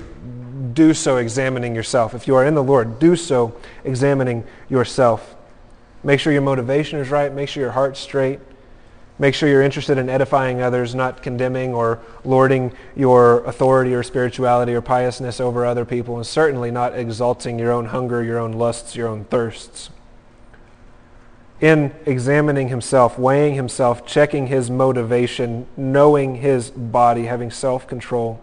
Do 0.72 0.94
so 0.94 1.18
examining 1.18 1.74
yourself. 1.74 2.14
If 2.14 2.26
you 2.26 2.36
are 2.36 2.46
in 2.46 2.54
the 2.54 2.62
Lord, 2.62 2.98
do 2.98 3.16
so 3.16 3.54
examining 3.84 4.46
yourself. 4.70 5.36
Make 6.02 6.20
sure 6.20 6.32
your 6.32 6.40
motivation 6.40 6.98
is 7.00 7.10
right. 7.10 7.30
Make 7.30 7.50
sure 7.50 7.62
your 7.62 7.72
heart's 7.72 8.00
straight. 8.00 8.40
Make 9.20 9.34
sure 9.34 9.48
you're 9.48 9.62
interested 9.62 9.98
in 9.98 10.08
edifying 10.08 10.62
others, 10.62 10.94
not 10.94 11.22
condemning 11.22 11.74
or 11.74 11.98
lording 12.24 12.72
your 12.94 13.42
authority 13.44 13.92
or 13.92 14.04
spirituality 14.04 14.74
or 14.74 14.80
piousness 14.80 15.40
over 15.40 15.66
other 15.66 15.84
people, 15.84 16.16
and 16.16 16.26
certainly 16.26 16.70
not 16.70 16.96
exalting 16.96 17.58
your 17.58 17.72
own 17.72 17.86
hunger, 17.86 18.22
your 18.22 18.38
own 18.38 18.52
lusts, 18.52 18.94
your 18.94 19.08
own 19.08 19.24
thirsts. 19.24 19.90
In 21.60 21.92
examining 22.06 22.68
himself, 22.68 23.18
weighing 23.18 23.54
himself, 23.54 24.06
checking 24.06 24.46
his 24.46 24.70
motivation, 24.70 25.66
knowing 25.76 26.36
his 26.36 26.70
body, 26.70 27.24
having 27.24 27.50
self-control, 27.50 28.40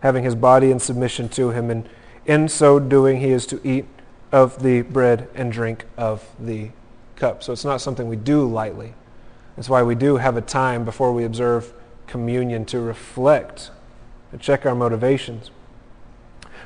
having 0.00 0.24
his 0.24 0.34
body 0.34 0.70
in 0.70 0.78
submission 0.78 1.28
to 1.28 1.50
him, 1.50 1.70
and 1.70 1.86
in 2.24 2.48
so 2.48 2.78
doing 2.78 3.20
he 3.20 3.32
is 3.32 3.44
to 3.46 3.60
eat 3.62 3.84
of 4.32 4.62
the 4.62 4.80
bread 4.80 5.28
and 5.34 5.52
drink 5.52 5.84
of 5.98 6.26
the 6.38 6.70
cup. 7.16 7.42
So 7.42 7.52
it's 7.52 7.64
not 7.64 7.82
something 7.82 8.08
we 8.08 8.16
do 8.16 8.46
lightly. 8.46 8.94
That's 9.56 9.68
why 9.70 9.82
we 9.82 9.94
do 9.94 10.18
have 10.18 10.36
a 10.36 10.42
time 10.42 10.84
before 10.84 11.12
we 11.12 11.24
observe 11.24 11.72
communion 12.06 12.64
to 12.66 12.80
reflect 12.80 13.70
and 14.30 14.40
check 14.40 14.66
our 14.66 14.74
motivations. 14.74 15.50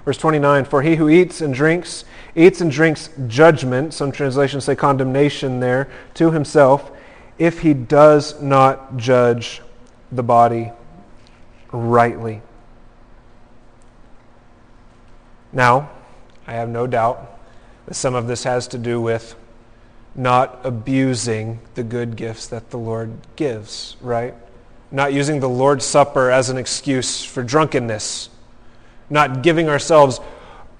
Verse 0.05 0.19
29, 0.19 0.65
for 0.65 0.83
he 0.83 0.97
who 0.97 1.09
eats 1.09 1.41
and 1.41 1.55
drinks, 1.55 2.05
eats 2.35 2.61
and 2.61 2.71
drinks 2.71 3.11
judgment, 3.27 3.95
some 3.95 4.11
translations 4.11 4.65
say 4.65 4.75
condemnation 4.75 5.61
there, 5.61 5.89
to 6.15 6.31
himself, 6.31 6.91
if 7.39 7.61
he 7.61 7.75
does 7.75 8.41
not 8.43 8.97
judge 8.97 9.63
the 10.11 10.23
body 10.23 10.73
rightly. 11.73 12.43
Now, 15.53 15.91
I 16.47 16.55
have 16.55 16.69
no 16.69 16.87
doubt 16.87 17.39
that 17.87 17.95
some 17.95 18.15
of 18.15 18.27
this 18.27 18.45
has 18.45 18.67
to 18.69 18.79
do 18.79 19.01
with 19.01 19.35
not 20.15 20.61
abusing 20.65 21.61
the 21.75 21.83
good 21.83 22.17
gifts 22.17 22.49
that 22.49 22.71
the 22.71 22.77
Lord 22.79 23.13
gives, 23.37 23.97
right? 24.01 24.35
Not 24.91 25.13
using 25.13 25.41
the 25.41 25.49
Lord's 25.49 25.85
Supper 25.85 26.31
as 26.31 26.51
an 26.51 26.59
excuse 26.59 27.25
for 27.25 27.43
drunkenness. 27.43 28.29
Not 29.09 29.43
giving 29.43 29.69
ourselves 29.69 30.21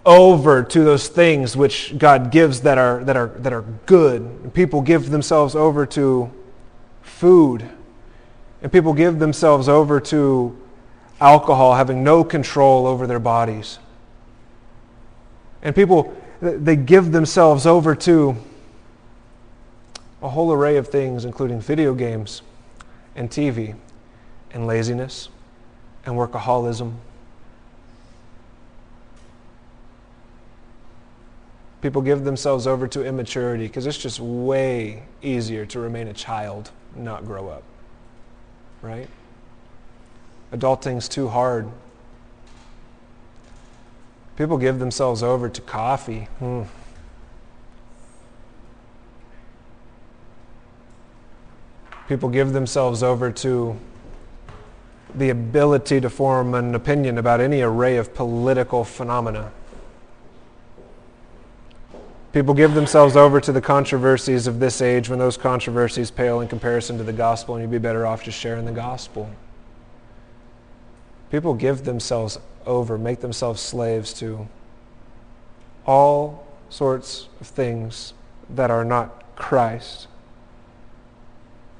over 0.05 0.63
to 0.63 0.85
those 0.85 1.09
things 1.09 1.57
which 1.57 1.97
God 1.97 2.31
gives 2.31 2.63
that 2.63 2.79
are, 2.79 3.05
that 3.05 3.17
are, 3.17 3.29
that 3.29 3.53
are 3.53 3.65
good. 3.87 4.53
People 4.55 4.83
give 4.83 5.11
themselves 5.11 5.55
over 5.55 5.87
to 5.87 6.31
food. 7.03 7.69
And 8.63 8.73
people 8.73 8.93
give 8.93 9.19
themselves 9.19 9.69
over 9.69 10.01
to 10.01 10.57
alcohol, 11.21 11.75
having 11.75 12.03
no 12.03 12.25
control 12.25 12.87
over 12.87 13.07
their 13.07 13.19
bodies. 13.19 13.79
And 15.63 15.75
people, 15.75 16.17
they 16.41 16.77
give 16.77 17.13
themselves 17.13 17.67
over 17.67 17.95
to 17.97 18.37
a 20.23 20.29
whole 20.29 20.53
array 20.53 20.77
of 20.77 20.89
things, 20.89 21.25
including 21.25 21.61
video 21.61 21.95
games 21.95 22.43
and 23.17 23.31
TV 23.31 23.75
and 24.53 24.67
laziness 24.67 25.29
and 26.05 26.15
workaholism. 26.15 26.95
People 31.81 32.03
give 32.03 32.25
themselves 32.25 32.67
over 32.67 32.87
to 32.89 33.05
immaturity 33.05 33.67
because 33.67 33.87
it's 33.87 33.97
just 33.97 34.21
way 34.21 35.05
easier 35.23 35.65
to 35.67 35.81
remain 35.81 36.09
a 36.09 36.13
child, 36.13 36.71
not 36.95 37.25
grow 37.25 37.49
up. 37.49 37.63
Right? 38.83 39.09
Adulting's 40.53 41.09
too 41.09 41.29
hard. 41.29 41.71
People 44.37 44.59
give 44.59 44.79
themselves 44.79 45.23
over 45.23 45.49
to 45.49 45.61
coffee. 45.63 46.29
Hmm. 46.39 46.63
People 52.11 52.29
give 52.29 52.53
themselves 52.53 53.05
over 53.05 53.31
to 53.31 53.79
the 55.15 55.31
ability 55.31 56.01
to 56.01 56.11
form 56.11 56.55
an 56.55 56.75
opinion 56.75 57.19
about 57.19 57.41
any 57.41 57.61
array 57.63 57.99
of 57.99 58.13
political 58.15 58.83
phenomena. 58.83 59.53
People 62.33 62.53
give 62.53 62.75
themselves 62.75 63.15
over 63.15 63.41
to 63.41 63.53
the 63.53 63.61
controversies 63.61 64.49
of 64.49 64.59
this 64.59 64.83
age 64.83 65.09
when 65.09 65.21
those 65.21 65.37
controversies 65.37 66.11
pale 66.11 66.41
in 66.41 66.49
comparison 66.49 66.99
to 66.99 67.05
the 67.05 67.13
gospel, 67.13 67.55
and 67.55 67.63
you'd 67.63 67.71
be 67.71 67.79
better 67.79 68.05
off 68.05 68.25
just 68.25 68.37
sharing 68.37 68.65
the 68.65 68.73
gospel. 68.73 69.31
People 71.31 71.55
give 71.55 71.85
themselves 71.85 72.41
over, 72.67 72.99
make 72.99 73.21
themselves 73.21 73.61
slaves 73.61 74.13
to 74.15 74.49
all 75.87 76.45
sorts 76.71 77.29
of 77.41 77.47
things 77.47 78.15
that 78.49 78.69
are 78.69 78.85
not 78.85 79.37
Christ. 79.37 80.09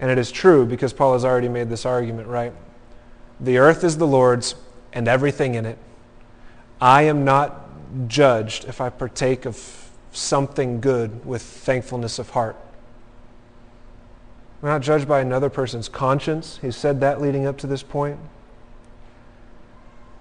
And 0.01 0.11
it 0.11 0.19
is 0.19 0.33
true 0.33 0.67
because 0.67 0.93
Paul 0.93 1.13
has 1.13 1.25
already 1.25 1.49
made 1.49 1.69
this 1.69 1.87
argument, 1.87 2.27
right? 2.27 2.53
The 3.39 3.59
earth 3.59 3.85
is 3.85 3.99
the 3.99 4.07
Lord's 4.07 4.55
and 4.93 5.07
everything 5.07 5.55
in 5.55 5.67
it. 5.67 5.79
I 6.81 7.03
am 7.03 7.25
not 7.25 7.69
judged 8.09 8.65
if 8.65 8.81
I 8.81 8.89
partake 8.91 9.45
of 9.45 9.91
something 10.13 10.81
good 10.81 11.25
with 11.25 11.43
thankfulness 11.43 12.19
of 12.19 12.31
heart. 12.31 12.57
We're 14.61 14.71
not 14.71 14.83
judged 14.83 15.07
by 15.07 15.21
another 15.21 15.49
person's 15.49 15.89
conscience. 15.89 16.59
He 16.61 16.71
said 16.71 17.01
that 17.01 17.21
leading 17.21 17.47
up 17.47 17.59
to 17.59 17.67
this 17.67 17.83
point. 17.83 18.19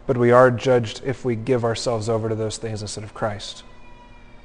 But 0.07 0.17
we 0.17 0.31
are 0.31 0.49
judged 0.49 1.01
if 1.05 1.23
we 1.23 1.35
give 1.35 1.63
ourselves 1.63 2.09
over 2.09 2.29
to 2.29 2.35
those 2.35 2.57
things 2.57 2.81
instead 2.81 3.03
of 3.03 3.13
Christ. 3.13 3.63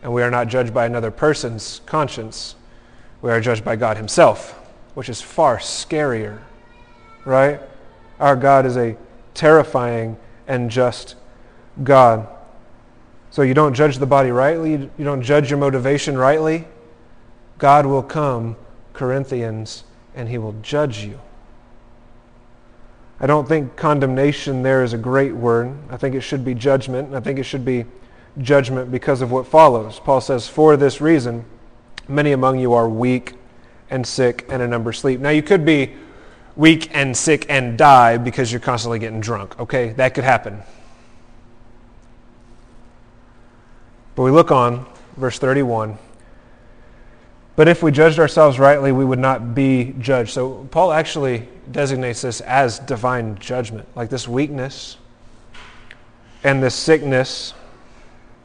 And 0.02 0.12
we 0.12 0.22
are 0.22 0.30
not 0.30 0.48
judged 0.48 0.74
by 0.74 0.84
another 0.84 1.10
person's 1.10 1.80
conscience. 1.86 2.54
We 3.22 3.30
are 3.30 3.40
judged 3.40 3.64
by 3.64 3.76
God 3.76 3.96
himself, 3.96 4.60
which 4.94 5.08
is 5.08 5.20
far 5.20 5.58
scarier, 5.58 6.38
right? 7.24 7.60
Our 8.20 8.36
God 8.36 8.64
is 8.64 8.76
a 8.76 8.96
terrifying 9.34 10.16
and 10.46 10.70
just 10.70 11.16
God. 11.82 12.28
So 13.30 13.42
you 13.42 13.54
don't 13.54 13.74
judge 13.74 13.98
the 13.98 14.06
body 14.06 14.30
rightly, 14.30 14.72
you 14.72 15.04
don't 15.04 15.22
judge 15.22 15.50
your 15.50 15.58
motivation 15.58 16.16
rightly. 16.16 16.66
God 17.58 17.86
will 17.86 18.02
come, 18.02 18.56
Corinthians, 18.92 19.84
and 20.14 20.28
he 20.28 20.38
will 20.38 20.54
judge 20.62 21.04
you. 21.04 21.20
I 23.20 23.26
don't 23.26 23.48
think 23.48 23.76
condemnation 23.76 24.62
there 24.62 24.82
is 24.82 24.92
a 24.92 24.98
great 24.98 25.34
word. 25.34 25.76
I 25.88 25.96
think 25.96 26.14
it 26.14 26.20
should 26.20 26.44
be 26.44 26.54
judgment. 26.54 27.14
I 27.14 27.20
think 27.20 27.38
it 27.38 27.44
should 27.44 27.64
be 27.64 27.86
judgment 28.38 28.90
because 28.90 29.22
of 29.22 29.30
what 29.30 29.46
follows. 29.46 30.00
Paul 30.00 30.20
says, 30.20 30.48
For 30.48 30.76
this 30.76 31.00
reason, 31.00 31.44
many 32.08 32.32
among 32.32 32.58
you 32.58 32.72
are 32.72 32.88
weak 32.88 33.34
and 33.94 34.06
sick 34.06 34.44
and 34.50 34.60
a 34.60 34.66
number 34.66 34.92
sleep. 34.92 35.20
Now 35.20 35.30
you 35.30 35.42
could 35.42 35.64
be 35.64 35.94
weak 36.56 36.90
and 36.92 37.16
sick 37.16 37.46
and 37.48 37.78
die 37.78 38.18
because 38.18 38.52
you're 38.52 38.60
constantly 38.60 38.98
getting 38.98 39.20
drunk. 39.20 39.58
Okay, 39.60 39.92
that 39.92 40.14
could 40.14 40.24
happen. 40.24 40.62
But 44.16 44.24
we 44.24 44.30
look 44.30 44.50
on, 44.50 44.84
verse 45.16 45.38
31. 45.38 45.96
But 47.56 47.68
if 47.68 47.84
we 47.84 47.92
judged 47.92 48.18
ourselves 48.18 48.58
rightly, 48.58 48.90
we 48.90 49.04
would 49.04 49.18
not 49.18 49.54
be 49.54 49.94
judged. 50.00 50.30
So 50.30 50.66
Paul 50.72 50.92
actually 50.92 51.48
designates 51.70 52.22
this 52.22 52.40
as 52.40 52.80
divine 52.80 53.38
judgment, 53.38 53.88
like 53.94 54.10
this 54.10 54.26
weakness 54.26 54.96
and 56.42 56.62
this 56.62 56.74
sickness 56.74 57.54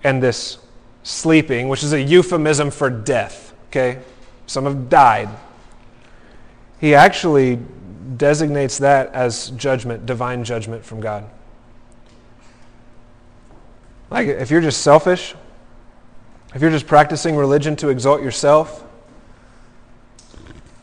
and 0.03 0.21
this 0.21 0.59
sleeping, 1.01 1.69
which 1.69 1.83
is 1.83 1.91
a 1.93 2.01
euphemism 2.01 2.69
for 2.69 2.89
death. 2.91 3.53
Okay? 3.67 3.99
Some 4.49 4.65
have 4.65 4.89
died. 4.89 5.29
He 6.81 6.95
actually 6.95 7.59
designates 8.17 8.79
that 8.79 9.13
as 9.13 9.51
judgment, 9.51 10.07
divine 10.07 10.43
judgment 10.43 10.83
from 10.83 11.01
God. 11.01 11.29
Like, 14.09 14.27
if 14.27 14.49
you're 14.49 14.59
just 14.59 14.81
selfish, 14.81 15.35
if 16.55 16.63
you're 16.63 16.71
just 16.71 16.87
practicing 16.87 17.35
religion 17.35 17.75
to 17.75 17.89
exalt 17.89 18.23
yourself, 18.23 18.83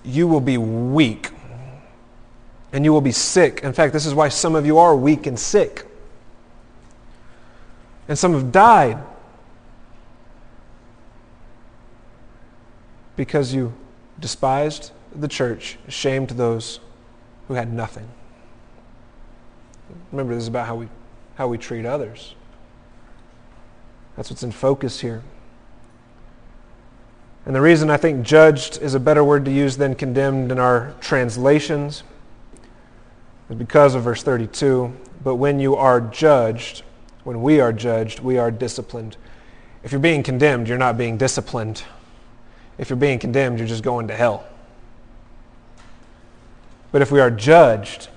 you 0.05 0.29
will 0.29 0.41
be 0.41 0.59
weak 0.59 1.31
and 2.73 2.85
you 2.85 2.93
will 2.93 3.01
be 3.01 3.11
sick. 3.11 3.65
In 3.65 3.73
fact, 3.73 3.93
this 3.93 4.07
is 4.07 4.15
why 4.15 4.29
some 4.29 4.55
of 4.55 4.65
you 4.65 4.79
are 4.79 4.95
weak 4.95 5.27
and 5.27 5.37
sick. 5.37 5.85
And 8.07 8.17
some 8.17 8.33
have 8.33 8.53
died 8.53 8.99
because 13.17 13.53
you 13.53 13.73
despised 14.21 14.93
the 15.15 15.29
church, 15.29 15.79
shamed 15.89 16.31
those 16.31 16.81
who 17.49 17.55
had 17.55 17.73
nothing. 17.73 18.09
Remember, 20.13 20.35
this 20.35 20.43
is 20.43 20.49
about 20.49 20.67
how 20.67 20.77
we, 20.77 20.89
how 21.37 21.49
we 21.49 21.59
treat 21.59 21.87
others. 21.87 22.35
That's 24.17 24.31
what's 24.31 24.43
in 24.43 24.53
focus 24.53 25.01
here. 25.01 25.23
And 27.45 27.55
the 27.55 27.61
reason 27.61 27.91
I 27.91 27.97
think 27.97 28.27
judged 28.27 28.83
is 28.83 28.95
a 28.95 29.01
better 29.01 29.23
word 29.23 29.45
to 29.45 29.53
use 29.53 29.77
than 29.77 29.95
condemned 29.95 30.51
in 30.51 30.59
our 30.59 30.95
translations 31.01 32.03
is 33.49 33.57
because 33.57 33.95
of 33.95 34.03
verse 34.03 34.23
32. 34.23 34.93
But 35.23 35.37
when 35.37 35.61
you 35.61 35.77
are 35.77 36.01
judged, 36.01 36.83
when 37.23 37.43
we 37.43 37.61
are 37.61 37.73
judged, 37.73 38.21
we 38.21 38.39
are 38.39 38.51
disciplined. 38.51 39.17
If 39.85 39.93
you're 39.93 40.01
being 40.01 40.25
condemned, 40.25 40.69
you're 40.69 40.79
not 40.79 40.99
being 40.99 41.17
disciplined. 41.17 41.85
If 42.79 42.91
you're 42.91 42.97
being 42.97 43.19
condemned, 43.19 43.59
you're 43.59 43.69
just 43.69 43.83
going 43.83 44.09
to 44.09 44.15
hell. 44.15 44.45
But 46.93 47.03
if 47.03 47.11
we 47.11 47.21
are 47.21 47.31
judged 47.31 48.09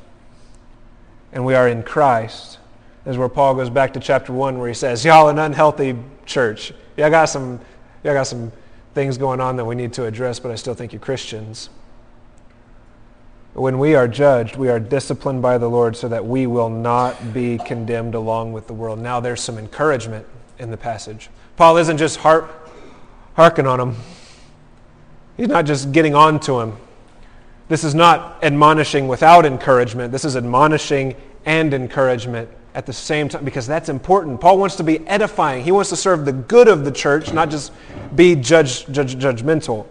and 1.32 1.46
we 1.46 1.56
are 1.56 1.68
in 1.68 1.84
Christ, 1.84 2.60
is 3.06 3.18
where 3.18 3.30
Paul 3.30 3.56
goes 3.56 3.70
back 3.70 3.94
to 3.94 4.00
chapter 4.00 4.34
1 4.34 4.58
where 4.60 4.68
he 4.68 4.74
says, 4.74 5.04
Y'all 5.04 5.30
an 5.30 5.40
unhealthy 5.40 5.96
church. 6.26 6.74
Y'all 6.98 7.10
got 7.10 7.26
some, 7.26 7.60
y'all 8.04 8.14
got 8.14 8.28
some 8.28 8.52
things 8.94 9.18
going 9.18 9.40
on 9.40 9.56
that 9.56 9.66
we 9.66 9.76
need 9.76 9.94
to 9.94 10.06
address, 10.06 10.40
but 10.40 10.52
I 10.52 10.56
still 10.56 10.74
think 10.74 10.94
you're 10.94 11.00
Christians. 11.00 11.70
When 13.54 13.80
we 13.80 13.96
are 13.96 14.08
judged, 14.08 14.56
we 14.56 14.70
are 14.70 14.80
disciplined 14.80 15.42
by 15.42 15.58
the 15.58 15.70
Lord 15.70 15.98
so 15.98 16.08
that 16.08 16.26
we 16.26 16.46
will 16.46 16.70
not 16.70 17.34
be 17.34 17.58
condemned 17.58 18.14
along 18.14 18.54
with 18.54 18.68
the 18.68 18.74
world. 18.74 19.00
Now 19.00 19.20
there's 19.20 19.42
some 19.42 19.58
encouragement 19.58 20.26
in 20.60 20.70
the 20.70 20.78
passage. 20.78 21.30
Paul 21.58 21.78
isn't 21.78 21.98
just 21.98 22.18
harp, 22.18 22.70
harking 23.36 23.66
on 23.66 23.80
him. 23.80 23.96
He's 25.40 25.48
not 25.48 25.66
just 25.66 25.94
getting 25.94 26.16
on 26.16 26.42
to 26.42 26.60
him. 26.60 26.76
This 27.70 27.86
is 27.86 27.96
not 27.96 28.44
admonishing 28.44 29.08
without 29.08 29.46
encouragement. 29.46 30.12
This 30.12 30.26
is 30.26 30.36
admonishing 30.36 31.16
and 31.46 31.74
encouragement 31.74 32.50
at 32.76 32.86
the 32.86 32.92
same 32.92 33.30
time 33.30 33.46
because 33.46 33.66
that's 33.66 33.88
important. 33.88 34.42
Paul 34.42 34.58
wants 34.58 34.76
to 34.76 34.84
be 34.84 35.00
edifying. 35.08 35.64
He 35.64 35.72
wants 35.72 35.92
to 35.92 35.96
serve 35.96 36.26
the 36.26 36.34
good 36.34 36.68
of 36.68 36.84
the 36.84 36.92
church, 36.92 37.32
not 37.32 37.50
just 37.50 37.72
be 38.14 38.36
judge, 38.36 38.86
judge, 38.88 39.16
judgmental. 39.16 39.88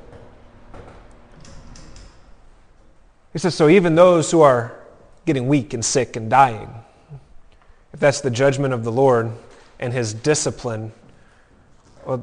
He 3.33 3.39
says, 3.39 3.55
so 3.55 3.71
even 3.71 3.95
those 3.95 4.31
who 4.31 4.43
are 4.43 4.79
getting 5.25 5.49
weak 5.49 5.73
and 5.73 5.83
sick 5.83 6.17
and 6.17 6.29
dying, 6.29 6.69
if 7.95 8.01
that's 8.01 8.21
the 8.21 8.31
judgment 8.31 8.75
of 8.75 8.85
the 8.85 8.93
Lord 8.93 9.33
and 9.81 9.95
his 9.95 10.13
discipline, 10.13 10.93
well, 12.05 12.23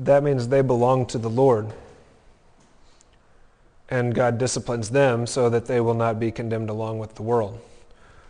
that 0.00 0.22
means 0.22 0.48
they 0.48 0.60
belong 0.60 1.06
to 1.06 1.16
the 1.16 1.30
Lord 1.30 1.72
and 3.90 4.14
God 4.14 4.38
disciplines 4.38 4.90
them 4.90 5.26
so 5.26 5.48
that 5.50 5.66
they 5.66 5.80
will 5.80 5.94
not 5.94 6.18
be 6.18 6.30
condemned 6.30 6.70
along 6.70 6.98
with 6.98 7.14
the 7.14 7.22
world. 7.22 7.60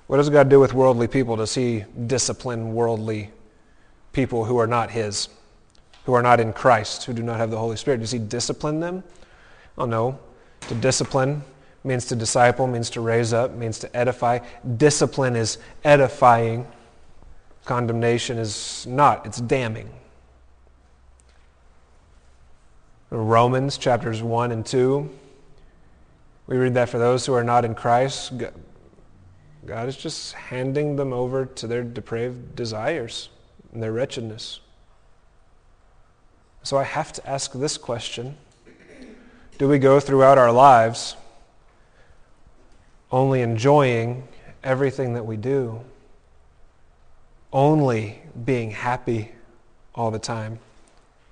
What 0.07 0.19
does 0.19 0.29
God 0.29 0.49
do 0.49 0.61
with 0.61 0.75
worldly 0.75 1.09
people? 1.09 1.37
Does 1.37 1.55
he 1.55 1.85
discipline 2.07 2.75
worldly 2.75 3.31
people 4.13 4.45
who 4.45 4.59
are 4.59 4.67
not 4.67 4.91
his, 4.91 5.29
who 6.05 6.13
are 6.13 6.23
not 6.23 6.41
in 6.41 6.53
Christ, 6.53 7.05
who 7.05 7.13
do 7.13 7.23
not 7.23 7.39
have 7.39 7.51
the 7.51 7.59
Holy 7.59 7.77
Spirit? 7.77 8.01
Does 8.01 8.11
he 8.11 8.19
discipline 8.19 8.81
them? 8.81 9.03
Oh 9.79 9.87
no. 9.87 10.19
To 10.69 10.75
discipline 10.75 11.43
means 11.85 12.07
to 12.07 12.17
disciple, 12.17 12.67
means 12.67 12.91
to 12.91 13.01
raise 13.01 13.33
up, 13.33 13.53
means 13.55 13.79
to 13.79 13.97
edify. 13.97 14.39
Discipline 14.77 15.37
is 15.37 15.59
edifying. 15.85 16.67
Condemnation 17.65 18.39
is 18.39 18.87
not, 18.87 19.25
it's 19.27 19.41
damning. 19.41 19.89
Romans 23.11 23.79
chapters 23.79 24.23
1 24.23 24.53
and 24.53 24.67
2, 24.67 25.09
we 26.47 26.57
read 26.57 26.75
that 26.75 26.89
for 26.89 26.99
those 26.99 27.25
who 27.25 27.33
are 27.33 27.45
not 27.45 27.65
in 27.65 27.75
Christ, 27.75 28.33
God 29.67 29.89
is 29.89 29.97
just 29.97 30.35
handing 30.35 30.97
them 30.97 31.13
over 31.13 31.47
to 31.47 31.67
their 31.67 31.83
depraved 31.83 32.55
desires 32.55 33.31
and 33.73 33.83
their 33.83 33.93
wretchedness. 33.93 34.61
So 36.63 36.77
I 36.77 36.85
have 36.85 37.13
to 37.15 37.29
ask 37.29 37.53
this 37.53 37.79
question 37.79 38.37
Do 39.59 39.69
we 39.69 39.79
go 39.79 40.01
throughout 40.01 40.39
our 40.39 40.53
lives 40.53 41.17
only 43.11 43.43
enjoying 43.43 44.27
everything 44.63 45.15
that 45.15 45.25
we 45.25 45.37
do? 45.37 45.81
Only 47.53 48.21
being 48.45 48.71
happy 48.73 49.33
all 49.95 50.11
the 50.11 50.19
time, 50.19 50.59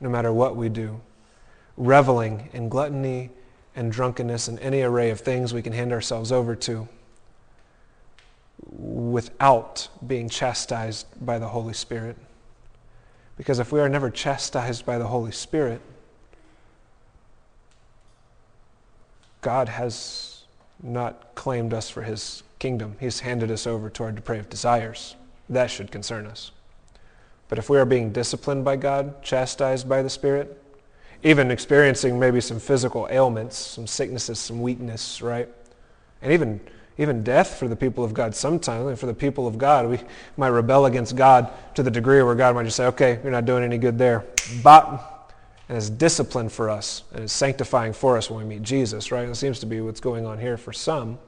no 0.00 0.08
matter 0.08 0.32
what 0.32 0.56
we 0.56 0.68
do? 0.68 1.00
Reveling 1.76 2.48
in 2.52 2.68
gluttony 2.68 3.30
and 3.74 3.90
drunkenness 3.90 4.48
and 4.48 4.58
any 4.60 4.82
array 4.82 5.10
of 5.10 5.20
things 5.20 5.54
we 5.54 5.62
can 5.62 5.72
hand 5.72 5.92
ourselves 5.92 6.30
over 6.30 6.54
to 6.54 6.88
without 8.70 9.88
being 10.06 10.28
chastised 10.28 11.06
by 11.24 11.38
the 11.38 11.48
Holy 11.48 11.74
Spirit? 11.74 12.16
Because 13.36 13.58
if 13.58 13.72
we 13.72 13.80
are 13.80 13.88
never 13.88 14.10
chastised 14.10 14.84
by 14.84 14.98
the 14.98 15.06
Holy 15.06 15.32
Spirit, 15.32 15.80
God 19.40 19.68
has 19.68 20.44
not 20.82 21.34
claimed 21.34 21.74
us 21.74 21.90
for 21.90 22.02
his 22.02 22.42
kingdom. 22.58 22.96
He's 23.00 23.20
handed 23.20 23.50
us 23.50 23.66
over 23.66 23.90
to 23.90 24.04
our 24.04 24.12
depraved 24.12 24.50
desires. 24.50 25.16
That 25.48 25.70
should 25.70 25.90
concern 25.90 26.26
us. 26.26 26.52
But 27.48 27.58
if 27.58 27.68
we 27.68 27.78
are 27.78 27.84
being 27.84 28.12
disciplined 28.12 28.64
by 28.64 28.76
God, 28.76 29.22
chastised 29.22 29.88
by 29.88 30.02
the 30.02 30.10
Spirit, 30.10 30.61
even 31.22 31.50
experiencing 31.50 32.18
maybe 32.18 32.40
some 32.40 32.58
physical 32.58 33.06
ailments, 33.10 33.56
some 33.56 33.86
sicknesses, 33.86 34.38
some 34.38 34.60
weakness, 34.60 35.22
right? 35.22 35.48
And 36.20 36.32
even 36.32 36.60
even 36.98 37.22
death 37.22 37.58
for 37.58 37.68
the 37.68 37.76
people 37.76 38.04
of 38.04 38.12
God 38.12 38.34
sometimes. 38.34 38.86
And 38.86 38.98
for 38.98 39.06
the 39.06 39.14
people 39.14 39.46
of 39.46 39.58
God, 39.58 39.88
we 39.88 39.98
might 40.36 40.48
rebel 40.48 40.86
against 40.86 41.16
God 41.16 41.50
to 41.74 41.82
the 41.82 41.90
degree 41.90 42.22
where 42.22 42.34
God 42.34 42.54
might 42.54 42.64
just 42.64 42.76
say, 42.76 42.86
okay, 42.86 43.18
you're 43.22 43.32
not 43.32 43.44
doing 43.44 43.64
any 43.64 43.78
good 43.78 43.98
there. 43.98 44.24
But, 44.62 45.32
and 45.68 45.78
it's 45.78 45.88
discipline 45.88 46.48
for 46.48 46.68
us, 46.68 47.02
and 47.12 47.24
it's 47.24 47.32
sanctifying 47.32 47.92
for 47.92 48.16
us 48.16 48.30
when 48.30 48.40
we 48.40 48.54
meet 48.56 48.62
Jesus, 48.62 49.10
right? 49.10 49.28
It 49.28 49.34
seems 49.36 49.58
to 49.60 49.66
be 49.66 49.80
what's 49.80 50.00
going 50.00 50.26
on 50.26 50.38
here 50.38 50.56
for 50.56 50.72
some. 50.72 51.18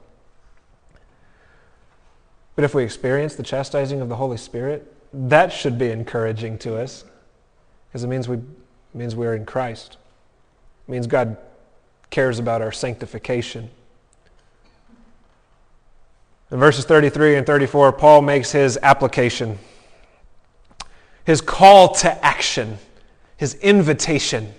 But 2.55 2.63
if 2.63 2.73
we 2.73 2.83
experience 2.83 3.35
the 3.35 3.43
chastising 3.43 4.01
of 4.01 4.09
the 4.09 4.15
Holy 4.15 4.37
Spirit, 4.37 4.93
that 5.13 5.51
should 5.51 5.77
be 5.77 5.89
encouraging 5.89 6.57
to 6.59 6.77
us 6.77 7.05
because 7.87 8.03
it 8.03 8.07
means 8.07 8.27
we, 8.27 8.39
it 8.95 8.97
means 8.97 9.13
we're 9.13 9.35
in 9.35 9.45
Christ. 9.45 9.97
It 10.87 10.91
means 10.91 11.05
God 11.05 11.35
cares 12.09 12.39
about 12.39 12.61
our 12.61 12.71
sanctification. 12.71 13.69
In 16.49 16.59
verses 16.59 16.85
33 16.85 17.35
and 17.35 17.45
34, 17.45 17.91
Paul 17.91 18.21
makes 18.21 18.53
his 18.53 18.79
application, 18.81 19.59
his 21.25 21.41
call 21.41 21.93
to 21.95 22.25
action, 22.25 22.77
his 23.35 23.55
invitation. 23.55 24.53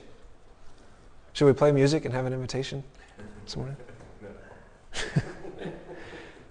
Should 1.32 1.46
we 1.46 1.54
play 1.54 1.72
music 1.72 2.04
and 2.04 2.12
have 2.12 2.26
an 2.26 2.34
invitation 2.34 2.84
this 3.44 3.56
morning? 3.56 3.76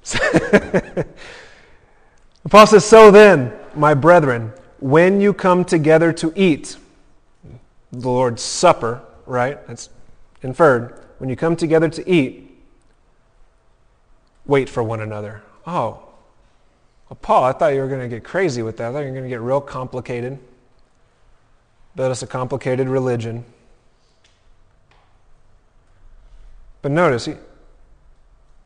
Paul 2.50 2.66
says, 2.66 2.84
So 2.84 3.12
then, 3.12 3.54
my 3.76 3.94
brethren, 3.94 4.54
when 4.80 5.22
you 5.22 5.36
come 5.36 5.64
together 5.64 6.12
to 6.14 6.34
eat, 6.36 6.78
the 7.92 8.10
Lord's 8.10 8.42
Supper, 8.42 9.02
right? 9.26 9.66
That's 9.68 9.90
inferred. 10.42 11.02
When 11.18 11.30
you 11.30 11.36
come 11.36 11.56
together 11.56 11.90
to 11.90 12.10
eat, 12.10 12.52
wait 14.46 14.70
for 14.70 14.84
one 14.84 15.02
another. 15.02 15.42
Oh, 15.66 16.02
well, 17.10 17.18
Paul, 17.22 17.44
I 17.44 17.52
thought 17.52 17.74
you 17.74 17.82
were 17.82 17.88
going 17.88 18.02
to 18.02 18.08
get 18.08 18.24
crazy 18.24 18.62
with 18.62 18.78
that. 18.78 18.90
I 18.90 18.94
thought 18.94 19.00
you 19.00 19.08
were 19.08 19.12
going 19.12 19.24
to 19.24 19.30
get 19.30 19.42
real 19.42 19.62
complicated. 19.62 20.40
Build 21.96 22.12
us 22.12 22.24
a 22.24 22.28
complicated 22.28 22.90
religion. 22.90 23.46
But 26.82 26.92
notice, 26.92 27.26
he, 27.26 27.36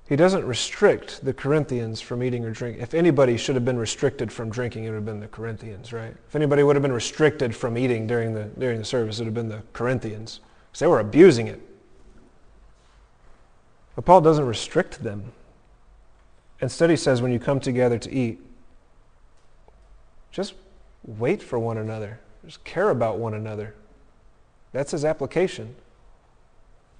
he 0.09 0.15
doesn't 0.15 0.43
restrict 0.43 1.23
the 1.23 1.33
Corinthians 1.33 2.01
from 2.01 2.23
eating 2.23 2.43
or 2.43 2.49
drinking. 2.49 2.81
If 2.81 2.95
anybody 2.95 3.37
should 3.37 3.53
have 3.53 3.63
been 3.63 3.77
restricted 3.77 4.31
from 4.31 4.49
drinking, 4.49 4.85
it 4.85 4.89
would 4.89 4.95
have 4.95 5.05
been 5.05 5.19
the 5.19 5.27
Corinthians, 5.27 5.93
right? 5.93 6.15
If 6.27 6.35
anybody 6.35 6.63
would 6.63 6.75
have 6.75 6.81
been 6.81 6.91
restricted 6.91 7.55
from 7.55 7.77
eating 7.77 8.07
during 8.07 8.33
the, 8.33 8.45
during 8.57 8.79
the 8.79 8.85
service, 8.85 9.19
it 9.19 9.21
would 9.21 9.27
have 9.27 9.33
been 9.35 9.49
the 9.49 9.61
Corinthians. 9.71 10.39
Because 10.71 10.79
they 10.79 10.87
were 10.87 10.99
abusing 10.99 11.45
it. 11.45 11.61
But 13.95 14.05
Paul 14.05 14.21
doesn't 14.21 14.47
restrict 14.47 15.03
them. 15.03 15.31
Instead, 16.59 16.89
he 16.89 16.95
says, 16.95 17.21
when 17.21 17.31
you 17.31 17.39
come 17.39 17.59
together 17.59 17.99
to 17.99 18.11
eat, 18.11 18.41
just 20.31 20.55
wait 21.05 21.43
for 21.43 21.59
one 21.59 21.77
another. 21.77 22.19
Just 22.45 22.63
care 22.63 22.89
about 22.89 23.19
one 23.19 23.35
another. 23.35 23.75
That's 24.71 24.89
his 24.89 25.05
application. 25.05 25.75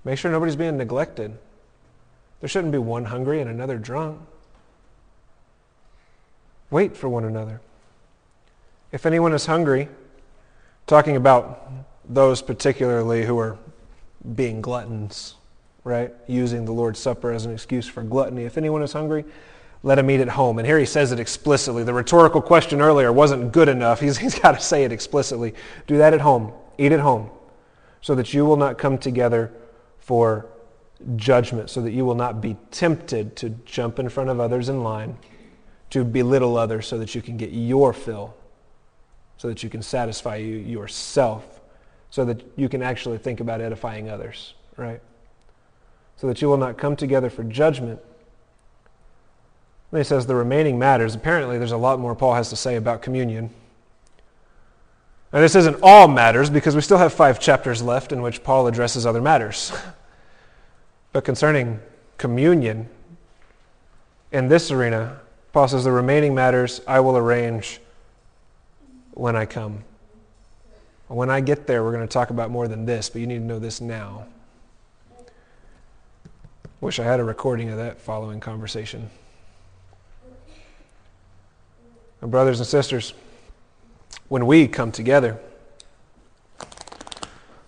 Make 0.04 0.20
sure 0.20 0.30
nobody's 0.30 0.56
being 0.56 0.78
neglected. 0.78 1.36
There 2.40 2.50
shouldn't 2.50 2.72
be 2.72 2.78
one 2.78 3.06
hungry 3.06 3.42
and 3.42 3.50
another 3.50 3.78
drunk. 3.78 4.20
Wait 6.70 6.96
for 6.96 7.10
one 7.10 7.26
another. 7.26 7.62
If 8.92 9.06
anyone 9.06 9.34
is 9.34 9.46
hungry, 9.46 9.90
talking 10.88 11.16
about 11.16 11.72
those 12.08 12.42
particularly 12.42 13.26
who 13.26 13.38
are 13.38 13.58
being 14.36 14.62
gluttons, 14.62 15.36
right? 15.84 16.14
Using 16.28 16.66
the 16.66 16.72
Lord's 16.72 17.00
Supper 17.00 17.32
as 17.32 17.46
an 17.46 17.54
excuse 17.54 17.88
for 17.88 18.04
gluttony. 18.04 18.46
If 18.46 18.58
anyone 18.58 18.82
is 18.82 18.94
hungry, 18.94 19.26
let 19.84 20.00
him 20.00 20.10
eat 20.10 20.20
at 20.20 20.30
home. 20.30 20.60
And 20.60 20.68
here 20.68 20.80
he 20.80 20.86
says 20.86 21.12
it 21.12 21.20
explicitly. 21.20 21.84
The 21.84 21.94
rhetorical 21.94 22.42
question 22.42 22.82
earlier 22.82 23.12
wasn't 23.14 23.52
good 23.52 23.70
enough. 23.70 24.00
He's, 24.02 24.18
he's 24.18 24.38
got 24.38 24.54
to 24.54 24.62
say 24.62 24.84
it 24.84 24.92
explicitly. 24.92 25.54
Do 25.88 25.98
that 25.98 26.14
at 26.14 26.22
home. 26.22 26.54
Eat 26.78 26.92
at 26.92 27.00
home 27.00 27.30
so 28.02 28.16
that 28.16 28.34
you 28.34 28.46
will 28.46 28.56
not 28.58 28.78
come 28.78 28.98
together 28.98 29.52
for 30.00 30.46
judgment, 31.16 31.70
so 31.70 31.82
that 31.82 31.92
you 31.92 32.06
will 32.06 32.16
not 32.16 32.42
be 32.42 32.58
tempted 32.72 33.36
to 33.38 33.50
jump 33.66 34.00
in 34.00 34.10
front 34.10 34.30
of 34.30 34.40
others 34.40 34.70
in 34.70 34.84
line, 34.84 35.18
to 35.90 36.04
belittle 36.04 36.58
others 36.58 36.88
so 36.88 36.98
that 36.98 37.16
you 37.16 37.22
can 37.22 37.38
get 37.38 37.52
your 37.52 37.94
fill, 37.94 38.36
so 39.38 39.48
that 39.48 39.64
you 39.64 39.70
can 39.70 39.82
satisfy 39.82 40.36
you 40.36 40.56
yourself, 40.56 41.62
so 42.10 42.26
that 42.26 42.44
you 42.56 42.70
can 42.70 42.82
actually 42.82 43.18
think 43.18 43.40
about 43.40 43.62
edifying 43.62 44.10
others, 44.10 44.54
right? 44.78 45.02
So 46.18 46.28
that 46.28 46.42
you 46.42 46.50
will 46.50 46.58
not 46.58 46.78
come 46.78 46.96
together 46.96 47.30
for 47.30 47.44
judgment, 47.44 48.00
then 49.92 50.00
he 50.00 50.04
says 50.04 50.28
the 50.28 50.36
remaining 50.36 50.78
matters. 50.78 51.16
Apparently, 51.16 51.58
there's 51.58 51.72
a 51.72 51.78
lot 51.78 52.00
more 52.00 52.16
Paul 52.16 52.36
has 52.36 52.50
to 52.50 52.56
say 52.56 52.76
about 52.76 53.02
communion. 53.02 53.50
And 55.32 55.44
this 55.44 55.56
isn't 55.56 55.78
all 55.82 56.08
matters 56.08 56.50
because 56.50 56.76
we 56.76 56.82
still 56.82 56.98
have 56.98 57.14
five 57.14 57.40
chapters 57.40 57.82
left 57.82 58.12
in 58.12 58.22
which 58.22 58.44
Paul 58.44 58.68
addresses 58.68 59.06
other 59.06 59.22
matters. 59.22 59.72
but 61.12 61.24
concerning 61.24 61.80
communion, 62.18 62.90
in 64.32 64.48
this 64.48 64.72
arena, 64.72 65.20
Paul 65.54 65.68
says 65.68 65.84
the 65.84 65.92
remaining 65.92 66.36
matters 66.36 66.82
I 66.88 67.00
will 67.00 67.18
arrange 67.18 67.80
when 69.14 69.36
I 69.36 69.46
come. 69.46 69.84
When 71.08 71.32
I 71.32 71.42
get 71.42 71.66
there, 71.66 71.84
we're 71.84 71.92
going 71.92 72.08
to 72.08 72.12
talk 72.12 72.30
about 72.30 72.52
more 72.52 72.68
than 72.68 72.86
this, 72.86 73.10
but 73.10 73.20
you 73.20 73.28
need 73.28 73.40
to 73.40 73.44
know 73.44 73.58
this 73.58 73.82
now. 73.82 74.28
Wish 76.82 77.00
I 77.00 77.04
had 77.04 77.20
a 77.20 77.24
recording 77.24 77.70
of 77.72 77.78
that 77.78 78.00
following 78.00 78.40
conversation. 78.40 79.10
And 82.22 82.30
brothers 82.30 82.60
and 82.60 82.68
sisters, 82.68 83.14
when 84.28 84.46
we 84.46 84.68
come 84.68 84.92
together, 84.92 85.40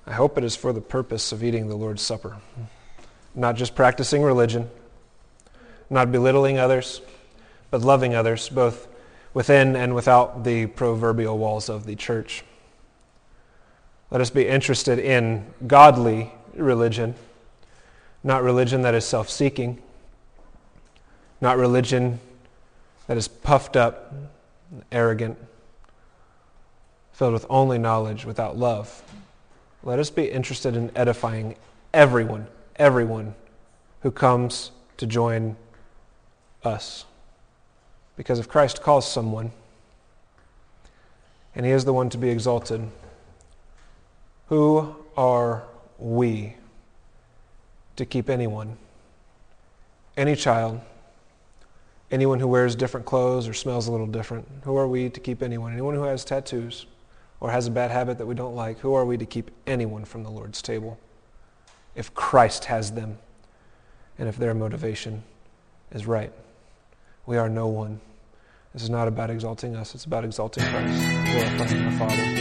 I 0.05 0.13
hope 0.13 0.37
it 0.37 0.43
is 0.43 0.55
for 0.55 0.71
the 0.71 0.81
purpose 0.81 1.31
of 1.31 1.43
eating 1.43 1.67
the 1.67 1.75
Lord's 1.75 2.01
Supper, 2.01 2.37
not 3.35 3.55
just 3.55 3.75
practicing 3.75 4.21
religion, 4.21 4.69
not 5.89 6.11
belittling 6.11 6.57
others, 6.57 7.01
but 7.69 7.81
loving 7.81 8.15
others, 8.15 8.49
both 8.49 8.87
within 9.33 9.75
and 9.75 9.95
without 9.95 10.43
the 10.43 10.67
proverbial 10.67 11.37
walls 11.37 11.69
of 11.69 11.85
the 11.85 11.95
church. 11.95 12.43
Let 14.09 14.19
us 14.19 14.29
be 14.29 14.47
interested 14.47 14.99
in 14.99 15.45
godly 15.67 16.31
religion, 16.53 17.15
not 18.23 18.43
religion 18.43 18.81
that 18.81 18.93
is 18.93 19.05
self 19.05 19.29
seeking, 19.29 19.81
not 21.39 21.57
religion 21.57 22.19
that 23.07 23.17
is 23.17 23.27
puffed 23.27 23.77
up 23.77 24.13
arrogant, 24.91 25.37
filled 27.13 27.33
with 27.33 27.45
only 27.49 27.77
knowledge 27.77 28.25
without 28.25 28.57
love. 28.57 29.01
Let 29.83 29.99
us 29.99 30.09
be 30.09 30.29
interested 30.29 30.75
in 30.75 30.91
edifying 30.95 31.55
everyone, 31.93 32.47
everyone 32.81 33.35
who 34.01 34.09
comes 34.09 34.71
to 34.97 35.05
join 35.05 35.55
us. 36.63 37.05
Because 38.17 38.39
if 38.39 38.47
Christ 38.47 38.81
calls 38.81 39.09
someone, 39.09 39.51
and 41.53 41.63
he 41.63 41.71
is 41.71 41.85
the 41.85 41.93
one 41.93 42.09
to 42.09 42.17
be 42.17 42.29
exalted, 42.29 42.89
who 44.47 44.95
are 45.15 45.63
we 45.99 46.55
to 47.97 48.05
keep 48.05 48.31
anyone, 48.31 48.77
any 50.17 50.35
child, 50.35 50.81
anyone 52.09 52.39
who 52.39 52.47
wears 52.47 52.75
different 52.75 53.05
clothes 53.05 53.47
or 53.47 53.53
smells 53.53 53.87
a 53.87 53.91
little 53.91 54.07
different? 54.07 54.47
Who 54.63 54.75
are 54.75 54.87
we 54.87 55.07
to 55.11 55.19
keep 55.19 55.43
anyone? 55.43 55.71
Anyone 55.71 55.93
who 55.93 56.03
has 56.03 56.25
tattoos 56.25 56.87
or 57.39 57.51
has 57.51 57.67
a 57.67 57.71
bad 57.71 57.91
habit 57.91 58.17
that 58.17 58.25
we 58.25 58.33
don't 58.33 58.55
like? 58.55 58.79
Who 58.79 58.95
are 58.95 59.05
we 59.05 59.17
to 59.17 59.25
keep 59.25 59.51
anyone 59.67 60.03
from 60.03 60.23
the 60.23 60.31
Lord's 60.31 60.63
table? 60.63 60.97
If 61.95 62.13
Christ 62.13 62.65
has 62.65 62.91
them 62.91 63.17
and 64.17 64.29
if 64.29 64.37
their 64.37 64.53
motivation 64.53 65.23
is 65.91 66.05
right, 66.05 66.31
we 67.25 67.37
are 67.37 67.49
no 67.49 67.67
one. 67.67 67.99
This 68.73 68.83
is 68.83 68.89
not 68.89 69.07
about 69.07 69.29
exalting 69.29 69.75
us, 69.75 69.93
it's 69.95 70.05
about 70.05 70.23
exalting 70.23 70.63
Christ, 70.63 71.03
glorifying 71.31 71.85
the 71.85 71.97
Father. 71.97 72.40